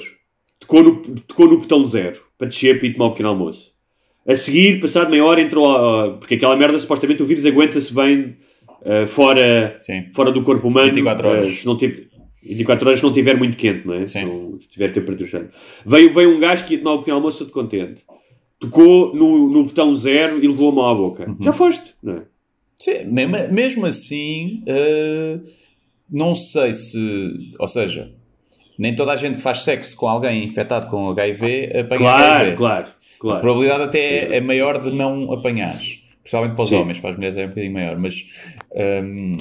tocou 0.60 0.82
no, 0.82 0.96
tocou 1.22 1.48
no 1.48 1.58
botão 1.58 1.88
zero 1.88 2.20
para 2.36 2.48
descer 2.48 2.78
para 2.78 2.86
ir 2.88 2.92
tomar 2.92 3.06
o 3.06 3.10
pequeno 3.12 3.30
almoço. 3.30 3.71
A 4.26 4.36
seguir, 4.36 4.80
passado 4.80 5.10
meia 5.10 5.24
hora, 5.24 5.40
entrou. 5.40 5.66
a- 5.74 6.12
porque 6.18 6.34
aquela 6.34 6.56
merda, 6.56 6.78
supostamente, 6.78 7.22
o 7.22 7.26
vírus 7.26 7.44
aguenta-se 7.44 7.92
bem 7.92 8.36
ah, 8.84 9.06
fora, 9.06 9.78
Sim. 9.82 10.06
fora 10.14 10.30
do 10.30 10.42
corpo 10.42 10.68
humano. 10.68 10.86
24 10.88 11.28
horas. 11.28 11.46
ah, 11.48 11.52
se 11.54 11.66
não 11.66 11.76
tiver, 11.76 12.06
24 12.42 12.86
horas 12.86 12.98
se 13.00 13.04
não 13.04 13.10
estiver 13.10 13.36
muito 13.36 13.56
quente, 13.56 13.86
não 13.86 13.94
é? 13.94 14.06
Se, 14.06 14.20
Sim. 14.20 14.26
não, 14.26 14.58
se 14.60 14.68
tiver 14.68 14.88
temperatura. 14.92 15.50
Veio, 15.84 16.12
veio 16.12 16.36
um 16.36 16.40
gajo 16.40 16.64
que 16.64 16.74
ia 16.74 16.78
tomar 16.78 16.94
o 16.94 16.98
pequeno 16.98 17.16
almoço 17.16 17.38
todo 17.38 17.50
contente. 17.52 18.02
Tocou 18.60 19.12
no, 19.14 19.48
no 19.50 19.64
botão 19.64 19.92
zero 19.94 20.38
e 20.42 20.46
levou 20.46 20.70
a 20.70 20.74
mão 20.74 20.88
à 20.88 20.94
boca. 20.94 21.28
Uhum. 21.28 21.36
Já 21.40 21.52
foste, 21.52 21.94
não 22.02 22.14
é? 22.14 22.22
Sim, 22.78 23.04
mesmo, 23.12 23.36
mesmo 23.52 23.86
assim, 23.86 24.62
eh, 24.66 25.38
não 26.10 26.34
sei 26.36 26.74
se. 26.74 27.52
Ou 27.58 27.66
seja, 27.68 28.12
nem 28.78 28.94
toda 28.94 29.12
a 29.12 29.16
gente 29.16 29.36
que 29.36 29.40
faz 29.42 29.62
sexo 29.62 29.96
com 29.96 30.08
alguém 30.08 30.44
infectado 30.44 30.88
com 30.88 31.10
HIV 31.10 31.70
apanha 31.80 31.98
Claro, 32.00 32.34
HIV. 32.40 32.56
claro, 32.56 32.86
A 32.88 32.92
claro. 33.22 33.40
probabilidade 33.40 33.84
até 33.84 34.34
é, 34.34 34.36
é 34.36 34.40
maior 34.40 34.82
de 34.82 34.90
não 34.90 35.32
apanhares. 35.32 36.02
Principalmente 36.22 36.54
para 36.54 36.62
os 36.62 36.68
Sim. 36.68 36.76
homens, 36.76 37.00
para 37.00 37.10
as 37.10 37.16
mulheres 37.16 37.36
é 37.36 37.44
um 37.46 37.48
bocadinho 37.48 37.72
maior. 37.72 37.98
Mas, 37.98 38.24
hum, 39.04 39.32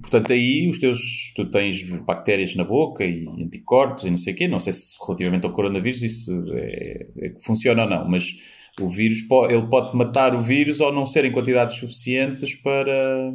portanto, 0.00 0.32
aí 0.32 0.68
os 0.70 0.78
teus, 0.78 1.32
tu 1.34 1.44
tens 1.50 1.82
bactérias 2.04 2.54
na 2.54 2.62
boca 2.62 3.04
e 3.04 3.26
anticorpos 3.26 4.04
e 4.04 4.10
não 4.10 4.16
sei 4.16 4.32
o 4.34 4.36
quê. 4.36 4.46
Não 4.46 4.60
sei 4.60 4.72
se 4.72 4.94
relativamente 5.04 5.44
ao 5.44 5.52
coronavírus 5.52 6.02
isso 6.02 6.44
é, 6.54 7.06
é- 7.18 7.32
funciona 7.44 7.82
ou 7.82 7.90
não, 7.90 8.08
mas 8.08 8.32
o 8.80 8.88
vírus 8.88 9.18
ele 9.48 9.66
pode 9.68 9.96
matar 9.96 10.32
o 10.34 10.40
vírus 10.40 10.78
ou 10.80 10.92
não 10.92 11.04
ser 11.04 11.24
em 11.24 11.32
quantidades 11.32 11.78
suficientes 11.78 12.54
para, 12.54 13.32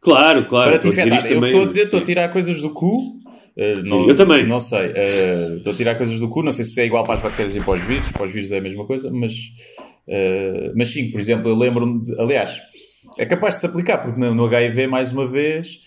Claro, 0.00 0.46
claro. 0.46 0.70
para 0.70 0.78
te 0.80 0.86
a 0.86 0.90
infectar. 0.90 1.26
Eu 1.30 1.44
estou 1.44 1.62
a 1.62 1.66
dizer, 1.66 1.84
estou 1.84 2.00
a 2.00 2.04
tirar 2.04 2.32
coisas 2.32 2.60
do 2.62 2.70
cu. 2.70 3.20
Eh, 3.56 3.74
não, 3.84 4.08
eu 4.08 4.14
também. 4.16 4.46
Não 4.46 4.60
sei. 4.60 4.92
eh, 4.94 5.54
Estou 5.58 5.72
a 5.72 5.76
tirar 5.76 5.94
coisas 5.96 6.18
do 6.18 6.28
cu. 6.28 6.42
Não 6.42 6.52
sei 6.52 6.64
se 6.64 6.80
é 6.80 6.86
igual 6.86 7.04
para 7.04 7.14
as 7.16 7.22
bactérias 7.22 7.54
e 7.56 7.60
para 7.60 7.74
os 7.74 7.82
vírus. 7.82 8.10
Para 8.12 8.26
os 8.26 8.32
vírus 8.32 8.50
é 8.52 8.58
a 8.58 8.60
mesma 8.60 8.86
coisa. 8.86 9.10
Mas, 9.10 9.34
eh, 10.08 10.72
mas 10.74 10.88
sim, 10.90 11.10
por 11.10 11.20
exemplo, 11.20 11.48
eu 11.48 11.56
lembro-me. 11.56 12.04
de- 12.04 12.20
Aliás, 12.20 12.60
é 13.18 13.26
capaz 13.26 13.54
de 13.56 13.60
se 13.60 13.66
aplicar, 13.66 13.98
porque 13.98 14.18
no, 14.18 14.46
HIV, 14.46 14.86
mais 14.86 15.12
uma 15.12 15.26
vez, 15.26 15.80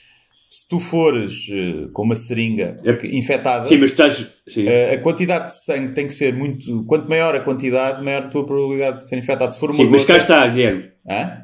se 0.50 0.68
tu 0.70 0.80
fores 0.80 1.48
eh, 1.52 1.88
com 1.92 2.04
uma 2.04 2.16
seringa 2.16 2.76
É- 2.84 3.08
infectada. 3.08 3.66
Sim, 3.66 3.78
mas 3.78 3.92
estás. 3.92 4.28
Sim. 4.48 4.68
eh, 4.68 4.94
a 4.94 4.98
quantidade 5.00 5.48
de 5.48 5.64
sangue 5.66 5.94
tem 5.94 6.08
que 6.08 6.14
ser 6.14 6.34
muito. 6.34 6.84
Quanto 6.86 7.10
maior 7.10 7.36
a 7.36 7.40
quantidade, 7.40 8.04
maior 8.04 8.24
a 8.26 8.28
tua 8.30 8.46
probabilidade 8.46 8.98
de 9.00 9.08
ser 9.08 9.18
infectado. 9.18 9.54
Se 9.54 9.60
for 9.60 9.72
uma 9.72 9.76
Sim, 9.78 9.90
mas 9.90 10.04
cá 10.04 10.14
gota- 10.14 10.24
está, 10.24 10.48
Guilherme. 10.48 10.92
Hã? 11.10 11.42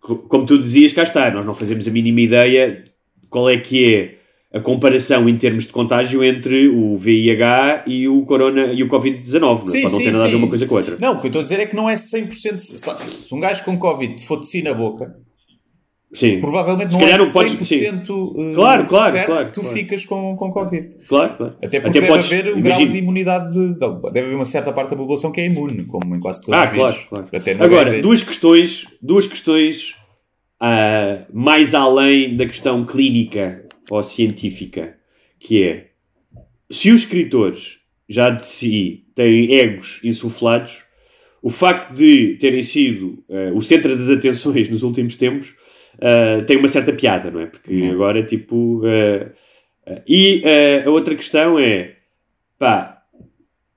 Co- 0.00 0.18
Como 0.18 0.46
tu 0.46 0.62
dizias, 0.62 0.92
cá 0.92 1.02
está. 1.02 1.30
Nós 1.30 1.44
não 1.44 1.52
fazemos 1.54 1.86
a 1.88 1.90
mínima 1.90 2.20
ideia 2.20 2.84
de 3.20 3.26
qual 3.28 3.50
é 3.50 3.56
que 3.56 3.94
é 3.94 4.14
a 4.54 4.60
comparação 4.60 5.28
em 5.28 5.36
termos 5.36 5.64
de 5.66 5.72
contágio 5.72 6.22
entre 6.22 6.68
o 6.68 6.96
VIH 6.96 7.84
e 7.88 8.06
o 8.08 8.22
Corona 8.24 8.66
e 8.72 8.82
o 8.84 8.88
Covid-19. 8.88 9.40
não 9.40 9.50
é? 9.60 9.64
Sim, 9.64 9.82
Pode 9.82 9.92
não 9.94 9.98
ter 9.98 10.12
nada 10.12 10.24
a 10.24 10.28
ver 10.28 10.36
uma 10.36 10.48
coisa 10.48 10.66
com 10.66 10.74
a 10.76 10.78
outra. 10.78 10.96
Não, 11.00 11.12
o 11.14 11.20
que 11.20 11.26
eu 11.26 11.28
estou 11.28 11.40
a 11.40 11.42
dizer 11.42 11.60
é 11.60 11.66
que 11.66 11.74
não 11.74 11.90
é 11.90 11.94
100%. 11.96 12.58
Se 12.60 12.78
se 12.78 13.34
um 13.34 13.40
gajo 13.40 13.64
com 13.64 13.76
Covid 13.76 14.14
te 14.14 14.24
for 14.24 14.36
tossir 14.38 14.62
na 14.62 14.72
boca, 14.72 15.16
Sim, 16.12 16.38
provavelmente 16.38 16.92
não 16.92 17.00
é 17.00 17.18
não 17.18 17.32
podes- 17.32 17.54
100% 17.54 18.32
eh, 18.52 18.54
Claro, 18.54 18.86
claro, 18.86 19.10
certo 19.12 19.26
claro, 19.26 19.46
que 19.46 19.52
tu 19.52 19.60
claro. 19.62 19.76
ficas 19.76 20.04
com, 20.06 20.36
com 20.36 20.52
Covid. 20.52 20.94
claro, 21.08 21.36
claro. 21.36 21.56
Até 21.60 21.80
porque 21.80 21.98
deve 22.00 22.12
podes- 22.12 22.32
haver 22.32 22.46
um 22.54 22.58
imagina- 22.58 22.76
grau 22.78 22.86
de 22.92 22.98
imunidade. 22.98 23.52
De, 23.52 23.74
deve 24.12 24.20
haver 24.20 24.34
uma 24.36 24.44
certa 24.44 24.72
parte 24.72 24.90
da 24.90 24.96
população 24.96 25.32
que 25.32 25.40
é 25.40 25.46
imune, 25.46 25.84
como 25.86 26.14
em 26.14 26.20
quase 26.20 26.40
todos 26.42 26.54
Ah, 26.60 26.64
os 26.66 26.70
claro, 26.70 26.92
vírus. 26.92 27.08
claro. 27.08 27.28
Até 27.32 27.50
Agora, 27.54 27.88
HIV. 27.88 28.02
duas 28.02 28.22
questões, 28.22 28.86
duas 29.02 29.26
questões 29.26 29.96
ah, 30.60 31.24
mais 31.32 31.74
além 31.74 32.36
da 32.36 32.46
questão 32.46 32.84
clínica 32.86 33.63
ou 33.90 34.02
científica, 34.02 34.96
que 35.38 35.62
é 35.62 35.86
se 36.70 36.90
os 36.90 37.02
escritores 37.02 37.80
já 38.08 38.30
de 38.30 38.44
si 38.44 39.04
têm 39.14 39.52
egos 39.54 40.00
insuflados, 40.04 40.82
o 41.42 41.50
facto 41.50 41.92
de 41.94 42.36
terem 42.40 42.62
sido 42.62 43.22
ah, 43.30 43.52
o 43.54 43.60
centro 43.60 43.94
das 43.96 44.08
atenções 44.08 44.68
nos 44.70 44.82
últimos 44.82 45.16
tempos 45.16 45.54
ah, 46.00 46.42
tem 46.46 46.56
uma 46.56 46.68
certa 46.68 46.92
piada, 46.92 47.30
não 47.30 47.40
é? 47.40 47.46
Porque 47.46 47.74
Uhum. 47.74 47.92
agora, 47.92 48.22
tipo. 48.24 48.82
ah, 48.86 49.30
e 50.08 50.42
a 50.86 50.88
outra 50.90 51.14
questão 51.14 51.58
é 51.58 51.96
pá, 52.58 53.02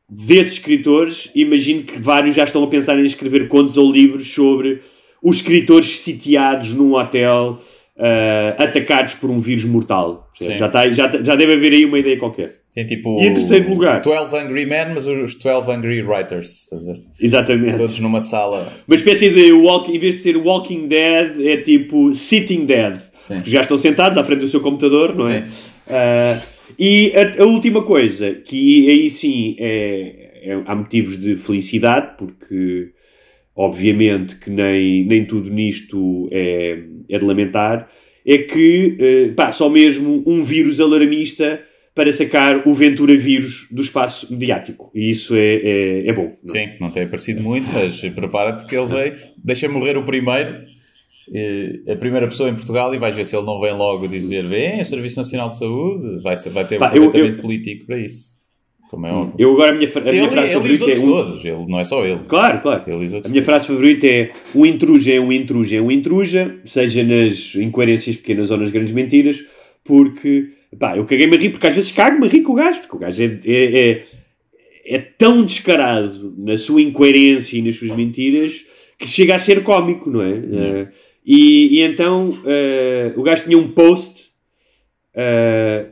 desses 0.09 0.53
escritores, 0.53 1.29
imagino 1.35 1.83
que 1.83 1.99
vários 1.99 2.33
já 2.33 2.45
estão 2.45 2.63
a 2.63 2.67
pensar 2.67 2.97
em 2.97 3.03
escrever 3.05 3.49
contos 3.49 3.75
ou 3.75 3.91
livros 3.91 4.31
sobre 4.33 4.79
os 5.21 5.37
escritores 5.37 5.99
sitiados 5.99 6.73
num 6.73 6.93
hotel 6.93 7.61
ah, 7.99 8.55
atacados 8.57 9.15
por 9.15 9.29
um 9.29 9.39
vírus 9.39 9.65
mortal. 9.65 10.29
Já, 10.39 10.67
está, 10.67 10.87
já, 10.91 11.11
já 11.23 11.35
deve 11.35 11.53
haver 11.53 11.73
aí 11.73 11.85
uma 11.85 11.97
ideia 11.99 12.17
qualquer. 12.17 12.51
Tem 12.73 12.85
tipo. 12.85 13.19
E 13.21 13.25
em 13.27 13.33
terceiro 13.33 13.67
lugar? 13.69 14.01
12 14.01 14.35
Angry 14.37 14.65
Men, 14.67 14.93
mas 14.93 15.07
os 15.07 15.35
12 15.35 15.71
Angry 15.71 16.03
Writers. 16.03 16.63
Estás 16.65 16.83
a 16.83 16.85
ver? 16.93 17.01
Exatamente. 17.19 17.77
Todos 17.77 17.99
numa 17.99 18.21
sala. 18.21 18.71
Uma 18.87 18.95
espécie 18.95 19.31
de 19.31 19.51
walk, 19.51 19.91
em 19.91 19.97
vez 19.97 20.15
de 20.17 20.21
ser 20.21 20.37
Walking 20.37 20.87
Dead, 20.87 21.41
é 21.41 21.57
tipo 21.57 22.13
Sitting 22.13 22.65
Dead. 22.65 22.99
Sim. 23.15 23.41
Já 23.43 23.61
estão 23.61 23.77
sentados 23.79 24.15
à 24.15 24.23
frente 24.23 24.41
do 24.41 24.47
seu 24.47 24.61
computador, 24.61 25.15
não 25.15 25.27
é? 25.27 25.47
Ah, 25.89 26.39
e 26.77 27.13
a, 27.15 27.41
a 27.41 27.45
última 27.47 27.81
coisa, 27.81 28.33
que 28.33 28.89
aí 28.91 29.09
sim 29.09 29.55
é, 29.57 30.41
é- 30.43 30.61
há 30.67 30.75
motivos 30.75 31.17
de 31.17 31.35
felicidade, 31.35 32.15
porque 32.17 32.89
obviamente 33.57 34.35
que 34.37 34.49
nem, 34.51 35.03
nem 35.05 35.25
tudo 35.25 35.49
nisto 35.49 36.29
é, 36.31 36.83
é 37.09 37.17
de 37.19 37.25
lamentar, 37.25 37.89
é 38.25 38.37
que 38.37 38.95
eh, 38.99 39.31
pá, 39.35 39.51
só 39.51 39.67
mesmo 39.69 40.23
um 40.27 40.43
vírus 40.43 40.79
alarmista 40.79 41.61
para 41.95 42.13
sacar 42.13 42.67
o 42.67 42.73
Ventura 42.75 43.15
vírus 43.17 43.67
do 43.71 43.81
espaço 43.81 44.31
mediático. 44.31 44.91
E 44.93 45.09
isso 45.09 45.35
é, 45.35 45.55
é, 45.55 46.07
é 46.09 46.13
bom. 46.13 46.31
não 46.43 46.55
é? 46.55 46.65
Sim, 46.67 46.71
não 46.79 46.91
tem 46.91 47.03
aparecido 47.03 47.41
muito, 47.41 47.67
mas 47.73 47.99
prepara-te 48.13 48.67
que 48.67 48.75
ele 48.77 48.85
veio. 48.85 49.15
Deixa 49.43 49.67
morrer 49.67 49.97
o 49.97 50.05
primeiro. 50.05 50.55
eh, 51.33 51.79
A 51.91 51.95
primeira 51.95 52.27
pessoa 52.27 52.49
em 52.49 52.53
Portugal 52.55 52.93
e 52.93 52.99
vais 52.99 53.15
ver 53.15 53.25
se 53.25 53.35
ele 53.35 53.45
não 53.47 53.59
vem 53.59 53.73
logo 53.73 54.07
dizer 54.07 54.45
vem, 54.45 54.79
o 54.79 54.85
Serviço 54.85 55.17
Nacional 55.17 55.49
de 55.49 55.57
Saúde 55.57 56.21
vai, 56.21 56.37
ser- 56.37 56.51
vai 56.51 56.67
ter 56.67 56.75
um 56.75 56.79
Pá, 56.79 56.85
eu- 56.95 57.05
aproveitamento 57.05 57.37
eu- 57.39 57.41
político 57.41 57.85
para 57.87 57.97
isso. 57.97 58.36
Como 58.89 59.05
é 59.05 59.11
óbvio. 59.11 59.33
Eu 59.37 59.53
agora 59.53 59.73
a 59.73 59.75
minha, 59.75 59.89
a 59.93 59.99
minha 59.99 60.13
Ele, 60.13 60.27
frase 60.29 60.47
ele 60.47 60.53
favorita 60.53 60.91
é 60.91 60.97
um, 60.99 61.07
todos, 61.07 61.45
ele, 61.45 61.65
não 61.67 61.79
é 61.79 61.83
só 61.83 62.05
ele. 62.05 62.21
Claro, 62.27 62.61
claro. 62.61 62.83
Ele 62.87 63.05
A 63.05 63.09
minha 63.09 63.21
todos. 63.21 63.45
frase 63.45 63.67
favorita 63.67 64.07
é 64.07 64.31
um 64.55 64.65
intruja 64.65 65.13
é 65.13 65.19
um 65.19 65.31
intruja 65.31 65.75
é 65.77 65.81
um 65.81 65.91
intruja, 65.91 66.57
seja 66.65 67.03
nas 67.03 67.55
incoerências 67.55 68.15
pequenas 68.15 68.49
ou 68.49 68.57
nas 68.57 68.71
grandes 68.71 68.93
mentiras, 68.93 69.43
porque, 69.83 70.49
pá, 70.79 70.95
eu 70.95 71.05
caguei-me 71.05 71.35
a 71.35 71.39
rir, 71.39 71.49
porque 71.49 71.67
às 71.67 71.75
vezes 71.75 71.91
cago-me 71.91 72.27
a 72.27 72.29
rir 72.29 72.41
com 72.41 72.53
o 72.53 72.55
gajo, 72.55 72.79
porque 72.79 72.95
o 72.95 72.99
gajo 72.99 73.21
é, 73.21 73.39
é, 73.45 73.91
é, 73.91 74.03
é 74.85 74.97
tão 74.99 75.43
descarado 75.43 76.33
na 76.37 76.57
sua 76.57 76.81
incoerência 76.81 77.57
e 77.57 77.61
nas 77.61 77.75
suas 77.75 77.91
mentiras 77.91 78.63
que 78.97 79.07
chega 79.07 79.35
a 79.35 79.39
ser 79.39 79.63
cómico, 79.63 80.09
não 80.09 80.21
é? 80.21 80.31
Eh, 80.31 80.87
e, 81.25 81.77
e 81.79 81.81
então 81.83 82.37
eh, 82.45 83.13
o 83.17 83.21
gajo 83.21 83.43
tinha 83.43 83.57
um 83.57 83.67
post 83.69 84.27
eh, 85.13 85.87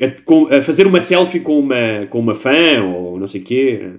a, 0.00 0.56
a 0.56 0.62
fazer 0.62 0.86
uma 0.86 1.00
selfie 1.00 1.40
com 1.40 1.58
uma, 1.58 2.06
com 2.08 2.18
uma 2.18 2.34
fã 2.34 2.82
ou 2.84 3.18
não 3.18 3.26
sei 3.26 3.40
o 3.40 3.44
quê. 3.44 3.90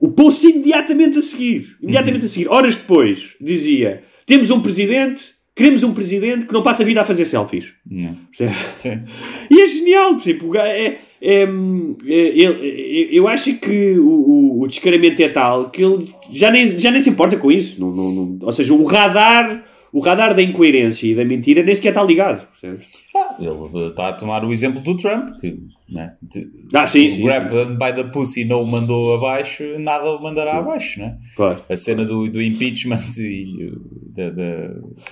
O 0.00 0.12
post 0.12 0.46
imediatamente 0.46 1.18
a 1.18 1.22
seguir, 1.22 1.76
imediatamente 1.82 2.26
a 2.26 2.28
seguir, 2.28 2.48
horas 2.48 2.76
depois, 2.76 3.36
dizia: 3.40 4.02
Temos 4.26 4.50
um 4.50 4.60
presidente 4.60 5.38
queremos 5.58 5.82
um 5.82 5.92
presidente 5.92 6.46
que 6.46 6.52
não 6.52 6.62
passa 6.62 6.84
a 6.84 6.86
vida 6.86 7.00
a 7.00 7.04
fazer 7.04 7.24
selfies. 7.24 7.74
Não. 7.84 8.16
Sim. 8.76 9.02
E 9.50 9.60
é 9.60 9.66
genial, 9.66 10.16
tipo, 10.16 10.56
é, 10.56 10.86
é, 10.90 10.98
é, 11.20 11.42
é, 11.42 13.08
eu 13.10 13.26
acho 13.26 13.54
que 13.54 13.98
o, 13.98 14.60
o, 14.60 14.68
descaramento 14.68 15.20
é 15.20 15.28
tal 15.28 15.68
que 15.68 15.82
ele 15.82 16.06
já 16.30 16.52
nem, 16.52 16.78
já 16.78 16.92
nem 16.92 17.00
se 17.00 17.10
importa 17.10 17.36
com 17.36 17.50
isso. 17.50 17.80
Não, 17.80 17.90
não, 17.90 18.12
não, 18.12 18.38
ou 18.40 18.52
seja, 18.52 18.72
o 18.72 18.84
radar, 18.84 19.64
o 19.92 20.00
radar 20.00 20.34
da 20.34 20.42
incoerência 20.42 21.06
e 21.06 21.14
da 21.14 21.24
mentira 21.24 21.62
nem 21.62 21.74
sequer 21.74 21.90
está 21.90 22.02
ligado. 22.02 22.46
Percebes? 22.48 22.86
Ah, 23.14 23.36
ele 23.38 23.88
está 23.88 24.08
a 24.08 24.12
tomar 24.12 24.44
o 24.44 24.52
exemplo 24.52 24.80
do 24.80 24.96
Trump, 24.96 25.38
que 25.40 25.58
né, 25.88 26.16
de, 26.22 26.50
ah, 26.74 26.86
sim, 26.86 27.08
sim, 27.08 27.24
grab 27.24 27.50
sim. 27.50 27.74
by 27.76 27.94
the 27.94 28.04
pussy 28.10 28.44
não 28.44 28.62
o 28.62 28.66
mandou 28.66 29.14
abaixo, 29.14 29.64
nada 29.78 30.10
o 30.10 30.22
mandará 30.22 30.52
sim. 30.52 30.58
abaixo. 30.58 31.00
Né? 31.00 31.18
Claro. 31.34 31.64
A 31.68 31.76
cena 31.76 32.04
do, 32.04 32.28
do 32.28 32.42
impeachment 32.42 33.00
e 33.16 33.72
da, 34.14 34.30
da, 34.30 34.68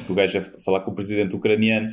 do 0.07 0.15
gajo 0.15 0.39
a 0.39 0.61
falar 0.62 0.81
com 0.81 0.91
o 0.91 0.95
presidente 0.95 1.35
ucraniano 1.35 1.91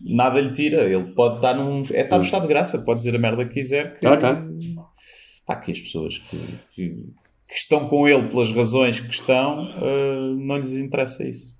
nada 0.00 0.40
lhe 0.40 0.52
tira. 0.52 0.82
Ele 0.82 1.12
pode 1.12 1.36
estar 1.36 1.54
num. 1.54 1.82
É 1.92 2.02
estar 2.02 2.18
no 2.18 2.24
estado 2.24 2.42
de 2.42 2.48
graça, 2.48 2.78
pode 2.78 2.98
dizer 2.98 3.14
a 3.14 3.18
merda 3.18 3.46
que 3.46 3.54
quiser. 3.54 3.98
Que, 3.98 4.06
ah, 4.06 4.16
tá. 4.16 4.44
pá, 5.46 5.56
que 5.56 5.72
as 5.72 5.80
pessoas 5.80 6.18
que, 6.18 6.36
que, 6.74 6.90
que, 7.48 7.54
estão 7.54 7.86
com 7.88 8.08
ele 8.08 8.28
pelas 8.28 8.50
razões 8.50 9.00
que 9.00 9.12
estão, 9.12 9.64
uh, 9.64 10.36
não 10.36 10.58
lhes 10.58 10.74
interessa 10.74 11.26
isso. 11.26 11.53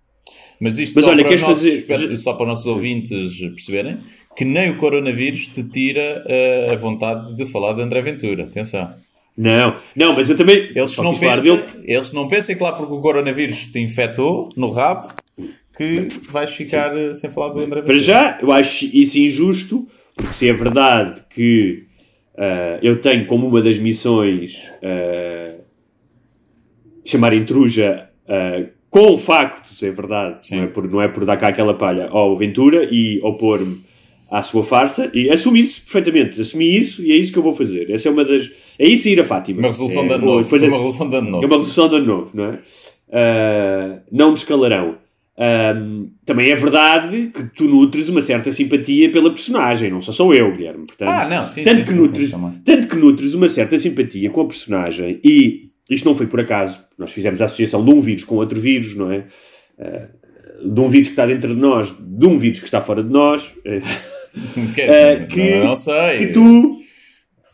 Mas 0.61 0.79
isto 0.79 0.95
Mas 0.97 1.05
só, 1.05 1.11
olha, 1.11 1.25
para 1.25 1.39
nossos, 1.39 1.85
fazer... 1.87 2.17
só 2.17 2.33
para 2.35 2.43
os 2.43 2.49
nossos 2.49 2.67
ouvintes 2.67 3.39
perceberem 3.41 3.99
que 4.37 4.45
nem 4.45 4.71
o 4.71 4.77
coronavírus 4.77 5.49
te 5.49 5.63
tira 5.63 6.25
uh, 6.27 6.73
a 6.73 6.77
vontade 6.77 7.35
de 7.35 7.47
falar 7.47 7.73
de 7.75 7.83
André 7.83 8.03
Ventura. 8.03 8.45
Atenção. 8.45 8.93
Não, 9.37 9.77
não, 9.97 10.15
mas 10.15 10.31
eu 10.31 10.37
também. 10.37 10.71
Eles 10.75 10.97
não, 10.97 11.17
pensam, 11.17 11.57
dele... 11.57 11.65
eles 11.85 12.13
não 12.13 12.29
pensem 12.29 12.57
que 12.57 12.63
lá 12.63 12.73
porque 12.73 12.93
o 12.93 13.01
coronavírus 13.01 13.65
te 13.65 13.81
infectou 13.81 14.49
no 14.57 14.71
rabo 14.71 15.09
que 15.77 16.09
vais 16.31 16.51
ficar 16.51 16.93
Sim. 16.93 17.09
Eh, 17.09 17.15
sem 17.15 17.31
falar 17.31 17.49
do 17.49 17.59
André 17.59 17.81
Ventura. 17.81 17.87
Para 17.87 17.99
já, 17.99 18.39
eu 18.41 18.53
acho 18.53 18.85
isso 18.85 19.19
injusto, 19.19 19.89
porque 20.15 20.33
se 20.33 20.49
é 20.49 20.53
verdade 20.53 21.23
que 21.29 21.87
uh, 22.35 22.79
eu 22.81 23.01
tenho 23.01 23.27
como 23.27 23.49
uma 23.49 23.61
das 23.61 23.79
missões 23.81 24.69
uh, 24.77 25.61
chamar 27.05 27.35
intruja 27.35 28.09
uh, 28.25 28.69
com 28.95 29.19
factos, 29.19 29.83
é 29.83 29.91
verdade, 29.91 30.39
não 30.53 30.63
é, 30.63 30.67
por, 30.69 30.89
não 30.89 31.03
é 31.03 31.09
por 31.09 31.25
dar 31.25 31.37
cá 31.37 31.49
aquela 31.49 31.75
palha 31.75 32.07
ao 32.13 32.39
Ventura 32.39 32.89
e 32.93 33.19
opor-me 33.25 33.81
à 34.31 34.41
sua 34.41 34.63
farsa 34.63 35.11
e 35.13 35.29
assumi 35.29 35.59
isso 35.59 35.83
perfeitamente, 35.83 36.41
assumi 36.41 36.77
isso 36.77 37.03
e 37.03 37.11
é 37.11 37.17
isso 37.17 37.33
que 37.33 37.39
eu 37.41 37.43
vou 37.43 37.53
fazer. 37.53 37.91
Essa 37.91 38.09
é 38.09 38.13
uma 38.13 38.25
das. 38.25 38.49
É 38.79 38.87
isso 38.87 39.09
ir 39.09 39.19
a 39.19 39.25
Fátima. 39.25 39.59
Uma 39.59 39.71
resolução 39.71 40.05
é, 40.05 40.07
de 40.07 40.15
ano 40.15 40.25
novo. 40.25 40.49
Fazer... 40.49 40.69
Uma 40.69 40.77
resolução 40.77 41.11
de 41.11 41.17
ano 41.17 41.29
novo. 41.29 41.43
É 41.43 41.47
uma 41.49 41.57
resolução 41.57 41.89
de 41.89 41.97
ano 41.97 42.07
novo, 42.07 42.31
não 42.35 42.45
é? 42.45 42.51
Uh, 42.53 44.01
não 44.13 44.31
nos 44.31 44.45
calarão. 44.45 44.97
Um, 45.37 46.11
também 46.25 46.53
é 46.53 46.55
verdade 46.55 47.33
que 47.35 47.43
tu 47.47 47.65
nutres 47.65 48.09
uma 48.09 48.23
certa 48.23 48.53
simpatia 48.53 49.11
pela 49.11 49.31
personagem, 49.31 49.91
não 49.91 50.01
só 50.01 50.13
sou 50.13 50.33
eu, 50.33 50.55
Guilherme. 50.55 50.87
Portanto, 50.87 51.09
ah, 51.09 51.29
não, 51.29 51.45
sim, 51.45 51.65
tanto, 51.65 51.81
sim, 51.81 51.85
que 51.85 51.91
sim, 51.91 51.97
nutres, 51.97 52.31
sim, 52.31 52.61
tanto 52.65 52.87
que 52.87 52.95
nutres 52.95 53.35
uma 53.35 53.49
certa 53.49 53.77
simpatia 53.77 54.31
com 54.31 54.43
a 54.43 54.47
personagem, 54.47 55.19
e 55.25 55.64
isto 55.89 56.05
não 56.05 56.15
foi 56.15 56.27
por 56.27 56.41
acaso, 56.41 56.83
nós 56.99 57.13
fizemos 57.13 57.41
a 57.41 57.45
associação 57.45 57.85
de 57.85 57.91
um 57.91 58.01
vírus 58.01 58.25
com 58.25 58.37
outro 58.37 58.61
vírus, 58.61 58.95
não 58.95 59.11
é? 59.11 59.27
Uh, 59.79 60.73
de 60.73 60.81
um 60.81 60.89
vírus 60.89 61.09
que 61.09 61.13
está 61.13 61.27
dentro 61.27 61.55
de 61.55 61.61
nós, 61.61 61.95
de 61.99 62.27
um 62.27 62.39
vírus 62.39 62.59
que 62.59 62.65
está 62.65 62.81
fora 62.81 63.03
de 63.03 63.11
nós. 63.11 63.55
Uh, 64.37 65.29
que, 65.29 65.59
não, 65.59 65.65
não 65.67 65.77
sei. 65.77 66.19
que 66.19 66.27
tu, 66.33 66.79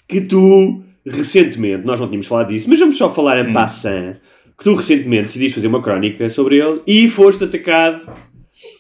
que 0.09 0.21
tu 0.23 0.83
recentemente, 1.05 1.85
nós 1.85 2.01
não 2.01 2.07
tínhamos 2.07 2.27
falado 2.27 2.49
disso, 2.49 2.71
mas 2.71 2.79
vamos 2.79 2.97
só 2.97 3.13
falar 3.13 3.39
em 3.39 3.51
hum. 3.51 3.53
passant, 3.53 4.17
que 4.57 4.65
tu 4.65 4.75
recentemente 4.75 5.25
decidiste 5.25 5.57
fazer 5.57 5.67
uma 5.67 5.83
crónica 5.83 6.31
sobre 6.31 6.57
ele 6.57 6.81
e 6.87 7.07
foste 7.07 7.45
atacado 7.45 8.11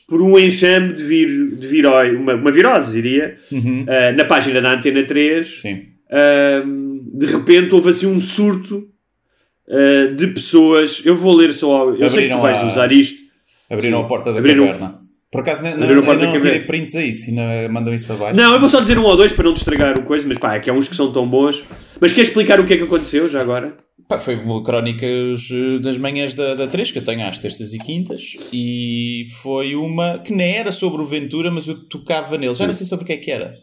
por 0.08 0.20
um 0.20 0.38
enxame 0.38 0.94
de, 0.94 1.02
vir, 1.04 1.50
de 1.56 1.66
viró, 1.66 2.02
uma, 2.10 2.34
uma 2.34 2.50
virose, 2.50 2.92
diria, 2.92 3.36
uhum. 3.52 3.82
uh, 3.82 4.16
na 4.16 4.24
página 4.24 4.60
da 4.60 4.72
Antena 4.72 5.04
3. 5.04 5.60
Sim. 5.60 5.74
Uh, 6.06 7.18
de 7.18 7.26
repente 7.26 7.74
houve 7.74 7.90
assim 7.90 8.06
um 8.06 8.20
surto 8.20 8.88
uh, 9.70 10.14
de 10.14 10.26
pessoas. 10.28 11.02
Eu 11.04 11.16
vou 11.16 11.35
ler 11.35 11.52
só. 11.52 11.85
Eu 11.85 11.92
Abriram 11.92 12.11
sei 12.11 12.28
que 12.28 12.35
tu 12.35 12.40
vais 12.40 12.59
a... 12.59 12.66
usar 12.66 12.92
isto. 12.92 13.18
Abriram 13.70 14.00
Sim. 14.00 14.04
a 14.04 14.09
porta 14.09 14.33
da 14.33 14.38
Abriram... 14.38 14.66
caverna. 14.66 15.00
Por 15.30 15.42
acaso, 15.42 15.62
não, 15.62 15.76
não, 15.76 16.02
não, 16.02 16.14
não 16.14 16.40
tirei 16.40 16.61
prints 16.62 16.96
a 16.96 17.04
isso 17.04 17.30
e 17.30 17.33
não, 17.33 17.44
mandam 17.72 17.94
isso 17.94 18.12
abaixo. 18.12 18.37
Não, 18.37 18.52
eu 18.52 18.59
vou 18.59 18.68
só 18.68 18.80
dizer 18.80 18.98
um 18.98 19.04
ou 19.04 19.16
dois 19.16 19.33
para 19.33 19.44
não 19.44 19.54
te 19.54 19.59
estragar 19.59 19.96
o 19.96 20.02
coisa, 20.02 20.26
mas 20.26 20.38
pá, 20.38 20.56
é 20.56 20.59
que 20.59 20.68
há 20.68 20.72
uns 20.72 20.88
que 20.88 20.96
são 20.96 21.12
tão 21.12 21.28
bons. 21.28 21.64
Mas 22.00 22.12
queres 22.12 22.30
explicar 22.30 22.59
o 22.59 22.64
que 22.64 22.74
é 22.74 22.76
que 22.76 22.83
aconteceu 22.83 23.28
já 23.28 23.40
agora? 23.40 23.76
Pá, 24.09 24.18
foi 24.18 24.37
crónicas 24.64 25.48
eh, 25.52 25.78
das 25.78 25.96
manhãs 25.98 26.35
da, 26.35 26.56
da 26.56 26.66
3 26.66 26.90
que 26.90 26.98
eu 26.98 27.04
tenho 27.04 27.24
às 27.28 27.38
terças 27.38 27.72
e 27.72 27.78
quintas 27.78 28.35
e 28.52 29.22
foi 29.40 29.76
uma 29.76 30.18
que 30.18 30.33
nem 30.33 30.56
era 30.56 30.72
sobre 30.72 31.00
o 31.00 31.06
Ventura, 31.06 31.48
mas 31.48 31.68
eu 31.68 31.76
tocava 31.76 32.37
nele. 32.37 32.56
Já 32.56 32.66
não 32.66 32.74
sei 32.74 32.85
sobre 32.85 33.04
o 33.04 33.06
que 33.06 33.12
é 33.12 33.16
que 33.18 33.30
era. 33.30 33.54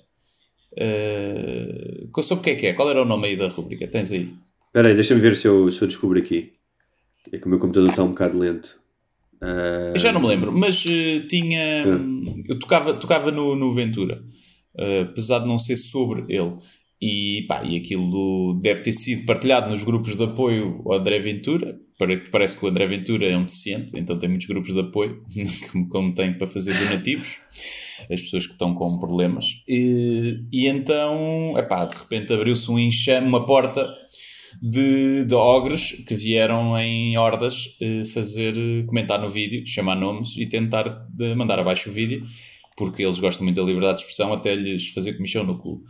Uh, 0.71 2.23
sobre 2.23 2.41
o 2.41 2.43
que 2.45 2.49
é 2.51 2.55
que 2.55 2.67
é? 2.67 2.73
Qual 2.73 2.89
era 2.89 3.01
o 3.01 3.05
nome 3.05 3.27
aí 3.27 3.35
da 3.35 3.49
rubrica? 3.49 3.85
Tens 3.89 4.09
aí? 4.09 4.31
Espera 4.67 4.89
aí, 4.89 4.95
deixa-me 4.95 5.21
ver 5.21 5.35
se 5.35 5.47
eu, 5.47 5.71
se 5.71 5.81
eu 5.81 5.87
descubro 5.87 6.19
aqui. 6.19 6.53
É 7.31 7.37
que 7.37 7.45
o 7.45 7.49
meu 7.49 7.59
computador 7.59 7.89
está 7.89 8.03
um 8.03 8.09
bocado 8.09 8.37
lento. 8.37 8.79
Uh... 9.41 9.93
Eu 9.93 9.99
já 9.99 10.11
não 10.11 10.21
me 10.21 10.27
lembro, 10.27 10.51
mas 10.51 10.83
uh, 10.85 11.27
tinha. 11.27 11.85
Uh. 11.85 12.43
Eu 12.47 12.59
tocava, 12.59 12.93
tocava 12.93 13.31
no, 13.31 13.55
no 13.55 13.73
Ventura, 13.73 14.23
apesar 15.01 15.39
de 15.39 15.47
não 15.47 15.59
ser 15.59 15.77
sobre 15.77 16.25
ele. 16.29 16.51
E, 16.99 17.45
pá, 17.47 17.63
e 17.63 17.77
aquilo 17.77 18.59
deve 18.59 18.81
ter 18.81 18.93
sido 18.93 19.25
partilhado 19.25 19.69
nos 19.69 19.83
grupos 19.83 20.15
de 20.15 20.23
apoio 20.23 20.81
ao 20.83 20.97
André 20.97 21.19
Ventura, 21.19 21.79
parece 22.31 22.57
que 22.57 22.65
o 22.65 22.69
André 22.69 22.87
Ventura 22.87 23.27
é 23.27 23.37
um 23.37 23.43
deficiente, 23.43 23.91
então 23.95 24.17
tem 24.17 24.27
muitos 24.27 24.47
grupos 24.47 24.73
de 24.73 24.79
apoio, 24.79 25.23
como, 25.71 25.89
como 25.89 26.13
tem 26.15 26.33
para 26.33 26.47
fazer 26.47 26.73
donativos, 26.73 27.37
as 28.11 28.21
pessoas 28.21 28.47
que 28.47 28.53
estão 28.53 28.73
com 28.73 28.97
problemas. 28.99 29.45
E, 29.67 30.43
e 30.51 30.67
então, 30.67 31.55
epá, 31.55 31.85
de 31.85 31.95
repente 31.95 32.33
abriu-se 32.33 32.69
um 32.71 32.79
enxame, 32.79 33.27
uma 33.27 33.45
porta 33.45 33.87
de, 34.61 35.25
de 35.25 35.35
ogres 35.35 35.91
que 36.05 36.15
vieram 36.15 36.77
em 36.77 37.17
hordas 37.17 37.75
eh, 37.81 38.05
fazer, 38.05 38.53
comentar 38.85 39.19
no 39.21 39.29
vídeo, 39.29 39.65
chamar 39.65 39.95
nomes 39.95 40.35
e 40.37 40.45
tentar 40.45 41.05
de 41.09 41.35
mandar 41.35 41.59
abaixo 41.59 41.89
o 41.89 41.93
vídeo, 41.93 42.23
porque 42.75 43.03
eles 43.03 43.19
gostam 43.19 43.43
muito 43.43 43.55
da 43.55 43.63
liberdade 43.63 43.97
de 43.97 44.03
expressão, 44.03 44.33
até 44.33 44.55
lhes 44.55 44.89
fazer 44.89 45.13
comichão 45.13 45.43
no 45.43 45.57
cu. 45.57 45.83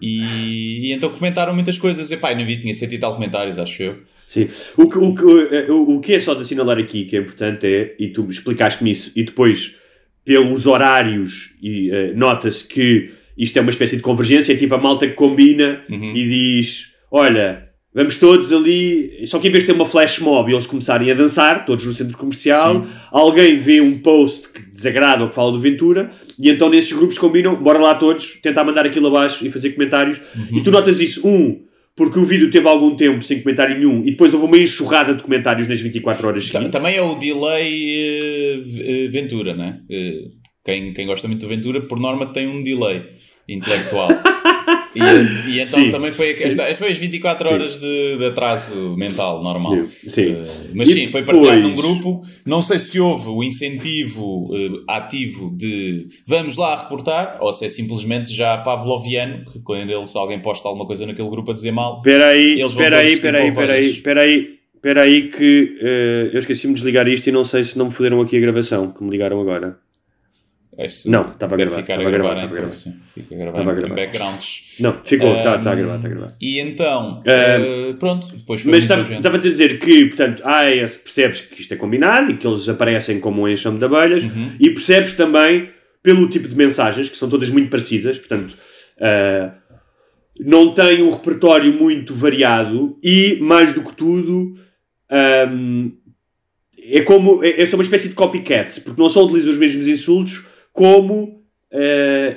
E, 0.00 0.88
e, 0.88 0.92
então 0.92 1.10
comentaram 1.10 1.54
muitas 1.54 1.78
coisas. 1.78 2.10
E 2.10 2.16
pá, 2.16 2.34
no 2.34 2.44
vídeo 2.44 2.62
tinha 2.62 2.74
cento 2.74 2.92
e 2.92 2.98
tal 2.98 3.14
comentários, 3.14 3.58
acho 3.58 3.82
eu. 3.82 4.02
Sim. 4.26 4.48
O 4.76 4.88
que, 4.88 4.98
o, 4.98 5.14
que, 5.14 5.54
eh, 5.54 5.70
o, 5.70 5.96
o 5.96 6.00
que 6.00 6.14
é 6.14 6.18
só 6.18 6.34
de 6.34 6.40
assinalar 6.40 6.78
aqui 6.78 7.04
que 7.04 7.16
é 7.16 7.20
importante 7.20 7.66
é, 7.66 7.94
e 7.98 8.08
tu 8.08 8.28
explicaste-me 8.28 8.90
isso, 8.90 9.12
e 9.14 9.22
depois, 9.22 9.76
pelos 10.24 10.66
horários, 10.66 11.54
e 11.62 11.90
uh, 11.90 12.16
nota-se 12.16 12.66
que 12.66 13.10
isto 13.36 13.56
é 13.58 13.62
uma 13.62 13.70
espécie 13.70 13.96
de 13.96 14.02
convergência, 14.02 14.52
é 14.52 14.56
tipo 14.56 14.74
a 14.74 14.78
malta 14.78 15.06
que 15.06 15.14
combina 15.14 15.80
uhum. 15.88 16.12
e 16.14 16.28
diz: 16.28 16.94
Olha, 17.10 17.63
Vamos 17.94 18.16
todos 18.16 18.52
ali, 18.52 19.24
só 19.24 19.38
que 19.38 19.46
em 19.46 19.50
vez 19.52 19.62
de 19.62 19.66
ser 19.66 19.76
uma 19.76 19.86
flash 19.86 20.18
mob 20.18 20.50
e 20.50 20.54
eles 20.54 20.66
começarem 20.66 21.12
a 21.12 21.14
dançar, 21.14 21.64
todos 21.64 21.86
no 21.86 21.92
centro 21.92 22.18
comercial, 22.18 22.82
Sim. 22.82 22.90
alguém 23.12 23.56
vê 23.56 23.80
um 23.80 24.00
post 24.00 24.48
que 24.48 24.62
desagrada 24.62 25.22
ou 25.22 25.28
que 25.28 25.34
fala 25.34 25.52
do 25.52 25.60
Ventura, 25.60 26.10
e 26.36 26.50
então 26.50 26.68
nesses 26.68 26.92
grupos 26.92 27.16
combinam, 27.18 27.54
bora 27.54 27.78
lá 27.78 27.94
todos, 27.94 28.40
tentar 28.42 28.64
mandar 28.64 28.84
aquilo 28.84 29.06
abaixo 29.06 29.46
e 29.46 29.50
fazer 29.50 29.70
comentários. 29.70 30.18
Uhum. 30.18 30.58
E 30.58 30.62
tu 30.62 30.72
notas 30.72 30.98
isso, 30.98 31.24
um, 31.24 31.62
porque 31.94 32.18
o 32.18 32.24
vídeo 32.24 32.50
teve 32.50 32.66
algum 32.66 32.96
tempo 32.96 33.22
sem 33.22 33.40
comentário 33.40 33.78
nenhum, 33.78 34.00
e 34.00 34.10
depois 34.10 34.34
houve 34.34 34.46
uma 34.46 34.58
enxurrada 34.58 35.14
de 35.14 35.22
comentários 35.22 35.68
nas 35.68 35.80
24 35.80 36.26
horas 36.26 36.46
seguintes. 36.46 36.72
Também 36.72 36.96
é 36.96 37.02
o 37.02 37.14
delay 37.14 38.58
uh, 38.58 39.10
Ventura, 39.12 39.54
né? 39.54 39.78
Uh, 39.88 40.32
quem, 40.64 40.92
quem 40.92 41.06
gosta 41.06 41.28
muito 41.28 41.42
do 41.42 41.48
Ventura, 41.48 41.80
por 41.82 42.00
norma, 42.00 42.26
tem 42.26 42.48
um 42.48 42.60
delay 42.60 43.04
intelectual. 43.48 44.08
E, 44.94 45.00
e 45.50 45.60
então 45.60 45.80
sim, 45.80 45.90
também 45.90 46.12
foi, 46.12 46.30
esta, 46.30 46.74
foi 46.76 46.92
as 46.92 46.98
24 46.98 47.48
horas 47.48 47.80
de, 47.80 48.18
de, 48.18 48.26
atraso 48.26 48.96
mental 48.96 49.42
normal. 49.42 49.86
Sim. 50.06 50.32
Uh, 50.32 50.46
mas 50.74 50.88
sim, 50.88 51.08
foi 51.08 51.22
partilhado 51.24 51.60
num 51.60 51.74
grupo. 51.74 52.22
Não 52.46 52.62
sei 52.62 52.78
se 52.78 53.00
houve 53.00 53.28
o 53.28 53.42
incentivo 53.42 54.50
uh, 54.54 54.84
ativo 54.88 55.50
de 55.56 56.06
vamos 56.26 56.56
lá 56.56 56.76
reportar, 56.76 57.38
ou 57.40 57.52
se 57.52 57.66
é 57.66 57.68
simplesmente 57.68 58.32
já 58.32 58.56
pavloviano, 58.58 59.44
que 59.50 59.58
quando 59.60 59.90
eles, 59.90 60.14
alguém 60.14 60.38
posta 60.38 60.68
alguma 60.68 60.86
coisa 60.86 61.06
naquele 61.06 61.28
grupo 61.28 61.50
a 61.50 61.54
dizer 61.54 61.72
mal. 61.72 61.98
Espera 61.98 62.28
aí, 62.28 62.60
espera 62.60 62.98
aí, 62.98 63.12
espera 63.12 63.38
aí, 63.38 63.48
espera 63.48 63.72
aí, 63.72 63.90
espera 63.90 64.20
aí. 64.22 64.54
Espera 64.84 65.02
aí 65.02 65.30
que 65.30 65.78
uh, 65.80 66.34
eu 66.34 66.38
esqueci-me 66.38 66.74
de 66.74 66.80
desligar 66.80 67.08
isto 67.08 67.26
e 67.26 67.32
não 67.32 67.42
sei 67.42 67.64
se 67.64 67.78
não 67.78 67.86
me 67.86 67.90
fuderam 67.90 68.20
aqui 68.20 68.36
a 68.36 68.40
gravação, 68.40 68.90
que 68.90 69.02
me 69.02 69.10
ligaram 69.10 69.40
agora. 69.40 69.78
Não, 71.06 71.28
estava 71.28 71.54
a 71.54 71.58
gravar. 71.58 71.76
Ficar 71.76 72.00
a 72.00 72.10
gravar, 72.10 72.36
estava 72.36 72.52
a 72.52 72.56
gravar. 72.56 72.72
Fica 72.72 73.34
a 73.34 73.38
gravar, 73.38 73.60
a 73.60 73.74
gravar. 73.74 73.94
backgrounds. 73.94 74.76
Não, 74.80 74.92
ficou, 75.04 75.36
está 75.36 75.56
um, 75.56 75.60
tá 75.60 75.72
a 75.72 75.74
gravar, 75.74 75.96
está 75.96 76.08
a 76.08 76.10
gravar. 76.10 76.26
E 76.40 76.58
então, 76.58 77.16
um, 77.16 77.90
uh, 77.90 77.94
pronto, 77.94 78.26
depois 78.34 78.62
foi 78.62 78.72
Mas 78.72 78.84
estava 78.84 79.36
a 79.36 79.40
dizer 79.40 79.78
que, 79.78 80.06
portanto, 80.06 80.42
ah, 80.44 80.64
é, 80.64 80.86
percebes 80.86 81.42
que 81.42 81.60
isto 81.60 81.74
é 81.74 81.76
combinado 81.76 82.32
e 82.32 82.36
que 82.36 82.46
eles 82.46 82.68
aparecem 82.68 83.20
como 83.20 83.42
um 83.42 83.48
enxame 83.48 83.78
de 83.78 83.84
abelhas 83.84 84.24
uhum. 84.24 84.50
e 84.58 84.70
percebes 84.70 85.12
também 85.12 85.70
pelo 86.02 86.28
tipo 86.28 86.48
de 86.48 86.56
mensagens, 86.56 87.08
que 87.08 87.16
são 87.16 87.28
todas 87.28 87.48
muito 87.50 87.70
parecidas, 87.70 88.18
portanto, 88.18 88.56
uh, 88.98 89.52
não 90.40 90.74
tem 90.74 91.02
um 91.02 91.10
repertório 91.10 91.72
muito 91.72 92.12
variado 92.12 92.98
e, 93.02 93.38
mais 93.40 93.72
do 93.72 93.82
que 93.82 93.94
tudo, 93.94 94.52
um, 95.50 95.92
é 96.86 97.00
como. 97.02 97.42
É, 97.44 97.62
é 97.62 97.74
uma 97.74 97.82
espécie 97.82 98.08
de 98.08 98.14
copycat, 98.14 98.80
porque 98.82 99.00
não 99.00 99.08
só 99.08 99.24
utilizam 99.24 99.52
os 99.52 99.58
mesmos 99.58 99.86
insultos, 99.86 100.44
como 100.74 101.40
uh, 101.72 102.36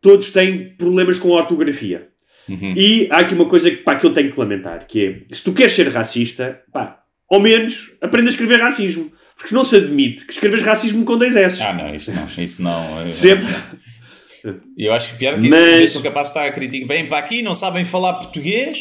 todos 0.00 0.30
têm 0.30 0.76
problemas 0.76 1.18
com 1.18 1.34
a 1.34 1.40
ortografia. 1.40 2.08
Uhum. 2.46 2.74
E 2.76 3.08
há 3.10 3.20
aqui 3.20 3.32
uma 3.32 3.48
coisa 3.48 3.70
que, 3.70 3.78
pá, 3.78 3.96
que 3.96 4.04
eu 4.04 4.12
tenho 4.12 4.30
que 4.30 4.38
lamentar, 4.38 4.86
que 4.86 5.26
é, 5.30 5.34
se 5.34 5.42
tu 5.42 5.54
queres 5.54 5.72
ser 5.72 5.88
racista, 5.88 6.60
pá, 6.70 7.02
ao 7.28 7.40
menos 7.40 7.96
aprenda 8.02 8.28
a 8.28 8.32
escrever 8.32 8.60
racismo. 8.60 9.10
Porque 9.36 9.54
não 9.54 9.64
se 9.64 9.76
admite 9.76 10.26
que 10.26 10.32
escreves 10.32 10.62
racismo 10.62 11.04
com 11.04 11.18
dois 11.18 11.34
S. 11.34 11.60
Ah, 11.60 11.72
não, 11.72 11.92
isso 11.92 12.12
não, 12.12 12.26
isso 12.38 12.62
não. 12.62 13.10
Sempre. 13.12 13.46
Eu 14.76 14.92
acho 14.92 15.12
que 15.12 15.18
piada 15.18 15.40
que 15.40 15.48
Mas... 15.48 15.90
são 15.90 16.02
capazes 16.02 16.32
de 16.32 16.38
estar 16.38 16.48
a 16.48 16.52
criticar. 16.52 16.86
Vêm 16.86 17.08
para 17.08 17.18
aqui, 17.18 17.40
não 17.40 17.54
sabem 17.54 17.84
falar 17.84 18.14
português 18.14 18.78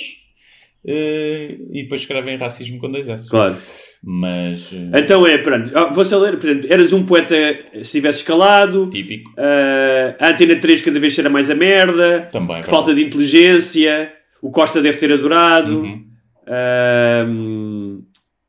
uh, 0.86 1.70
e 1.72 1.84
depois 1.84 2.02
escrevem 2.02 2.36
racismo 2.36 2.80
com 2.80 2.92
dois 2.92 3.08
S. 3.08 3.30
Claro. 3.30 3.58
Mas. 4.06 4.72
Uh... 4.74 4.92
Então 4.94 5.26
é, 5.26 5.38
pronto. 5.38 5.72
Oh, 5.74 5.94
vou 5.94 6.04
só 6.04 6.20
ler, 6.20 6.32
portanto, 6.38 6.68
eras 6.70 6.92
um 6.92 7.06
poeta 7.06 7.36
se 7.82 7.92
tivesse 7.92 8.20
escalado. 8.20 8.90
Típico. 8.90 9.32
Uh, 9.32 10.16
a 10.20 10.30
Antena 10.30 10.58
3 10.58 10.82
cada 10.82 11.00
vez 11.00 11.16
será 11.16 11.30
mais 11.30 11.50
a 11.50 11.56
merda. 11.56 12.28
Também. 12.30 12.62
Que 12.62 12.70
falta 12.70 12.94
de 12.94 13.02
inteligência. 13.02 14.12
O 14.42 14.52
Costa 14.52 14.82
deve 14.82 14.98
ter 14.98 15.14
adorado. 15.14 15.80
Uhum. 15.80 16.06
Uh, 16.46 18.04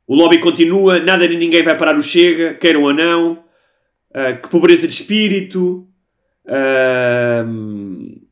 o 0.08 0.16
lobby 0.16 0.38
continua. 0.38 0.98
Nada 0.98 1.28
nem 1.28 1.38
ninguém 1.38 1.62
vai 1.62 1.76
parar 1.76 1.96
o 1.96 2.02
Chega, 2.02 2.54
queiram 2.54 2.82
ou 2.82 2.92
não. 2.92 3.44
Uh, 4.10 4.42
que 4.42 4.48
pobreza 4.48 4.88
de 4.88 4.94
espírito. 4.94 5.86
Uh, 6.46 8.23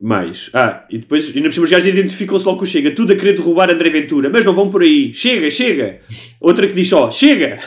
mais. 0.00 0.50
Ah, 0.52 0.84
e 0.90 0.98
depois, 0.98 1.34
ainda 1.34 1.48
por 1.48 1.52
cima, 1.52 1.64
os 1.64 1.70
gajos 1.70 1.88
identificam-se 1.88 2.44
logo 2.44 2.58
com 2.58 2.64
o 2.64 2.66
Chega. 2.66 2.90
Tudo 2.90 3.12
a 3.12 3.16
querer 3.16 3.34
derrubar 3.34 3.70
André 3.70 3.90
Ventura. 3.90 4.28
Mas 4.30 4.44
não 4.44 4.54
vão 4.54 4.70
por 4.70 4.82
aí. 4.82 5.12
Chega, 5.12 5.50
chega. 5.50 6.00
Outra 6.40 6.66
que 6.66 6.74
diz 6.74 6.88
só, 6.88 7.10
chega. 7.10 7.58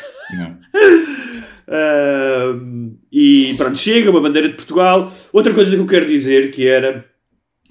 uh, 1.68 2.98
e 3.12 3.54
pronto, 3.58 3.78
chega, 3.78 4.12
uma 4.12 4.22
bandeira 4.22 4.48
de 4.48 4.56
Portugal. 4.56 5.12
Outra 5.34 5.54
coisa 5.54 5.72
que 5.72 5.78
eu 5.78 5.86
quero 5.86 6.06
dizer 6.06 6.52
que 6.52 6.68
era, 6.68 7.06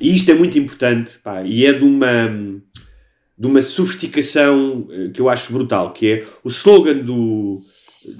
e 0.00 0.14
isto 0.14 0.30
é 0.30 0.34
muito 0.34 0.58
importante, 0.58 1.18
pá, 1.22 1.42
e 1.42 1.64
é 1.64 1.72
de 1.72 1.84
uma, 1.84 2.28
de 3.38 3.46
uma 3.46 3.62
sofisticação 3.62 4.88
eh, 4.90 5.10
que 5.12 5.20
eu 5.20 5.28
acho 5.28 5.52
brutal, 5.52 5.92
que 5.92 6.10
é 6.10 6.24
o 6.44 6.48
slogan 6.48 6.98
do, 6.98 7.60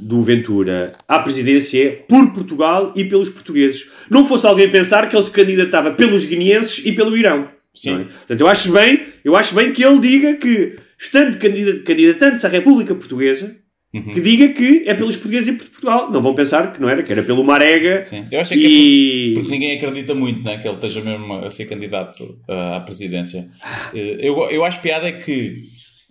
do 0.01 0.23
Ventura 0.23 0.93
à 1.07 1.19
presidência 1.19 1.83
é 1.83 1.91
por 1.91 2.33
Portugal 2.33 2.93
e 2.97 3.05
pelos 3.05 3.29
portugueses. 3.29 3.91
Não 4.11 4.25
fosse 4.25 4.47
alguém 4.47 4.71
pensar 4.71 5.09
que 5.09 5.17
ele 5.17 5.25
se 5.25 5.31
candidatava 5.31 5.93
pelos 5.93 6.25
guineenses 6.25 6.85
e 6.85 6.93
pelo 6.93 7.17
Irão. 7.17 7.49
Sim. 7.75 8.03
É? 8.03 8.05
Portanto, 8.05 8.41
eu 8.41 8.49
acho 8.49 8.73
bem, 8.73 9.07
eu 9.25 9.37
acho 9.37 9.55
bem 9.55 9.73
que 9.73 9.85
ele 9.85 10.01
diga 10.01 10.35
que, 10.35 10.77
estando 10.99 11.39
candidatando-se 11.39 12.45
à 12.45 12.49
República 12.49 12.95
Portuguesa, 12.95 13.57
uhum. 13.95 14.11
que 14.11 14.21
diga 14.21 14.49
que 14.49 14.85
é 14.87 14.95
pelos 14.95 15.17
portugueses 15.17 15.49
e 15.49 15.53
por 15.53 15.67
Portugal. 15.67 16.11
Não 16.11 16.21
vão 16.21 16.35
pensar 16.35 16.73
que 16.73 16.81
não 16.81 16.89
era, 16.89 17.03
que 17.03 17.13
era 17.13 17.23
pelo 17.23 17.45
Marega. 17.45 18.01
Sim. 18.01 18.27
Eu 18.31 18.41
acho 18.41 18.55
que 18.55 18.59
e... 18.59 18.65
é 18.65 19.35
porque, 19.35 19.41
porque, 19.41 19.51
ninguém 19.51 19.77
acredita 19.77 20.15
muito 20.15 20.43
né, 20.43 20.59
que 20.59 20.67
ele 20.67 20.75
esteja 20.75 21.01
mesmo 21.01 21.35
a 21.35 21.51
ser 21.51 21.67
candidato 21.67 22.23
uh, 22.49 22.77
à 22.77 22.81
presidência. 22.81 23.49
Uh, 23.93 23.97
eu, 23.97 24.51
eu 24.51 24.65
acho 24.65 24.81
piada 24.81 25.07
é 25.07 25.13
que 25.13 25.63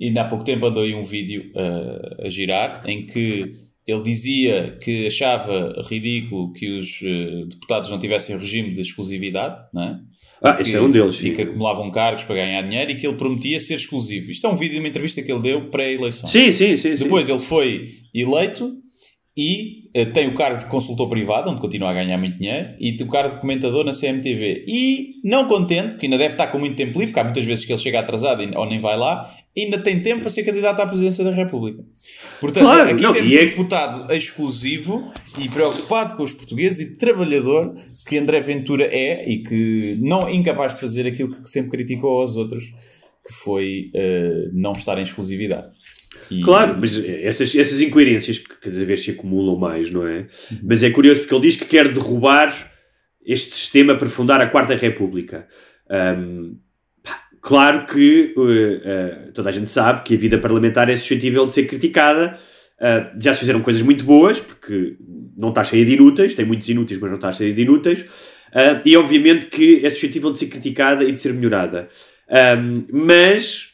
ainda 0.02 0.22
há 0.22 0.26
pouco 0.26 0.46
tempo 0.46 0.66
andou 0.66 0.84
aí 0.84 0.94
um 0.94 1.04
vídeo 1.04 1.52
uh, 1.56 2.26
a 2.26 2.30
girar 2.30 2.84
em 2.86 3.06
que 3.06 3.52
ele 3.88 4.04
dizia 4.04 4.78
que 4.82 5.08
achava 5.08 5.82
ridículo 5.90 6.52
que 6.52 6.78
os 6.78 7.02
uh, 7.02 7.46
deputados 7.48 7.90
não 7.90 7.98
tivessem 7.98 8.38
regime 8.38 8.74
de 8.74 8.82
exclusividade, 8.82 9.64
não 9.74 9.82
é? 9.82 10.00
Ah, 10.44 10.58
esse 10.60 10.76
é 10.76 10.82
um 10.82 10.92
deles. 10.92 11.20
E 11.24 11.32
que 11.32 11.42
acumulavam 11.42 11.90
cargos 11.90 12.24
para 12.26 12.36
ganhar 12.36 12.62
dinheiro 12.62 12.92
e 12.92 12.96
que 12.96 13.08
ele 13.08 13.16
prometia 13.16 13.60
ser 13.60 13.76
exclusivo. 13.76 14.30
Isto 14.30 14.46
é 14.46 14.50
um 14.50 14.56
vídeo 14.56 14.74
de 14.74 14.80
uma 14.80 14.88
entrevista 14.90 15.22
que 15.22 15.32
ele 15.32 15.42
deu 15.42 15.70
pré-eleição. 15.70 16.30
Sim, 16.30 16.52
sim, 16.52 16.76
sim. 16.76 16.96
Depois 16.96 17.26
sim. 17.26 17.32
ele 17.32 17.42
foi 17.42 17.88
eleito 18.14 18.76
e 19.36 19.87
tem 20.06 20.28
o 20.28 20.36
cargo 20.36 20.60
de 20.60 20.66
consultor 20.66 21.10
privado, 21.10 21.50
onde 21.50 21.60
continua 21.60 21.90
a 21.90 21.94
ganhar 21.94 22.18
muito 22.18 22.38
dinheiro, 22.38 22.76
e 22.80 22.94
tem 22.96 23.06
o 23.06 23.10
cargo 23.10 23.36
de 23.36 23.42
comentador 23.42 23.84
na 23.84 23.92
CMTV. 23.92 24.66
E, 24.68 25.16
não 25.24 25.48
contente, 25.48 25.90
porque 25.90 26.06
ainda 26.06 26.18
deve 26.18 26.34
estar 26.34 26.48
com 26.48 26.60
muito 26.60 26.76
tempo 26.76 27.00
livre, 27.00 27.08
porque 27.08 27.20
há 27.20 27.24
muitas 27.24 27.46
vezes 27.46 27.66
que 27.66 27.72
ele 27.72 27.80
chega 27.80 28.00
atrasado 28.00 28.44
ou 28.56 28.66
nem 28.66 28.80
vai 28.80 28.98
lá, 28.98 29.30
ainda 29.58 29.80
tem 29.80 30.00
tempo 30.00 30.22
para 30.22 30.30
ser 30.30 30.44
candidato 30.44 30.80
à 30.80 30.86
presidência 30.86 31.24
da 31.24 31.32
República. 31.32 31.84
Portanto, 32.40 32.64
claro, 32.64 32.92
aqui 32.92 33.02
não, 33.02 33.14
temos 33.14 33.32
é... 33.32 33.36
um 33.36 33.46
deputado 33.46 34.14
exclusivo 34.14 35.12
e 35.40 35.50
preocupado 35.50 36.16
com 36.16 36.24
os 36.24 36.34
portugueses 36.34 36.80
e 36.80 36.98
trabalhador 36.98 37.74
que 38.08 38.18
André 38.18 38.40
Ventura 38.42 38.86
é 38.86 39.28
e 39.28 39.42
que 39.42 39.98
não 40.00 40.28
é 40.28 40.34
incapaz 40.34 40.76
de 40.76 40.82
fazer 40.82 41.08
aquilo 41.08 41.42
que 41.42 41.50
sempre 41.50 41.72
criticou 41.72 42.22
aos 42.22 42.36
outros, 42.36 42.66
que 42.66 43.34
foi 43.34 43.92
uh, 43.96 44.52
não 44.54 44.74
estar 44.74 44.98
em 45.00 45.04
exclusividade. 45.04 45.68
E... 46.30 46.42
Claro, 46.42 46.78
mas 46.80 46.98
essas, 47.06 47.56
essas 47.56 47.82
incoerências 47.82 48.38
que 48.38 48.56
cada 48.62 48.86
vez 48.86 49.04
se 49.04 49.12
acumulam 49.12 49.58
mais, 49.58 49.92
não 49.92 50.08
é? 50.08 50.28
Uhum. 50.52 50.60
Mas 50.64 50.84
é 50.84 50.90
curioso 50.90 51.22
porque 51.22 51.36
ele 51.36 51.48
diz 51.48 51.56
que 51.56 51.66
quer 51.66 51.92
derrubar 51.92 52.54
este 53.26 53.56
sistema 53.56 53.96
para 53.96 54.10
fundar 54.10 54.40
a 54.40 54.48
Quarta 54.48 54.76
República. 54.76 55.48
Um, 55.90 56.58
claro 57.42 57.86
que 57.86 58.34
uh, 58.38 58.42
uh, 58.42 59.32
toda 59.34 59.50
a 59.50 59.52
gente 59.52 59.70
sabe 59.70 60.04
que 60.04 60.16
a 60.16 60.18
vida 60.18 60.38
parlamentar 60.38 60.90
é 60.90 60.96
suscetível 60.96 61.46
de 61.46 61.54
ser 61.54 61.66
criticada. 61.66 62.38
Uh, 62.80 63.22
já 63.22 63.34
se 63.34 63.42
fizeram 63.42 63.62
coisas 63.62 63.82
muito 63.82 64.06
boas, 64.06 64.40
porque 64.40 64.96
não 65.36 65.50
está 65.50 65.64
cheia 65.64 65.84
de 65.84 65.94
inúteis, 65.94 66.36
tem 66.36 66.46
muitos 66.46 66.70
inúteis, 66.70 67.00
mas 67.00 67.10
não 67.10 67.18
está 67.18 67.32
cheia 67.32 67.54
de 67.54 67.62
inúteis. 67.62 68.06
e 68.86 68.96
obviamente 68.96 69.48
que 69.48 69.86
é 69.86 69.90
suscetível 69.90 70.32
de 70.32 70.40
ser 70.40 70.48
criticada 70.48 71.04
e 71.04 71.12
de 71.12 71.20
ser 71.20 71.34
melhorada. 71.34 71.90
Um, 72.30 73.06
mas 73.06 73.67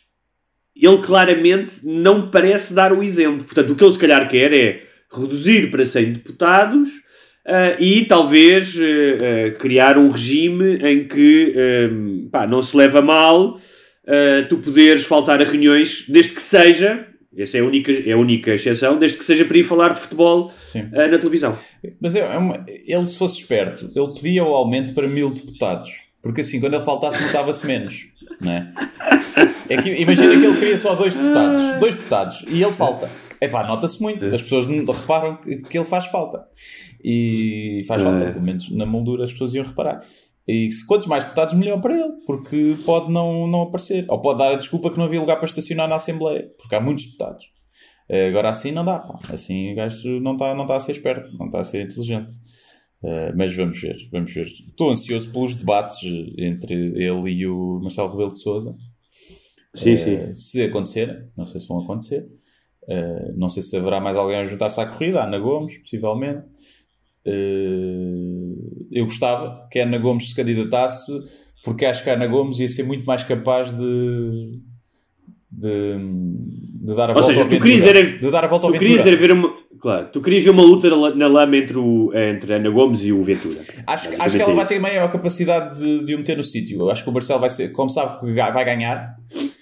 ele 0.76 0.98
claramente 1.00 1.76
não 1.84 2.30
parece 2.30 2.74
dar 2.74 2.92
o 2.92 3.04
exemplo. 3.04 3.44
Portanto, 3.44 3.72
o 3.72 3.76
que 3.76 3.84
ele 3.84 3.94
se 3.94 4.00
calhar 4.00 4.28
quer 4.28 4.54
é 4.54 4.84
reduzir 5.12 5.70
para 5.70 5.86
100 5.86 6.14
deputados 6.14 6.90
uh, 7.46 7.82
e 7.82 8.06
talvez 8.06 8.76
uh, 8.76 8.80
uh, 8.82 9.58
criar 9.60 9.98
um 9.98 10.10
regime 10.10 10.78
em 10.78 11.08
que 11.08 11.54
pá, 12.32 12.48
não 12.48 12.62
se 12.62 12.76
leva 12.76 13.02
mal 13.02 13.60
tu 14.50 14.58
poderes 14.58 15.06
faltar 15.06 15.42
a 15.42 15.46
reuniões, 15.46 16.04
desde 16.10 16.34
que 16.34 16.42
seja, 16.42 17.08
essa 17.38 17.58
é 17.58 17.62
a 17.62 17.64
única, 17.64 17.90
é 17.90 18.12
a 18.12 18.18
única 18.18 18.54
exceção, 18.54 19.00
desde 19.00 19.18
que 19.18 19.24
seja 19.24 19.46
para 19.46 19.58
ir 19.58 19.64
falar 19.64 19.94
de 19.94 20.02
futebol 20.02 20.52
na 20.92 21.18
televisão. 21.18 21.58
Mas 22.02 22.14
é, 22.14 22.20
é 22.20 22.38
uma, 22.38 22.66
ele, 22.68 23.08
se 23.08 23.18
fosse 23.18 23.40
esperto, 23.40 23.90
ele 23.96 24.14
pedia 24.14 24.44
o 24.44 24.54
aumento 24.54 24.94
para 24.94 25.08
mil 25.08 25.30
deputados. 25.30 25.90
Porque 26.22 26.42
assim, 26.42 26.60
quando 26.60 26.74
ele 26.74 26.84
faltasse, 26.84 27.24
notava-se 27.24 27.66
menos. 27.66 28.08
É? 28.46 29.74
é 29.76 29.82
que, 29.82 29.90
imagina 29.96 30.30
que 30.30 30.46
ele 30.46 30.60
queria 30.60 30.78
só 30.78 30.96
dois 30.96 31.16
deputados. 31.16 31.80
Dois 31.80 31.96
deputados. 31.96 32.46
E 32.48 32.62
ele 32.62 32.72
falta. 32.72 33.10
Epá, 33.40 33.66
nota-se 33.66 34.02
muito. 34.02 34.26
As 34.34 34.42
pessoas 34.42 34.66
reparam 34.66 35.38
que 35.38 35.78
ele 35.78 35.86
faz 35.86 36.06
falta. 36.08 36.46
E 37.04 37.82
faz 37.88 38.02
falta, 38.02 38.32
pelo 38.32 38.42
menos 38.42 38.70
na 38.72 38.86
moldura 38.86 39.26
as 39.26 39.32
pessoas 39.32 39.54
iam 39.54 39.66
reparar. 39.66 40.00
E 40.48 40.70
quantos 40.88 41.08
mais 41.08 41.24
deputados, 41.24 41.54
melhor 41.56 41.80
para 41.80 41.94
ele, 41.94 42.14
porque 42.26 42.76
pode 42.86 43.12
não, 43.12 43.48
não 43.48 43.64
aparecer. 43.64 44.06
Ou 44.10 44.20
pode 44.20 44.40
dar 44.40 44.52
a 44.52 44.56
desculpa 44.56 44.90
que 44.90 44.98
não 44.98 45.06
havia 45.06 45.20
lugar 45.20 45.38
para 45.38 45.46
estacionar 45.46 45.88
na 45.88 45.96
Assembleia, 45.96 46.46
porque 46.58 46.76
há 46.76 46.82
muitos 46.82 47.06
deputados. 47.06 47.46
Agora 48.30 48.50
assim 48.50 48.72
não 48.72 48.84
dá, 48.84 49.00
pá. 49.00 49.20
Assim 49.32 49.72
o 49.72 49.76
gajo 49.76 50.20
não 50.20 50.34
está 50.34 50.54
não 50.54 50.68
tá 50.68 50.76
a 50.76 50.80
ser 50.80 50.92
esperto, 50.92 51.30
não 51.38 51.48
está 51.48 51.60
a 51.60 51.64
ser 51.64 51.86
inteligente. 51.86 52.36
Uh, 53.04 53.36
mas 53.36 53.54
vamos 53.54 53.82
ver, 53.82 53.98
vamos 54.14 54.34
ver. 54.34 54.48
Estou 54.48 54.90
ansioso 54.90 55.30
pelos 55.30 55.54
debates 55.56 56.00
entre 56.38 56.74
ele 56.74 57.32
e 57.32 57.46
o 57.46 57.82
Marcelo 57.82 58.10
Rebelo 58.10 58.32
de 58.32 58.42
Souza. 58.42 58.74
Sim, 59.76 59.94
uh, 59.94 59.98
sim. 59.98 60.36
Se 60.36 60.64
acontecer, 60.64 61.20
não 61.38 61.46
sei 61.46 61.60
se 61.60 61.68
vão 61.68 61.84
acontecer. 61.84 62.26
Uh, 62.84 63.38
não 63.38 63.50
sei 63.50 63.62
se 63.62 63.76
haverá 63.76 64.00
mais 64.00 64.16
alguém 64.16 64.38
a 64.38 64.46
juntar-se 64.46 64.80
à 64.80 64.86
corrida. 64.86 65.22
Ana 65.22 65.38
Gomes, 65.38 65.78
possivelmente. 65.80 66.44
eu 68.90 69.04
gostava 69.04 69.68
que 69.70 69.80
a 69.80 69.84
Ana 69.84 69.98
Gomes 69.98 70.30
se 70.30 70.36
candidatasse, 70.36 71.12
porque 71.66 71.86
acho 71.86 72.06
que 72.06 72.10
a 72.10 72.14
Ana 72.14 72.28
Gomes 72.28 72.58
ia 72.60 72.70
ser 72.70 72.84
muito 72.84 73.06
mais 73.06 73.24
capaz 73.24 73.74
de. 73.74 74.62
De, 75.56 76.00
de 76.84 76.96
dar 76.96 77.12
a 77.12 77.14
Ou 77.14 77.22
volta 77.22 77.28
seja, 77.28 77.44
ao 77.44 77.48
tu 77.48 77.60
querias 77.60 77.86
era, 77.86 78.04
de 78.04 78.32
dar 78.32 78.44
a 78.44 78.48
volta 78.48 78.72
tu 78.72 78.80
querias 78.80 79.06
era 79.06 79.16
ver 79.16 79.34
uma, 79.34 79.53
Claro, 79.84 80.08
tu 80.14 80.22
querias 80.22 80.42
ver 80.46 80.52
uma 80.52 80.64
luta 80.64 80.90
na 81.14 81.28
lama 81.28 81.58
entre, 81.58 81.78
o, 81.78 82.10
entre 82.16 82.54
Ana 82.54 82.70
Gomes 82.70 83.04
e 83.04 83.12
o 83.12 83.22
Ventura. 83.22 83.60
Acho, 83.86 84.08
acho 84.18 84.38
que 84.38 84.42
ela 84.42 84.56
vai 84.56 84.66
ter 84.66 84.80
maior 84.80 85.12
capacidade 85.12 85.78
de, 85.78 86.06
de 86.06 86.16
o 86.16 86.20
meter 86.20 86.38
no 86.38 86.44
sítio. 86.44 86.90
Acho 86.90 87.04
que 87.04 87.10
o 87.10 87.14
Marcelo 87.14 87.42
vai 87.42 87.50
ser, 87.50 87.74
como 87.74 87.90
sabe 87.90 88.18
que 88.22 88.32
vai 88.32 88.64
ganhar, 88.64 89.18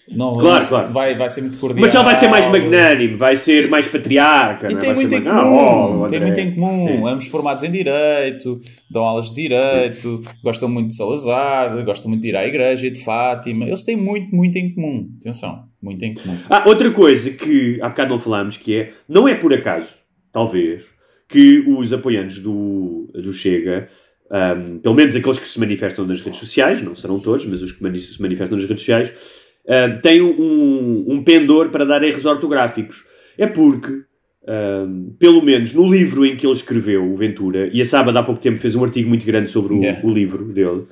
não, 0.08 0.38
claro, 0.38 0.68
claro. 0.68 0.94
Vai, 0.94 1.16
vai 1.16 1.28
ser 1.32 1.42
muito 1.42 1.58
cordial. 1.58 1.82
Marcelo 1.82 2.04
vai 2.04 2.16
ser 2.16 2.28
mais 2.28 2.46
magnânimo, 2.46 3.18
vai 3.18 3.36
ser 3.36 3.68
mais 3.68 3.88
patriarca. 3.88 4.72
E 4.72 4.76
é? 4.76 4.78
tem, 4.78 4.94
muito 4.94 5.16
em, 5.16 5.24
comum, 5.24 6.04
oh, 6.04 6.08
tem 6.08 6.20
muito 6.20 6.40
em 6.40 6.52
comum. 6.54 7.08
Ambos 7.08 7.28
formados 7.28 7.64
em 7.64 7.72
Direito, 7.72 8.60
dão 8.92 9.04
aulas 9.04 9.30
de 9.30 9.42
Direito, 9.42 10.22
gostam 10.44 10.70
muito 10.70 10.90
de 10.90 10.98
Salazar, 10.98 11.84
gostam 11.84 12.10
muito 12.10 12.22
de 12.22 12.28
ir 12.28 12.36
à 12.36 12.46
igreja 12.46 12.86
e 12.86 12.92
de 12.92 13.04
Fátima. 13.04 13.66
Eles 13.66 13.84
têm 13.84 13.96
muito, 13.96 14.36
muito 14.36 14.56
em 14.56 14.72
comum. 14.76 15.10
Atenção, 15.20 15.64
muito 15.82 16.04
em 16.06 16.14
comum. 16.14 16.38
Ah, 16.48 16.64
outra 16.68 16.92
coisa 16.92 17.32
que 17.32 17.80
há 17.82 17.90
bocado 17.90 18.12
não 18.12 18.20
falámos, 18.20 18.58
que 18.58 18.78
é, 18.78 18.92
não 19.10 19.28
é 19.28 19.34
por 19.34 19.52
acaso 19.52 20.01
talvez, 20.32 20.84
que 21.28 21.64
os 21.68 21.92
apoiantes 21.94 22.40
do, 22.40 23.10
do 23.14 23.34
Chega, 23.34 23.88
um, 24.32 24.80
pelo 24.80 24.96
menos 24.96 25.16
aqueles 25.16 25.40
que 25.40 25.48
se 25.48 25.60
manifestam 25.60 26.06
nas 26.06 26.22
redes 26.22 26.40
sociais, 26.40 26.82
não 26.82 26.96
serão 26.96 27.20
todos, 27.20 27.46
mas 27.46 27.62
os 27.62 27.72
que 27.72 28.00
se 28.00 28.22
manifestam 28.22 28.58
nas 28.58 28.68
redes 28.68 28.82
sociais, 28.82 29.10
uh, 29.66 30.02
têm 30.02 30.22
um, 30.22 31.06
um 31.08 31.24
pendor 31.24 31.70
para 31.70 31.86
dar 31.86 32.04
erros 32.04 32.26
ortográficos. 32.26 33.04
É 33.38 33.48
porque 33.48 34.04
um, 34.48 35.14
pelo 35.20 35.42
menos 35.42 35.74
no 35.74 35.90
livro 35.90 36.26
em 36.26 36.36
que 36.36 36.46
ele 36.46 36.54
escreveu, 36.54 37.12
o 37.12 37.16
Ventura, 37.16 37.70
e 37.72 37.82
a 37.82 37.86
Sábado 37.86 38.18
há 38.18 38.24
pouco 38.24 38.42
tempo 38.42 38.58
fez 38.58 38.76
um 38.76 38.84
artigo 38.84 39.08
muito 39.08 39.26
grande 39.26 39.50
sobre 39.52 39.74
o, 39.74 39.82
Yeah. 39.82 40.06
o 40.06 40.12
livro 40.12 40.46
dele, 40.46 40.86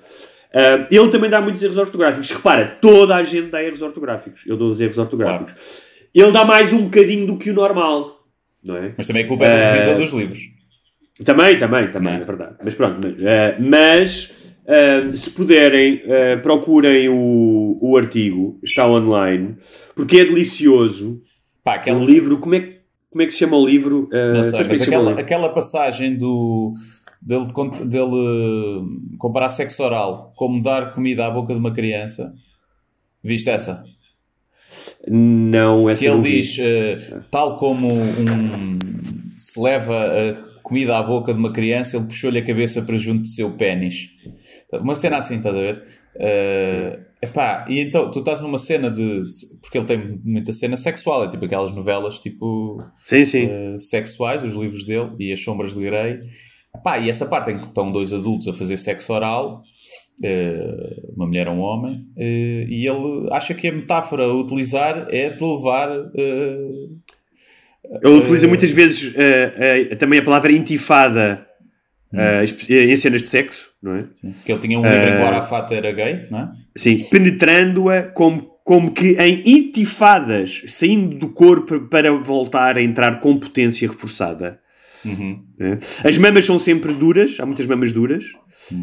um, 0.53 0.85
ele 0.91 1.09
também 1.09 1.29
dá 1.29 1.41
muitos 1.41 1.61
erros 1.61 1.77
ortográficos. 1.77 2.31
Repara, 2.31 2.77
toda 2.81 3.15
a 3.15 3.23
gente 3.23 3.49
dá 3.49 3.63
erros 3.63 3.81
ortográficos. 3.81 4.43
Eu 4.47 4.57
dou 4.57 4.71
os 4.71 4.81
erros 4.81 4.97
ortográficos. 4.97 5.83
Ele 6.13 6.31
dá 6.31 6.43
mais 6.43 6.73
um 6.73 6.83
bocadinho 6.83 7.27
do 7.27 7.37
que 7.37 7.51
o 7.51 7.53
normal, 7.53 8.18
não 8.63 8.77
é? 8.77 8.93
Mas 8.97 9.07
também 9.07 9.23
a 9.23 9.27
culpa 9.27 9.45
é 9.45 9.47
da 9.49 9.55
Eh, 9.55 9.71
revisão 9.73 9.97
dos 9.97 10.11
livros. 10.11 10.39
Também, 11.25 11.57
também, 11.57 11.91
também, 11.91 12.13
é? 12.13 12.21
é 12.21 12.23
verdade. 12.23 12.55
Mas 12.63 12.75
pronto, 12.75 12.99
mas, 13.01 13.21
eh, 13.23 13.57
mas, 13.59 14.55
eh, 14.65 15.15
se 15.15 15.31
puderem, 15.31 16.01
eh, 16.05 16.37
procurem 16.37 17.09
o, 17.09 17.77
o 17.81 17.97
artigo, 17.97 18.59
está 18.63 18.87
online, 18.87 19.57
porque 19.95 20.19
é 20.19 20.25
delicioso. 20.25 21.21
Pá, 21.63 21.75
aquela, 21.75 21.99
um 21.99 22.05
livro, 22.05 22.37
como 22.39 22.55
é, 22.55 22.59
que- 22.61 22.79
como 23.11 23.21
é 23.21 23.25
que 23.25 23.31
se 23.33 23.39
chama 23.39 23.57
o 23.57 23.65
livro? 23.65 24.07
Eh, 24.13 24.33
não 24.33 24.43
sei, 24.43 24.63
mas 24.65 24.81
aquela, 24.81 25.07
livro? 25.09 25.19
aquela 25.21 25.49
passagem 25.49 26.15
do 26.15 26.73
dele, 27.21 27.47
dele 27.85 28.81
comparar 29.17 29.49
sexo 29.49 29.83
oral 29.83 30.31
como 30.37 30.63
dar 30.63 30.93
comida 30.93 31.25
à 31.27 31.31
boca 31.31 31.53
de 31.53 31.59
uma 31.59 31.73
criança. 31.73 32.33
Viste 33.21 33.49
essa? 33.49 33.83
Não, 35.07 35.89
essa 35.89 36.01
Que 36.03 36.09
ele 36.09 36.21
diz, 36.21 36.57
eh, 36.59 36.97
tal 37.31 37.57
como 37.57 37.87
um, 37.93 39.31
se 39.37 39.59
leva 39.59 39.95
a 40.05 40.59
comida 40.61 40.97
à 40.97 41.03
boca 41.03 41.33
de 41.33 41.39
uma 41.39 41.53
criança, 41.53 41.97
ele 41.97 42.05
puxou-lhe 42.05 42.37
a 42.39 42.45
cabeça 42.45 42.81
para 42.81 42.97
junto 42.97 43.23
de 43.23 43.29
seu 43.29 43.51
pênis. 43.51 44.09
Uma 44.73 44.95
cena 44.95 45.17
assim, 45.17 45.37
estás 45.37 45.55
a 45.55 45.59
ver? 45.59 45.83
Eh, 46.15 46.99
epá, 47.21 47.65
e 47.69 47.79
então 47.79 48.11
tu 48.11 48.19
estás 48.19 48.41
numa 48.41 48.57
cena 48.59 48.91
de. 48.91 49.21
de- 49.23 49.57
Porque 49.61 49.77
ele 49.77 49.87
tem 49.87 50.19
muita 50.23 50.51
cena 50.53 50.75
sexual, 50.77 51.23
é 51.23 51.31
tipo 51.31 51.45
aquelas 51.45 51.73
novelas 51.73 52.19
tipo 52.19 52.77
Sim, 53.03 53.23
sim. 53.25 53.47
eh, 53.49 53.77
sexuais, 53.79 54.43
os 54.43 54.53
livros 54.53 54.85
dele 54.85 55.11
e 55.17 55.31
as 55.31 55.41
sombras 55.41 55.73
de 55.75 55.81
Grey. 55.81 56.19
Epá, 56.75 56.99
e 56.99 57.09
essa 57.09 57.25
parte 57.25 57.51
em 57.51 57.59
que 57.61 57.67
estão 57.67 57.91
dois 57.91 58.13
adultos 58.13 58.47
a 58.47 58.53
fazer 58.53 58.77
sexo 58.77 59.11
oral, 59.13 59.63
uma 61.15 61.25
mulher 61.27 61.47
ou 61.47 61.55
um 61.55 61.59
homem, 61.59 62.05
eh, 62.17 62.65
e 62.67 62.87
ele 62.87 63.29
acha 63.31 63.53
que 63.53 63.67
a 63.67 63.71
metáfora 63.71 64.23
a 64.23 64.33
utilizar 64.33 65.07
é 65.09 65.29
de 65.29 65.43
levar. 65.43 65.89
eh, 66.15 66.59
Ele 68.03 68.13
utiliza 68.19 68.47
muitas 68.47 68.71
vezes 68.71 69.13
eh, 69.15 69.87
eh, 69.91 69.95
também 69.95 70.19
a 70.19 70.23
palavra 70.23 70.51
intifada 70.51 71.45
eh, 72.13 72.43
espe- 72.43 72.73
em 72.73 72.95
cenas 72.97 73.21
de 73.21 73.27
sexo, 73.29 73.71
não 73.81 73.95
é? 73.95 74.05
que 74.45 74.51
ele 74.51 74.59
tinha 74.61 74.77
um 74.79 74.83
livro 74.83 74.97
em 75.07 75.11
que 75.17 75.21
o 75.21 75.25
Arafat 75.25 75.71
era 75.73 75.91
gay, 75.91 76.25
não 76.29 76.39
é? 76.39 76.49
Sim, 76.75 77.03
penetrando-a 77.09 78.03
como, 78.03 78.41
como 78.63 78.91
que 78.91 79.11
em 79.21 79.41
intifadas, 79.47 80.63
saindo 80.67 81.17
do 81.17 81.29
corpo 81.29 81.79
para 81.87 82.11
voltar 82.11 82.77
a 82.77 82.81
entrar 82.81 83.19
com 83.19 83.37
potência 83.39 83.87
reforçada. 83.87 84.59
Uhum. 85.05 85.43
né? 85.57 85.77
As 86.03 86.17
mamas 86.17 86.45
são 86.45 86.59
sempre 86.59 86.93
duras, 86.93 87.37
há 87.39 87.45
muitas 87.45 87.65
mamas 87.67 87.91
duras. 87.91 88.25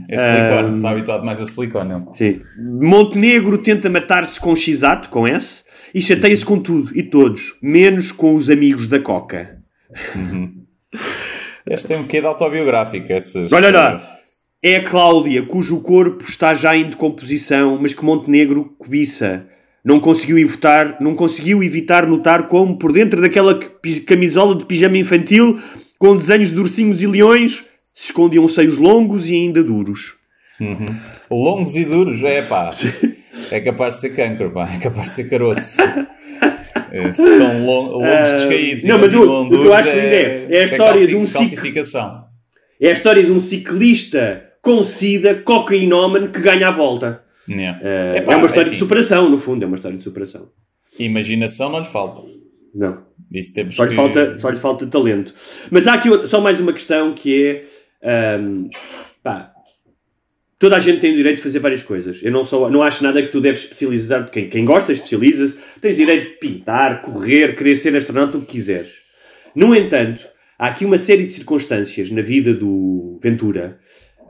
É 0.08 0.18
silicone, 0.18 0.76
está 0.76 0.90
habituado 0.90 1.24
mais 1.24 1.40
a 1.40 1.46
silicone. 1.46 1.94
ele. 1.94 2.04
Sim. 2.14 2.40
Montenegro 2.80 3.58
tenta 3.58 3.90
matar-se 3.90 4.40
com 4.40 4.56
X-ato, 4.56 5.08
com 5.08 5.26
S, 5.26 5.62
e 5.94 6.00
chateia-se 6.00 6.44
com 6.44 6.58
tudo 6.58 6.96
e 6.96 7.02
todos, 7.02 7.56
menos 7.62 8.12
com 8.12 8.34
os 8.34 8.48
amigos 8.48 8.86
da 8.86 8.98
Coca. 8.98 9.58
Este 11.68 11.88
tem 11.88 11.98
um 11.98 12.04
quê 12.04 12.20
de 12.20 12.26
autobiográfico. 12.26 13.12
Essas, 13.12 13.52
Olha 13.52 13.70
lá, 13.70 14.18
é 14.62 14.76
a 14.76 14.84
Cláudia, 14.84 15.42
cujo 15.42 15.80
corpo 15.80 16.24
está 16.24 16.54
já 16.54 16.76
em 16.76 16.88
decomposição, 16.88 17.78
mas 17.80 17.92
que 17.92 18.04
Montenegro 18.04 18.74
cobiça. 18.78 19.46
Não 19.84 20.00
conseguiu 20.00 20.38
evitar, 20.38 20.96
não 21.00 21.14
conseguiu 21.14 21.62
evitar 21.62 22.06
notar 22.06 22.48
como, 22.48 22.76
por 22.76 22.92
dentro 22.92 23.20
daquela 23.20 23.56
camisola 24.04 24.56
de 24.56 24.66
pijama 24.66 24.98
infantil, 24.98 25.56
com 25.99 26.16
desenhos 26.16 26.51
de 26.51 26.59
ursinhos 26.59 27.03
e 27.03 27.07
leões, 27.07 27.64
se 27.92 28.07
escondiam 28.07 28.47
seios 28.49 28.78
longos 28.78 29.28
e 29.28 29.34
ainda 29.34 29.62
duros. 29.64 30.14
Longos 31.30 31.76
e 31.76 31.84
duros, 31.84 32.22
é 32.22 32.42
pá. 32.42 32.70
É 33.53 33.61
capaz 33.61 33.94
de 33.97 34.01
ser 34.01 34.11
cancro, 34.16 34.51
pá. 34.51 34.68
É 34.74 34.78
capaz 34.78 35.11
de 35.11 35.14
ser 35.16 35.28
caroço. 35.30 35.76
É, 36.92 37.12
se 37.12 37.22
estão 37.22 37.66
long- 37.66 37.88
longos 37.90 38.32
descaídos 38.32 38.84
e 38.84 38.88
não, 38.88 38.99
mas 38.99 39.12
o- 39.14 39.42
o 39.42 39.49
que 39.51 39.55
eu 39.57 39.72
acho 39.74 39.88
lindo 39.90 40.01
é- 40.01 40.49
é 40.53 40.61
a 40.61 40.64
história 40.64 40.76
calci- 40.92 41.07
de 41.09 41.16
um 41.16 41.26
calcificação. 41.26 42.24
É 42.80 42.88
a 42.90 42.92
história 42.92 43.22
de 43.24 43.32
um 43.32 43.40
ciclista 43.40 44.44
com 44.62 44.82
sida, 44.82 45.34
cocainómano, 45.34 46.28
que 46.30 46.40
ganha 46.40 46.68
a 46.68 46.70
volta. 46.72 47.22
Yeah. 47.49 47.78
É, 47.82 48.18
Epá, 48.18 48.32
é 48.32 48.36
uma 48.36 48.47
história 48.47 48.62
assim, 48.66 48.72
de 48.72 48.78
superação, 48.78 49.28
no 49.30 49.38
fundo, 49.38 49.62
é 49.62 49.66
uma 49.66 49.76
história 49.76 49.97
de 49.97 50.03
superação. 50.03 50.49
Imaginação 50.99 51.70
não 51.70 51.78
lhe 51.80 51.84
falta. 51.86 52.22
Não. 52.77 53.07
Isso 53.33 53.53
temos 53.55 53.74
Só 53.74 53.85
lhe, 53.85 53.91
que... 53.91 53.97
falta, 53.97 54.39
só 54.39 54.51
lhe 54.51 54.59
falta 54.59 54.87
talento. 54.87 55.35
Mas 55.70 55.87
há 55.87 55.95
aqui 55.95 56.09
só 56.29 56.41
mais 56.41 56.61
uma 56.61 56.72
questão 56.72 57.14
que 57.14 57.64
é. 58.03 58.37
ahm, 58.37 58.68
pá, 59.22 59.53
toda 60.59 60.77
a 60.77 60.81
gente 60.81 61.01
tem 61.01 61.12
o 61.12 61.16
direito 61.16 61.39
de 61.39 61.43
fazer 61.43 61.59
várias 61.59 61.83
coisas. 61.83 62.20
Eu 62.22 62.31
não, 62.31 62.45
só, 62.45 62.70
não 62.70 62.83
acho 62.83 63.03
nada 63.03 63.22
que 63.22 63.29
tu 63.29 63.41
deves 63.41 63.64
especializar. 63.64 64.31
Quem, 64.31 64.49
quem 64.49 64.64
gosta, 64.64 64.93
especializa-se. 64.93 65.57
Tens 65.81 65.97
direito 65.97 66.31
de 66.31 66.37
pintar, 66.39 67.03
correr, 67.03 67.57
querer 67.57 67.74
ser 67.77 67.97
astronauta, 67.97 68.39
o 68.39 68.43
que 68.43 68.53
quiseres. 68.53 68.93
No 69.55 69.74
entanto, 69.74 70.22
há 70.59 70.68
aqui 70.68 70.85
uma 70.85 70.99
série 70.99 71.24
de 71.24 71.33
circunstâncias 71.33 72.11
na 72.11 72.22
vida 72.22 72.55
do 72.55 73.18
Ventura. 73.22 73.79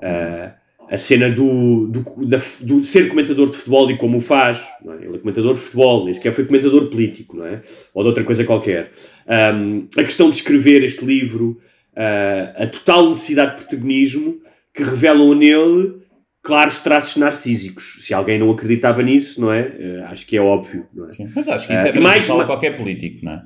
ah, 0.02 0.54
a 0.90 0.98
cena 0.98 1.30
do, 1.30 1.88
do, 1.88 2.26
da- 2.26 2.40
do 2.62 2.84
ser 2.86 3.08
comentador 3.08 3.50
de 3.50 3.56
futebol 3.56 3.90
e 3.90 3.96
como 3.96 4.18
o 4.18 4.20
faz. 4.20 4.58
é? 4.88 5.04
Ele 5.04 5.16
é 5.16 5.18
comentador 5.18 5.54
de 5.54 5.60
futebol, 5.60 6.04
nem 6.04 6.14
sequer 6.14 6.32
foi 6.32 6.44
comentador 6.44 6.88
político, 6.88 7.36
não 7.36 7.46
é? 7.46 7.60
Ou 7.94 8.02
de 8.02 8.08
outra 8.08 8.22
coisa 8.24 8.44
qualquer. 8.44 8.90
Um, 9.26 9.86
a 9.98 10.04
questão 10.04 10.30
de 10.30 10.36
escrever 10.36 10.84
este 10.84 11.04
livro, 11.04 11.58
uh, 11.96 12.62
a 12.62 12.66
total 12.66 13.08
necessidade 13.08 13.56
de 13.56 13.62
protagonismo 13.64 14.38
que 14.72 14.82
revelam 14.82 15.34
nele 15.34 15.96
claros 16.42 16.78
traços 16.78 17.16
narcísicos. 17.16 17.98
Se 18.02 18.14
alguém 18.14 18.38
não 18.38 18.50
acreditava 18.52 19.02
nisso, 19.02 19.40
não 19.40 19.50
é? 19.52 19.62
Uh, 19.62 20.04
acho 20.04 20.24
que 20.26 20.36
é 20.36 20.40
óbvio, 20.40 20.86
não 20.94 21.08
é? 21.08 21.12
Sim, 21.12 21.26
Mas 21.34 21.48
acho 21.48 21.66
que 21.66 21.74
isso 21.74 21.82
Ah, 21.84 21.88
é 21.88 21.96
e 21.96 22.00
mais- 22.00 22.24
transversal 22.26 22.36
a 22.36 22.38
ma- 22.40 22.44
qualquer 22.46 22.76
político, 22.76 23.24
não 23.24 23.32
é? 23.32 23.44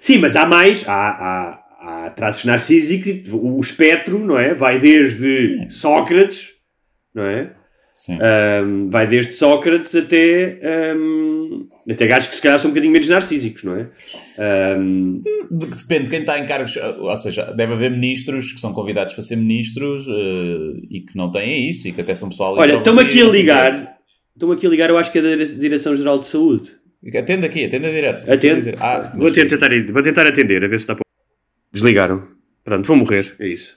Sim, 0.00 0.18
mas 0.18 0.34
há 0.34 0.46
mais, 0.46 0.88
há, 0.88 0.92
há, 0.94 1.62
há 2.06 2.10
traços 2.10 2.44
narcísicos 2.44 3.06
e 3.08 3.22
o 3.32 3.60
espectro, 3.60 4.18
não 4.18 4.38
é? 4.38 4.54
Vai 4.54 4.78
desde 4.80 5.66
Sócrates, 5.70 6.50
não 7.14 7.24
é? 7.24 7.52
Sim. 7.96 8.16
Um, 8.64 8.88
vai 8.88 9.06
desde 9.06 9.32
Sócrates 9.32 9.94
até, 9.94 10.58
um, 10.96 11.66
até 11.90 12.06
gajos 12.06 12.30
que 12.30 12.36
se 12.36 12.40
calhar 12.42 12.58
são 12.58 12.70
um 12.70 12.72
bocadinho 12.72 12.92
menos 12.94 13.08
narcísicos, 13.10 13.62
não 13.62 13.76
é? 13.76 13.88
Um, 14.78 15.20
De- 15.50 15.66
Depende 15.66 16.04
de 16.04 16.10
quem 16.10 16.20
está 16.20 16.38
em 16.38 16.46
cargos. 16.46 16.76
Ou 16.76 17.16
seja, 17.18 17.52
deve 17.52 17.74
haver 17.74 17.90
ministros 17.90 18.52
que 18.54 18.60
são 18.60 18.72
convidados 18.72 19.12
para 19.12 19.22
ser 19.22 19.36
ministros 19.36 20.06
eh, 20.08 20.80
e 20.90 21.00
que 21.00 21.14
não 21.14 21.30
têm 21.30 21.68
isso 21.68 21.88
e 21.88 21.92
que 21.92 22.00
até 22.00 22.14
são 22.14 22.30
pessoal. 22.30 22.56
olha, 22.56 22.76
estão-me 22.78 23.02
aqui 23.02 23.20
a 23.20 23.26
ligar, 23.26 23.98
estão-me 24.34 24.54
aqui 24.54 24.66
a 24.66 24.70
ligar, 24.70 24.88
eu 24.88 24.96
acho 24.96 25.12
que 25.12 25.18
é 25.18 25.22
da 25.22 25.36
Dire- 25.36 25.58
Direção-Geral 25.58 26.18
de 26.20 26.26
Saúde. 26.26 26.70
Atende 27.14 27.44
aqui, 27.46 27.64
atenda 27.66 27.90
direto. 27.90 28.30
Atende? 28.32 28.74
Ah, 28.80 29.12
Vou 29.14 29.30
tentar, 29.30 29.68
vou 29.92 30.02
tentar 30.02 30.26
atender, 30.26 30.64
a 30.64 30.68
ver 30.68 30.78
se 30.78 30.84
está... 30.84 30.96
Desligaram. 31.72 32.22
Pronto, 32.64 32.86
vou 32.86 32.96
morrer, 32.96 33.34
é 33.38 33.48
isso. 33.48 33.74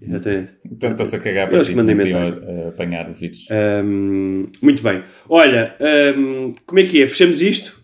Exatamente. 0.00 0.54
Então 0.64 0.90
Estão-se 0.90 1.16
a 1.16 1.18
cagar 1.18 1.48
para 1.48 1.64
ti, 1.64 1.74
queriam, 1.74 1.96
mensagem. 1.96 2.34
eh, 2.42 2.68
apanhar 2.68 3.10
o 3.10 3.14
vírus. 3.14 3.46
Hum, 3.84 4.46
muito 4.62 4.82
bem. 4.82 5.02
Olha, 5.28 5.76
hum, 6.16 6.54
como 6.64 6.78
é 6.78 6.84
que 6.84 7.02
é? 7.02 7.06
Fechamos 7.06 7.42
isto? 7.42 7.78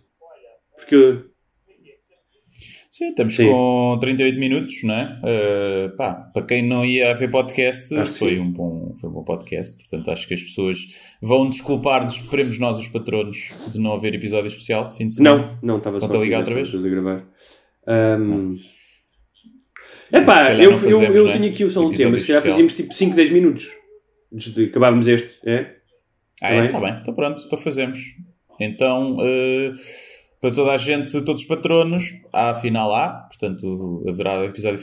Porque. 0.76 1.24
Sim, 2.90 3.08
estamos 3.08 3.34
Sim. 3.34 3.48
com 3.50 3.98
38 4.00 4.38
minutos, 4.38 4.84
não 4.84 4.94
é? 4.94 5.20
Eh, 5.24 5.88
pá, 5.96 6.14
para 6.14 6.46
quem 6.46 6.64
não 6.64 6.84
ia 6.84 7.10
a 7.10 7.14
ver 7.14 7.28
podcast, 7.28 7.88
foi 8.06 8.36
sim. 8.36 8.38
um, 8.38 8.44
bom, 8.52 8.94
foi 9.00 9.10
um 9.10 9.12
bom 9.12 9.24
podcast. 9.24 9.76
Portanto, 9.76 10.12
acho 10.12 10.28
que 10.28 10.34
as 10.34 10.42
pessoas 10.42 10.78
vão 11.20 11.50
desculpar-nos, 11.50 12.14
esperemos 12.14 12.56
nós, 12.60 12.78
os 12.78 12.86
patronos, 12.86 13.50
de 13.72 13.80
não 13.80 13.94
haver 13.94 14.14
episódio 14.14 14.46
especial 14.46 14.88
fim 14.88 15.08
de 15.08 15.14
semana. 15.14 15.58
Não, 15.60 15.72
não, 15.72 15.78
estava 15.78 15.98
só 15.98 16.06
a 16.06 16.18
ligar 16.18 16.38
outra 16.38 16.54
vez? 16.54 16.72
a 16.72 16.78
gravar. 16.78 17.26
Se 17.86 18.74
Epá, 20.12 20.52
eu, 20.54 20.70
eu, 20.72 21.02
eu 21.02 21.24
não 21.24 21.30
é? 21.30 21.32
tenho 21.32 21.50
aqui 21.50 21.68
só 21.70 21.86
um 21.86 21.92
tema. 21.94 22.16
Se 22.18 22.26
calhar 22.26 22.42
fazíamos 22.42 22.74
tipo 22.74 22.92
5, 22.94 23.16
10 23.16 23.30
minutos 23.30 23.68
antes 24.32 24.54
de 24.54 24.64
acabarmos 24.66 25.06
este. 25.08 25.30
É? 25.44 25.76
Ah, 26.40 26.48
Tá 26.48 26.48
é? 26.48 26.56
bem? 26.60 26.66
Está 26.66 26.80
bem, 26.80 26.98
então 27.00 27.14
pronto, 27.14 27.42
então 27.44 27.58
fazemos. 27.58 27.98
Então, 28.60 29.16
eh, 29.20 29.72
para 30.44 30.54
toda 30.54 30.72
a 30.72 30.76
gente, 30.76 31.10
todos 31.22 31.40
os 31.40 31.48
patronos, 31.48 32.04
há 32.30 32.54
final 32.54 32.94
há, 32.94 33.26
portanto, 33.30 34.04
haverá 34.06 34.44
episódio 34.44 34.78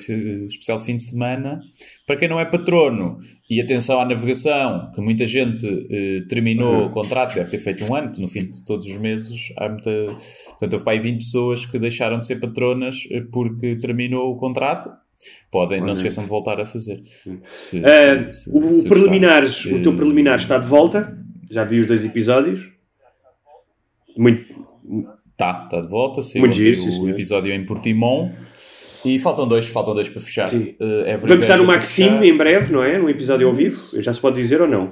especial 0.47 0.79
de 0.79 0.85
fim 0.85 0.95
de 0.95 1.03
semana. 1.03 1.61
Para 2.07 2.15
quem 2.15 2.27
não 2.27 2.39
é 2.39 2.45
patrono, 2.45 3.19
e 3.47 3.61
atenção 3.61 4.01
à 4.01 4.05
navegação, 4.05 4.91
que 4.91 4.99
muita 4.99 5.27
gente 5.27 5.63
eh, 5.91 6.21
terminou 6.27 6.73
Uhum. 6.79 6.85
o 6.87 6.89
contrato, 6.89 7.35
deve 7.35 7.51
ter 7.51 7.59
feito 7.59 7.85
um 7.85 7.93
ano, 7.93 8.11
no 8.17 8.27
fim 8.27 8.49
de 8.49 8.65
todos 8.65 8.87
os 8.87 8.97
meses, 8.97 9.53
há 9.55 9.69
muita. 9.69 9.91
Portanto, 10.49 10.73
houve 10.73 10.83
para 10.83 10.93
aí 10.93 10.99
20 10.99 11.17
pessoas 11.19 11.63
que 11.67 11.77
deixaram 11.77 12.17
de 12.19 12.25
ser 12.25 12.39
patronas 12.39 12.97
eh, 13.11 13.21
porque 13.31 13.75
terminou 13.75 14.31
o 14.31 14.37
contrato. 14.37 14.89
Podem, 15.51 15.79
não 15.79 15.89
se 15.93 16.01
esqueçam 16.01 16.23
de 16.23 16.29
voltar 16.31 16.59
a 16.59 16.65
fazer. 16.65 17.03
Se- 17.43 17.83
Ah, 17.85 18.31
se- 18.31 18.49
o, 18.49 18.73
se 18.73 18.89
preliminares, 18.89 19.63
o 19.65 19.79
teu 19.83 19.93
Eh, 19.93 19.95
preliminar 19.95 20.39
está 20.39 20.57
de 20.57 20.65
volta. 20.65 21.15
Já 21.51 21.63
vi 21.63 21.79
os 21.81 21.85
dois 21.85 22.03
episódios. 22.03 22.71
Muito. 24.17 24.59
Está, 25.41 25.63
está 25.63 25.81
de 25.81 25.87
volta. 25.87 26.21
Saiu 26.21 26.43
o 26.43 27.09
episódio 27.09 27.51
em 27.51 27.65
Portimão. 27.65 28.31
E 29.03 29.17
faltam 29.17 29.47
dois, 29.47 29.65
faltam 29.65 29.95
dois 29.95 30.07
para 30.07 30.21
fechar. 30.21 30.47
Sim. 30.47 30.75
Uh, 30.79 31.17
Vamos 31.25 31.45
estar 31.45 31.57
no 31.57 31.65
Maxime 31.65 32.29
em 32.29 32.37
breve, 32.37 32.71
não 32.71 32.83
é? 32.83 32.99
Num 32.99 33.09
episódio 33.09 33.47
ao 33.47 33.55
vivo. 33.55 33.75
Já 33.99 34.13
se 34.13 34.21
pode 34.21 34.39
dizer 34.39 34.61
ou 34.61 34.67
não? 34.67 34.91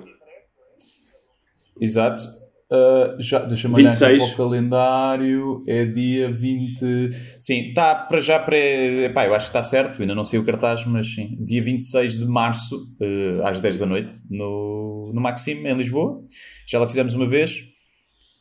Exato. 1.80 2.24
Uh, 2.72 3.22
já, 3.22 3.39
deixa-me 3.39 3.76
olhar 3.76 3.89
aqui 3.91 4.06
26. 4.06 4.24
para 4.24 4.34
o 4.34 4.38
calendário. 4.38 5.64
É 5.68 5.86
dia 5.86 6.32
20. 6.32 7.12
Sim, 7.39 7.70
está 7.70 7.93
para 7.93 8.20
já 8.20 8.39
pré. 8.39 9.06
Epá, 9.06 9.28
eu 9.28 9.36
acho 9.36 9.52
que 9.52 9.58
está 9.58 9.62
certo, 9.62 10.02
ainda 10.02 10.16
não 10.16 10.24
sei 10.24 10.39
o 10.39 10.43
cartaz, 10.43 10.84
mas 10.86 11.14
sim. 11.14 11.38
Dia 11.39 11.62
26 11.62 12.18
de 12.18 12.26
março, 12.28 12.76
uh, 13.00 13.45
às 13.45 13.62
10 13.62 13.78
da 13.78 13.86
noite, 13.86 14.18
no, 14.28 15.12
no 15.14 15.22
Maxime, 15.22 15.70
em 15.70 15.78
Lisboa. 15.78 16.24
Já 16.68 16.80
lá 16.80 16.88
fizemos 16.88 17.14
uma 17.14 17.28
vez. 17.28 17.69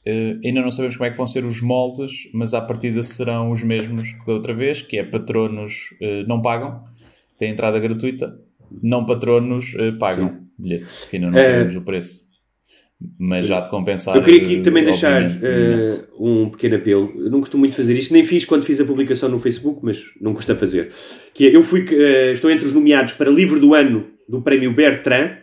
Uh, 0.09 0.40
ainda 0.42 0.62
não 0.62 0.70
sabemos 0.70 0.96
como 0.96 1.06
é 1.06 1.11
que 1.11 1.18
vão 1.18 1.26
ser 1.26 1.44
os 1.44 1.61
moldes, 1.61 2.30
mas 2.32 2.54
à 2.54 2.62
partida 2.62 3.02
serão 3.02 3.50
os 3.50 3.62
mesmos 3.62 4.11
que 4.14 4.26
da 4.26 4.32
outra 4.32 4.54
vez, 4.54 4.80
que 4.80 4.96
é 4.96 5.04
patronos 5.04 5.90
uh, 6.00 6.26
não 6.26 6.40
pagam, 6.40 6.82
têm 7.36 7.50
entrada 7.50 7.78
gratuita, 7.78 8.40
não 8.82 9.04
patronos 9.04 9.74
uh, 9.74 9.98
pagam 9.98 10.38
bilhete, 10.59 10.86
que 11.11 11.16
ainda 11.16 11.30
não 11.30 11.38
sabemos 11.38 11.76
o 11.76 11.82
preço. 11.82 12.26
Mas 13.18 13.46
já 13.46 13.61
de 13.61 13.68
compensar. 13.68 14.16
Eu 14.16 14.22
queria 14.22 14.42
aqui 14.42 14.61
também 14.61 14.82
deixar 14.82 15.22
um 16.18 16.48
pequeno 16.48 16.76
apelo. 16.76 17.12
Eu 17.16 17.30
não 17.30 17.38
costumo 17.38 17.61
muito 17.61 17.76
fazer 17.76 17.94
isto, 17.94 18.12
nem 18.12 18.24
fiz 18.24 18.44
quando 18.44 18.64
fiz 18.64 18.80
a 18.80 18.84
publicação 18.84 19.28
no 19.28 19.38
Facebook, 19.38 19.80
mas 19.82 20.04
não 20.20 20.34
custa 20.34 20.56
fazer. 20.56 20.90
Que 21.32 21.46
é, 21.46 21.54
eu 21.54 21.62
fui, 21.62 21.86
estou 22.32 22.50
entre 22.50 22.66
os 22.66 22.72
nomeados 22.72 23.12
para 23.12 23.30
livro 23.30 23.61
do 23.61 23.72
ano 23.72 24.09
do 24.28 24.42
prémio 24.42 24.74
Bertrand, 24.74 25.36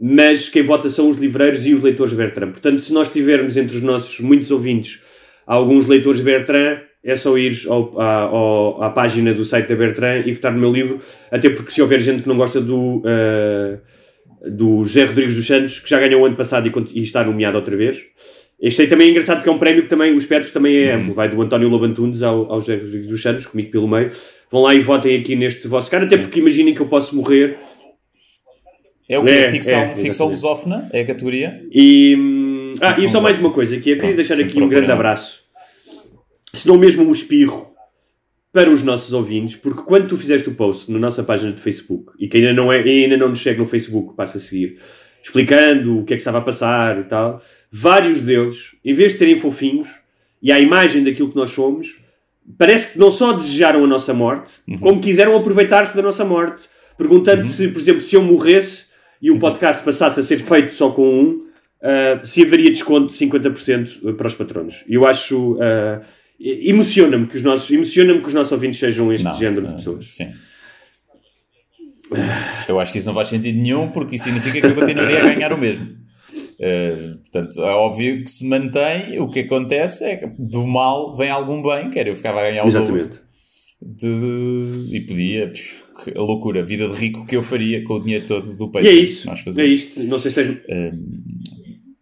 mas 0.00 0.48
quem 0.48 0.62
vota 0.62 0.90
são 0.90 1.08
os 1.10 1.16
livreiros 1.18 1.66
e 1.66 1.74
os 1.74 1.82
leitores 1.82 2.12
Bertrand. 2.14 2.50
Portanto, 2.50 2.80
se 2.80 2.92
nós 2.92 3.08
tivermos 3.08 3.56
entre 3.56 3.76
os 3.76 3.82
nossos 3.82 4.20
muitos 4.20 4.50
ouvintes 4.50 5.00
alguns 5.46 5.86
leitores 5.86 6.20
Bertrand, 6.20 6.78
é 7.02 7.16
só 7.16 7.38
ir 7.38 7.56
ao, 7.68 7.98
à, 8.00 8.20
ao- 8.22 8.82
à 8.82 8.90
página 8.90 9.32
do 9.32 9.44
site 9.44 9.68
da 9.68 9.76
Bertrand 9.76 10.24
e 10.26 10.32
votar 10.32 10.52
no 10.52 10.58
meu 10.60 10.72
livro, 10.72 10.98
até 11.30 11.48
porque 11.48 11.70
se 11.70 11.80
houver 11.80 12.00
gente 12.00 12.22
que 12.22 12.28
não 12.28 12.36
gosta 12.36 12.60
do, 12.60 13.02
eh, 13.06 13.78
do 14.50 14.84
José 14.84 15.04
Rodrigues 15.04 15.34
dos 15.36 15.46
Santos, 15.46 15.78
que 15.78 15.88
já 15.88 15.98
ganhou 16.00 16.22
o 16.22 16.26
ano 16.26 16.36
passado 16.36 16.66
e, 16.68 16.98
e 16.98 17.02
está 17.02 17.24
nomeado 17.24 17.56
outra 17.56 17.76
vez. 17.76 18.02
Este 18.60 18.82
aí 18.82 18.88
também 18.88 19.06
é 19.06 19.10
engraçado 19.10 19.36
porque 19.36 19.48
é 19.48 19.52
um 19.52 19.58
prémio 19.58 19.84
que 19.84 19.88
também, 19.88 20.12
o 20.12 20.18
espectro 20.18 20.52
também 20.52 20.76
é 20.78 20.94
amplo, 20.94 21.14
vai 21.14 21.28
do 21.28 21.40
António 21.40 21.68
Lobantunes 21.68 22.20
ao, 22.22 22.50
ao 22.52 22.60
José 22.60 22.74
Rodrigues 22.76 23.06
dos 23.08 23.22
Santos, 23.22 23.46
comigo 23.46 23.70
pelo 23.70 23.86
meio. 23.86 24.10
Vão 24.50 24.62
lá 24.62 24.74
e 24.74 24.80
votem 24.80 25.16
aqui 25.16 25.36
neste 25.36 25.68
vosso 25.68 25.88
cara, 25.90 26.04
até 26.04 26.16
porque 26.16 26.40
imaginem 26.40 26.74
que 26.74 26.80
eu 26.80 26.86
posso 26.86 27.14
morrer 27.14 27.56
É 29.08 29.18
o 29.18 29.24
que? 29.24 29.30
É, 29.30 29.50
ficção, 29.50 29.78
é, 29.78 29.96
ficção 29.96 30.28
lusófona? 30.28 30.88
É 30.92 31.00
a 31.00 31.06
categoria? 31.06 31.66
E, 31.72 32.74
ah, 32.80 32.94
e 32.98 33.08
só 33.08 33.20
mais 33.20 33.38
uma 33.38 33.50
coisa, 33.50 33.72
que 33.72 33.78
eu 33.78 33.82
queria 33.82 33.98
Pronto, 33.98 34.16
deixar 34.16 34.38
aqui 34.38 34.60
um 34.60 34.68
grande 34.68 34.92
abraço. 34.92 35.44
Se 36.52 36.68
não 36.68 36.76
mesmo 36.76 37.04
um 37.04 37.12
espirro 37.12 37.68
para 38.52 38.70
os 38.70 38.82
nossos 38.82 39.12
ouvintes, 39.14 39.56
porque 39.56 39.82
quando 39.82 40.08
tu 40.08 40.16
fizeste 40.16 40.48
o 40.48 40.54
post 40.54 40.90
na 40.92 40.98
nossa 40.98 41.22
página 41.22 41.52
de 41.52 41.62
Facebook, 41.62 42.12
e 42.18 42.28
que 42.28 42.36
ainda 42.36 42.52
não, 42.52 42.70
é, 42.70 42.80
ainda 42.80 43.16
não 43.16 43.30
nos 43.30 43.42
segue 43.42 43.58
no 43.58 43.66
Facebook, 43.66 44.14
passa 44.14 44.36
a 44.36 44.40
seguir, 44.40 44.78
explicando 45.22 46.00
o 46.00 46.04
que 46.04 46.12
é 46.12 46.16
que 46.16 46.20
estava 46.20 46.38
a 46.38 46.42
passar 46.42 46.98
e 46.98 47.04
tal, 47.04 47.40
vários 47.70 48.20
deles, 48.20 48.76
em 48.84 48.92
vez 48.92 49.12
de 49.12 49.18
serem 49.18 49.38
fofinhos, 49.38 49.88
e 50.42 50.52
à 50.52 50.60
imagem 50.60 51.02
daquilo 51.02 51.30
que 51.30 51.36
nós 51.36 51.50
somos, 51.50 52.00
parece 52.58 52.92
que 52.92 52.98
não 52.98 53.10
só 53.10 53.32
desejaram 53.32 53.84
a 53.84 53.86
nossa 53.86 54.12
morte, 54.12 54.52
como 54.80 55.00
quiseram 55.00 55.36
aproveitar-se 55.36 55.96
da 55.96 56.02
nossa 56.02 56.24
morte, 56.24 56.68
perguntando 56.96 57.44
se, 57.44 57.68
por 57.68 57.80
exemplo, 57.80 58.00
se 58.00 58.16
eu 58.16 58.22
morresse 58.22 58.87
e 59.20 59.30
o 59.30 59.38
podcast 59.38 59.82
passasse 59.82 60.20
a 60.20 60.22
ser 60.22 60.38
feito 60.38 60.72
só 60.72 60.90
com 60.90 61.08
um, 61.08 61.46
ah, 61.82 62.20
se 62.24 62.42
haveria 62.42 62.70
desconto 62.70 63.12
de 63.12 63.18
50% 63.18 64.16
para 64.16 64.26
os 64.26 64.34
patronos. 64.34 64.84
Eu 64.88 65.06
acho. 65.06 65.58
ah, 65.60 66.00
emociona-me 66.40 67.26
que 67.26 67.36
os 67.36 67.42
nossos 67.42 67.70
emociona-me 67.70 68.20
que 68.20 68.28
os 68.28 68.34
nossos 68.34 68.52
ouvintes 68.52 68.78
sejam 68.78 69.12
este 69.12 69.24
Não. 69.24 69.34
género 69.34 69.66
de 69.66 69.72
eh, 69.72 69.76
pessoas. 69.76 70.10
Sim. 70.10 70.30
Eu 72.68 72.80
acho 72.80 72.92
que 72.92 72.98
isso 72.98 73.08
não 73.08 73.14
faz 73.14 73.28
sentido 73.28 73.58
nenhum, 73.58 73.88
porque 73.88 74.16
isso 74.16 74.24
significa 74.24 74.60
que 74.60 74.66
eu 74.66 74.74
continuaria 74.74 75.20
a 75.20 75.34
ganhar 75.34 75.52
o 75.52 75.58
mesmo. 75.58 75.96
Eh, 76.60 77.14
portanto, 77.22 77.60
é 77.60 77.70
óbvio 77.70 78.24
que 78.24 78.30
se 78.30 78.46
mantém, 78.46 79.20
o 79.20 79.28
que 79.28 79.40
acontece 79.40 80.04
é 80.04 80.16
que 80.16 80.26
do 80.38 80.66
mal 80.66 81.16
vem 81.16 81.30
algum 81.30 81.62
bem, 81.62 81.90
quer 81.90 82.06
eu 82.06 82.16
ficava 82.16 82.40
a 82.40 82.44
ganhar 82.44 82.64
o 82.64 82.72
dobro 82.72 82.96
Exatamente. 82.96 83.20
de, 83.80 84.96
e 84.96 85.00
podia, 85.06 85.52
que- 86.04 86.16
a 86.16 86.20
loucura, 86.22 86.60
a 86.60 86.64
vida 86.64 86.88
de 86.88 86.94
rico 86.98 87.26
que 87.26 87.36
eu 87.36 87.42
faria 87.42 87.82
com 87.84 87.94
o 87.94 88.00
dinheiro 88.02 88.26
todo 88.26 88.54
do 88.56 88.64
E 88.66 88.72
Patreon 88.72 88.90
é 88.92 88.94
isso. 88.94 89.26
nós 89.26 89.40
É 89.40 89.42
fazemos. 89.42 89.70
isto. 89.70 90.00
Não 90.04 90.18
sei 90.18 90.30
se 90.30 90.34
seja. 90.44 90.62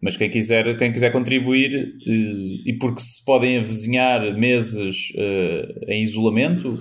Mas 0.01 0.16
quem 0.16 0.30
quiser, 0.30 0.76
quem 0.78 0.92
quiser 0.92 1.11
contribuir, 1.11 1.94
eh, 2.07 2.70
e 2.70 2.76
porque 2.78 3.01
se 3.01 3.24
podem 3.24 3.59
avizinhar 3.59 4.38
meses 4.38 5.12
eh, 5.16 5.74
em 5.88 6.05
isolamento, 6.05 6.78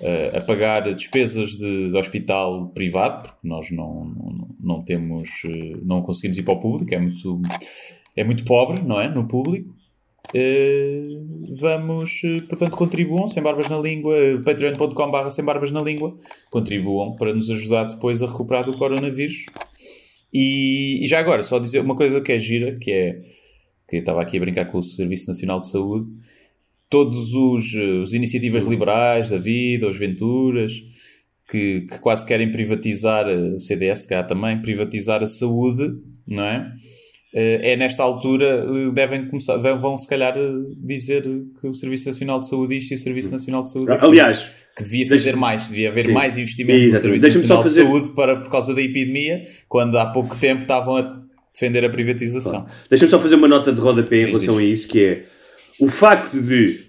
eh, 0.00 0.32
a 0.36 0.40
pagar 0.40 0.92
despesas 0.94 1.50
de, 1.52 1.90
de 1.90 1.96
hospital 1.96 2.68
privado, 2.74 3.22
porque 3.22 3.48
nós 3.48 3.70
não, 3.70 4.04
não, 4.04 4.48
não 4.60 4.82
temos, 4.82 5.28
não 5.84 6.02
conseguimos 6.02 6.36
ir 6.36 6.42
para 6.42 6.54
o 6.54 6.60
público, 6.60 6.92
é 6.94 6.98
muito, 6.98 7.40
é 8.16 8.24
muito 8.24 8.44
pobre, 8.44 8.82
não 8.82 9.00
é? 9.00 9.08
No 9.08 9.26
público. 9.26 9.74
Eh, 10.34 11.08
vamos, 11.58 12.20
eh, 12.24 12.40
portanto, 12.48 12.76
contribuam 12.76 13.28
sem 13.28 13.42
barbas 13.42 13.68
na 13.68 13.78
língua, 13.78 14.16
eh, 14.16 14.38
patreon.com.br 14.38 15.30
sem 15.30 15.44
barbas 15.44 15.70
na 15.70 15.80
língua, 15.80 16.16
contribuam 16.50 17.14
para 17.16 17.34
nos 17.34 17.48
ajudar 17.50 17.84
depois 17.84 18.22
a 18.22 18.26
recuperar 18.26 18.64
do 18.64 18.76
coronavírus. 18.76 19.46
E, 20.32 21.04
e 21.04 21.06
já 21.06 21.20
agora, 21.20 21.42
só 21.42 21.58
dizer 21.58 21.80
uma 21.80 21.96
coisa 21.96 22.20
que 22.20 22.32
é 22.32 22.38
gira, 22.38 22.76
que 22.78 22.90
é 22.90 23.22
que 23.88 23.96
eu 23.96 24.00
estava 24.00 24.20
aqui 24.20 24.36
a 24.36 24.40
brincar 24.40 24.64
com 24.66 24.78
o 24.78 24.82
Serviço 24.82 25.28
Nacional 25.28 25.60
de 25.60 25.70
Saúde, 25.70 26.10
todos 26.90 27.32
os, 27.32 27.72
os 28.02 28.12
iniciativas 28.12 28.64
liberais 28.64 29.30
da 29.30 29.38
vida, 29.38 29.88
os 29.88 29.96
Venturas, 29.96 30.72
que, 31.48 31.82
que 31.82 31.98
quase 32.00 32.26
querem 32.26 32.50
privatizar, 32.50 33.28
o 33.28 33.60
CDS 33.60 34.06
também, 34.28 34.60
privatizar 34.60 35.22
a 35.22 35.26
saúde, 35.26 36.00
não 36.26 36.42
é? 36.42 36.72
Eh, 37.38 37.72
É 37.72 37.76
nesta 37.76 38.02
altura, 38.02 38.64
eh, 38.66 38.90
devem 38.94 39.28
começar, 39.28 39.58
vão- 39.58 39.98
se 39.98 40.08
calhar 40.08 40.34
eh, 40.38 40.50
dizer 40.82 41.22
que 41.60 41.66
o 41.68 41.74
Serviço 41.74 42.08
Nacional 42.08 42.40
de 42.40 42.48
Saúde 42.48 42.78
isto 42.78 42.92
e 42.92 42.94
o 42.94 42.98
Serviço 42.98 43.30
Nacional 43.30 43.62
de 43.62 43.72
Saúde. 43.72 43.92
Aliás, 44.00 44.48
que 44.74 44.82
devia 44.84 45.06
Deixa- 45.06 45.24
fazer 45.24 45.36
mais, 45.36 45.68
devia 45.68 45.90
haver 45.90 46.06
Sim. 46.06 46.12
mais 46.12 46.38
investimento 46.38 46.94
no. 46.94 46.98
Serviço 46.98 47.26
Nacional 47.38 47.62
fazer- 47.62 47.82
de 47.82 47.86
Saúde 47.90 48.12
para, 48.12 48.40
por 48.40 48.50
causa 48.50 48.74
da 48.74 48.80
epidemia, 48.80 49.42
quando 49.68 49.98
há 49.98 50.06
pouco 50.06 50.34
tempo 50.38 50.62
estavam 50.62 50.96
a 50.96 51.22
defender 51.52 51.84
a 51.84 51.90
privatização. 51.90 52.66
Deixa-me 52.88 53.10
só 53.10 53.20
fazer 53.20 53.34
uma 53.34 53.48
nota 53.48 53.70
de 53.70 53.80
rodapé 53.82 54.16
em 54.16 54.20
Diz, 54.24 54.32
relação 54.32 54.56
a 54.58 54.62
isso, 54.64 54.88
que 54.88 55.04
é 55.04 55.24
o 55.78 55.88
facto 55.88 56.40
de 56.40 56.86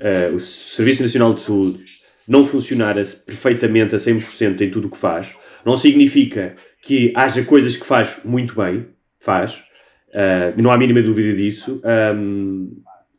eh, 0.00 0.30
o 0.34 0.40
Serviço 0.40 1.02
Nacional 1.02 1.34
de 1.34 1.40
Saúde 1.42 1.80
não 2.26 2.44
funcionar 2.44 2.98
a- 2.98 3.04
perfeitamente 3.26 3.94
a 3.94 3.98
100% 3.98 4.62
em 4.62 4.70
tudo 4.70 4.88
o 4.88 4.90
que 4.90 4.96
faz, 4.98 5.34
não 5.66 5.76
significa 5.76 6.56
que 6.82 7.12
haja 7.14 7.42
coisas 7.44 7.76
que 7.76 7.86
faz 7.86 8.20
muito 8.24 8.54
bem, 8.56 8.86
faz, 9.24 9.64
eh, 10.12 10.52
não 10.56 10.70
há 10.70 10.78
mínima 10.78 11.02
dúvida 11.02 11.34
disso, 11.34 11.80
ahm, 11.82 12.68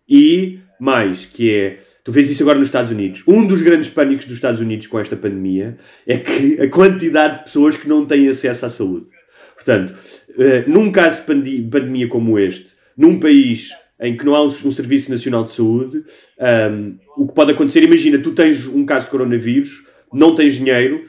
e 0.08 0.60
mais, 0.80 1.26
que 1.26 1.52
é, 1.52 1.80
tu 2.04 2.12
vês 2.12 2.30
isso 2.30 2.44
agora 2.44 2.60
nos 2.60 2.68
Estados 2.68 2.92
Unidos, 2.92 3.24
um 3.28 3.46
dos 3.48 3.62
grandes 3.62 3.90
pânicos 3.90 4.26
dos 4.26 4.36
Estados 4.36 4.62
Unidos 4.62 4.88
com 4.88 5.00
esta 5.00 5.16
pandemia 5.16 5.78
é 6.06 6.18
que 6.18 6.60
a 6.62 6.70
quantidade 6.70 7.40
de 7.40 7.44
pessoas 7.46 7.76
que 7.76 7.88
não 7.90 8.06
têm 8.06 8.28
acesso 8.28 8.66
à 8.66 8.70
saúde. 8.70 9.08
Portanto, 9.56 9.94
eh, 10.38 10.64
num 10.68 10.92
caso 10.92 11.22
de 11.26 11.64
pandemia 11.64 12.08
como 12.08 12.38
este, 12.38 12.74
num 12.96 13.20
país 13.20 13.72
em 14.00 14.16
que 14.16 14.26
não 14.26 14.36
há 14.36 14.44
um, 14.44 14.48
um 14.48 14.72
Serviço 14.72 15.10
Nacional 15.10 15.44
de 15.44 15.52
Saúde, 15.52 16.04
ahm, 16.40 16.98
o 17.18 17.28
que 17.28 17.34
pode 17.34 17.52
acontecer, 17.52 17.82
imagina, 17.82 18.20
tu 18.20 18.32
tens 18.32 18.68
um 18.68 18.86
caso 18.86 19.06
de 19.06 19.12
coronavírus, 19.12 19.84
não 20.14 20.36
tens 20.36 20.56
dinheiro, 20.56 21.06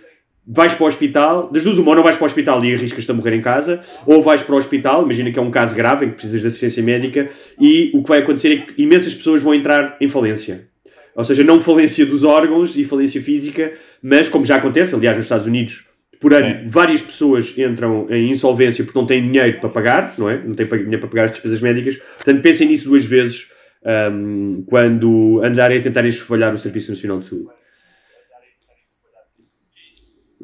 vais 0.47 0.75
para 0.75 0.85
o 0.85 0.87
hospital, 0.87 1.51
das 1.51 1.65
duas 1.65 1.79
uma, 1.79 1.91
ou 1.91 1.97
não 1.97 2.03
vais 2.03 2.17
para 2.17 2.25
o 2.25 2.27
hospital 2.27 2.65
e 2.65 2.75
arriscas-te 2.75 3.11
a 3.11 3.15
morrer 3.15 3.35
em 3.35 3.41
casa, 3.41 3.81
ou 4.07 4.23
vais 4.23 4.43
para 4.43 4.55
o 4.55 4.59
hospital, 4.59 5.03
imagina 5.03 5.31
que 5.31 5.39
é 5.39 5.43
um 5.43 5.51
caso 5.51 5.75
grave 5.75 6.07
em 6.07 6.11
que 6.11 6.15
precisas 6.15 6.41
de 6.41 6.47
assistência 6.47 6.83
médica, 6.83 7.29
e 7.61 7.91
o 7.95 8.03
que 8.03 8.09
vai 8.09 8.21
acontecer 8.21 8.53
é 8.53 8.57
que 8.59 8.81
imensas 8.83 9.15
pessoas 9.15 9.43
vão 9.43 9.55
entrar 9.55 9.97
em 10.01 10.09
falência. 10.09 10.69
Ou 11.17 11.25
seja, 11.25 11.43
não 11.43 11.59
falência 11.61 12.05
dos 12.05 12.25
órgãos 12.25 12.77
e 12.77 12.85
falência 12.85 13.21
física, 13.23 13.73
mas 14.03 14.29
como 14.29 14.45
já 14.45 14.57
acontece, 14.57 14.95
aliás, 14.95 15.17
nos 15.17 15.25
Estados 15.27 15.47
Unidos, 15.47 15.87
por 16.21 16.33
ano, 16.33 16.63
Sim. 16.63 16.69
várias 16.69 17.03
pessoas 17.03 17.55
entram 17.57 18.07
em 18.11 18.31
insolvência 18.31 18.85
porque 18.85 18.99
não 18.99 19.07
têm 19.07 19.23
dinheiro 19.23 19.61
para 19.61 19.69
pagar, 19.69 20.15
não 20.17 20.31
é? 20.31 20.43
Não 20.43 20.55
têm 20.55 20.67
dinheiro 20.67 21.01
para 21.01 21.09
pagar 21.09 21.25
as 21.25 21.33
despesas 21.33 21.61
médicas. 21.61 21.97
Portanto, 21.97 22.41
pensem 22.43 22.69
nisso 22.69 22.89
duas 22.89 23.05
vezes 23.05 23.49
ahm, 23.85 24.63
quando 24.67 25.41
andarem 25.43 25.79
a 25.79 25.83
tentar 25.83 26.07
esfolhar 26.07 26.55
o 26.55 26.59
Serviço 26.59 26.91
Nacional 26.91 27.21
de 27.21 27.27
Saúde. 27.27 27.49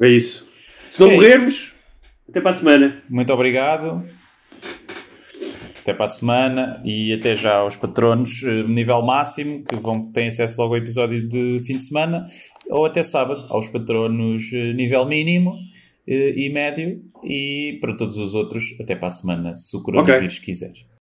É 0.01 0.07
isso. 0.07 0.47
Se 0.91 0.99
não 1.01 1.11
É 1.11 1.15
morrermos, 1.15 1.73
até 2.29 2.41
para 2.41 2.51
a 2.51 2.53
semana. 2.53 3.03
Muito 3.09 3.31
obrigado. 3.33 4.03
Até 5.81 5.93
para 5.93 6.05
a 6.05 6.09
semana 6.09 6.81
e 6.85 7.13
até 7.13 7.35
já 7.35 7.55
aos 7.55 7.75
patronos 7.75 8.41
eh, 8.43 8.63
nível 8.63 9.01
máximo 9.01 9.65
que 9.65 9.75
vão 9.75 10.11
têm 10.13 10.29
acesso 10.29 10.61
logo 10.61 10.75
ao 10.75 10.79
episódio 10.79 11.21
de 11.21 11.61
fim 11.65 11.75
de 11.75 11.83
semana 11.83 12.25
ou 12.69 12.85
até 12.85 13.03
sábado 13.03 13.45
aos 13.49 13.67
patronos 13.67 14.49
eh, 14.53 14.71
nível 14.71 15.05
mínimo 15.05 15.57
eh, 16.07 16.33
e 16.37 16.49
médio 16.49 17.03
e 17.21 17.77
para 17.81 17.97
todos 17.97 18.17
os 18.17 18.33
outros 18.33 18.63
até 18.79 18.95
para 18.95 19.09
a 19.09 19.11
semana 19.11 19.55
se 19.57 19.75
o 19.75 19.83
coronavírus 19.83 20.39
quiser. 20.39 20.71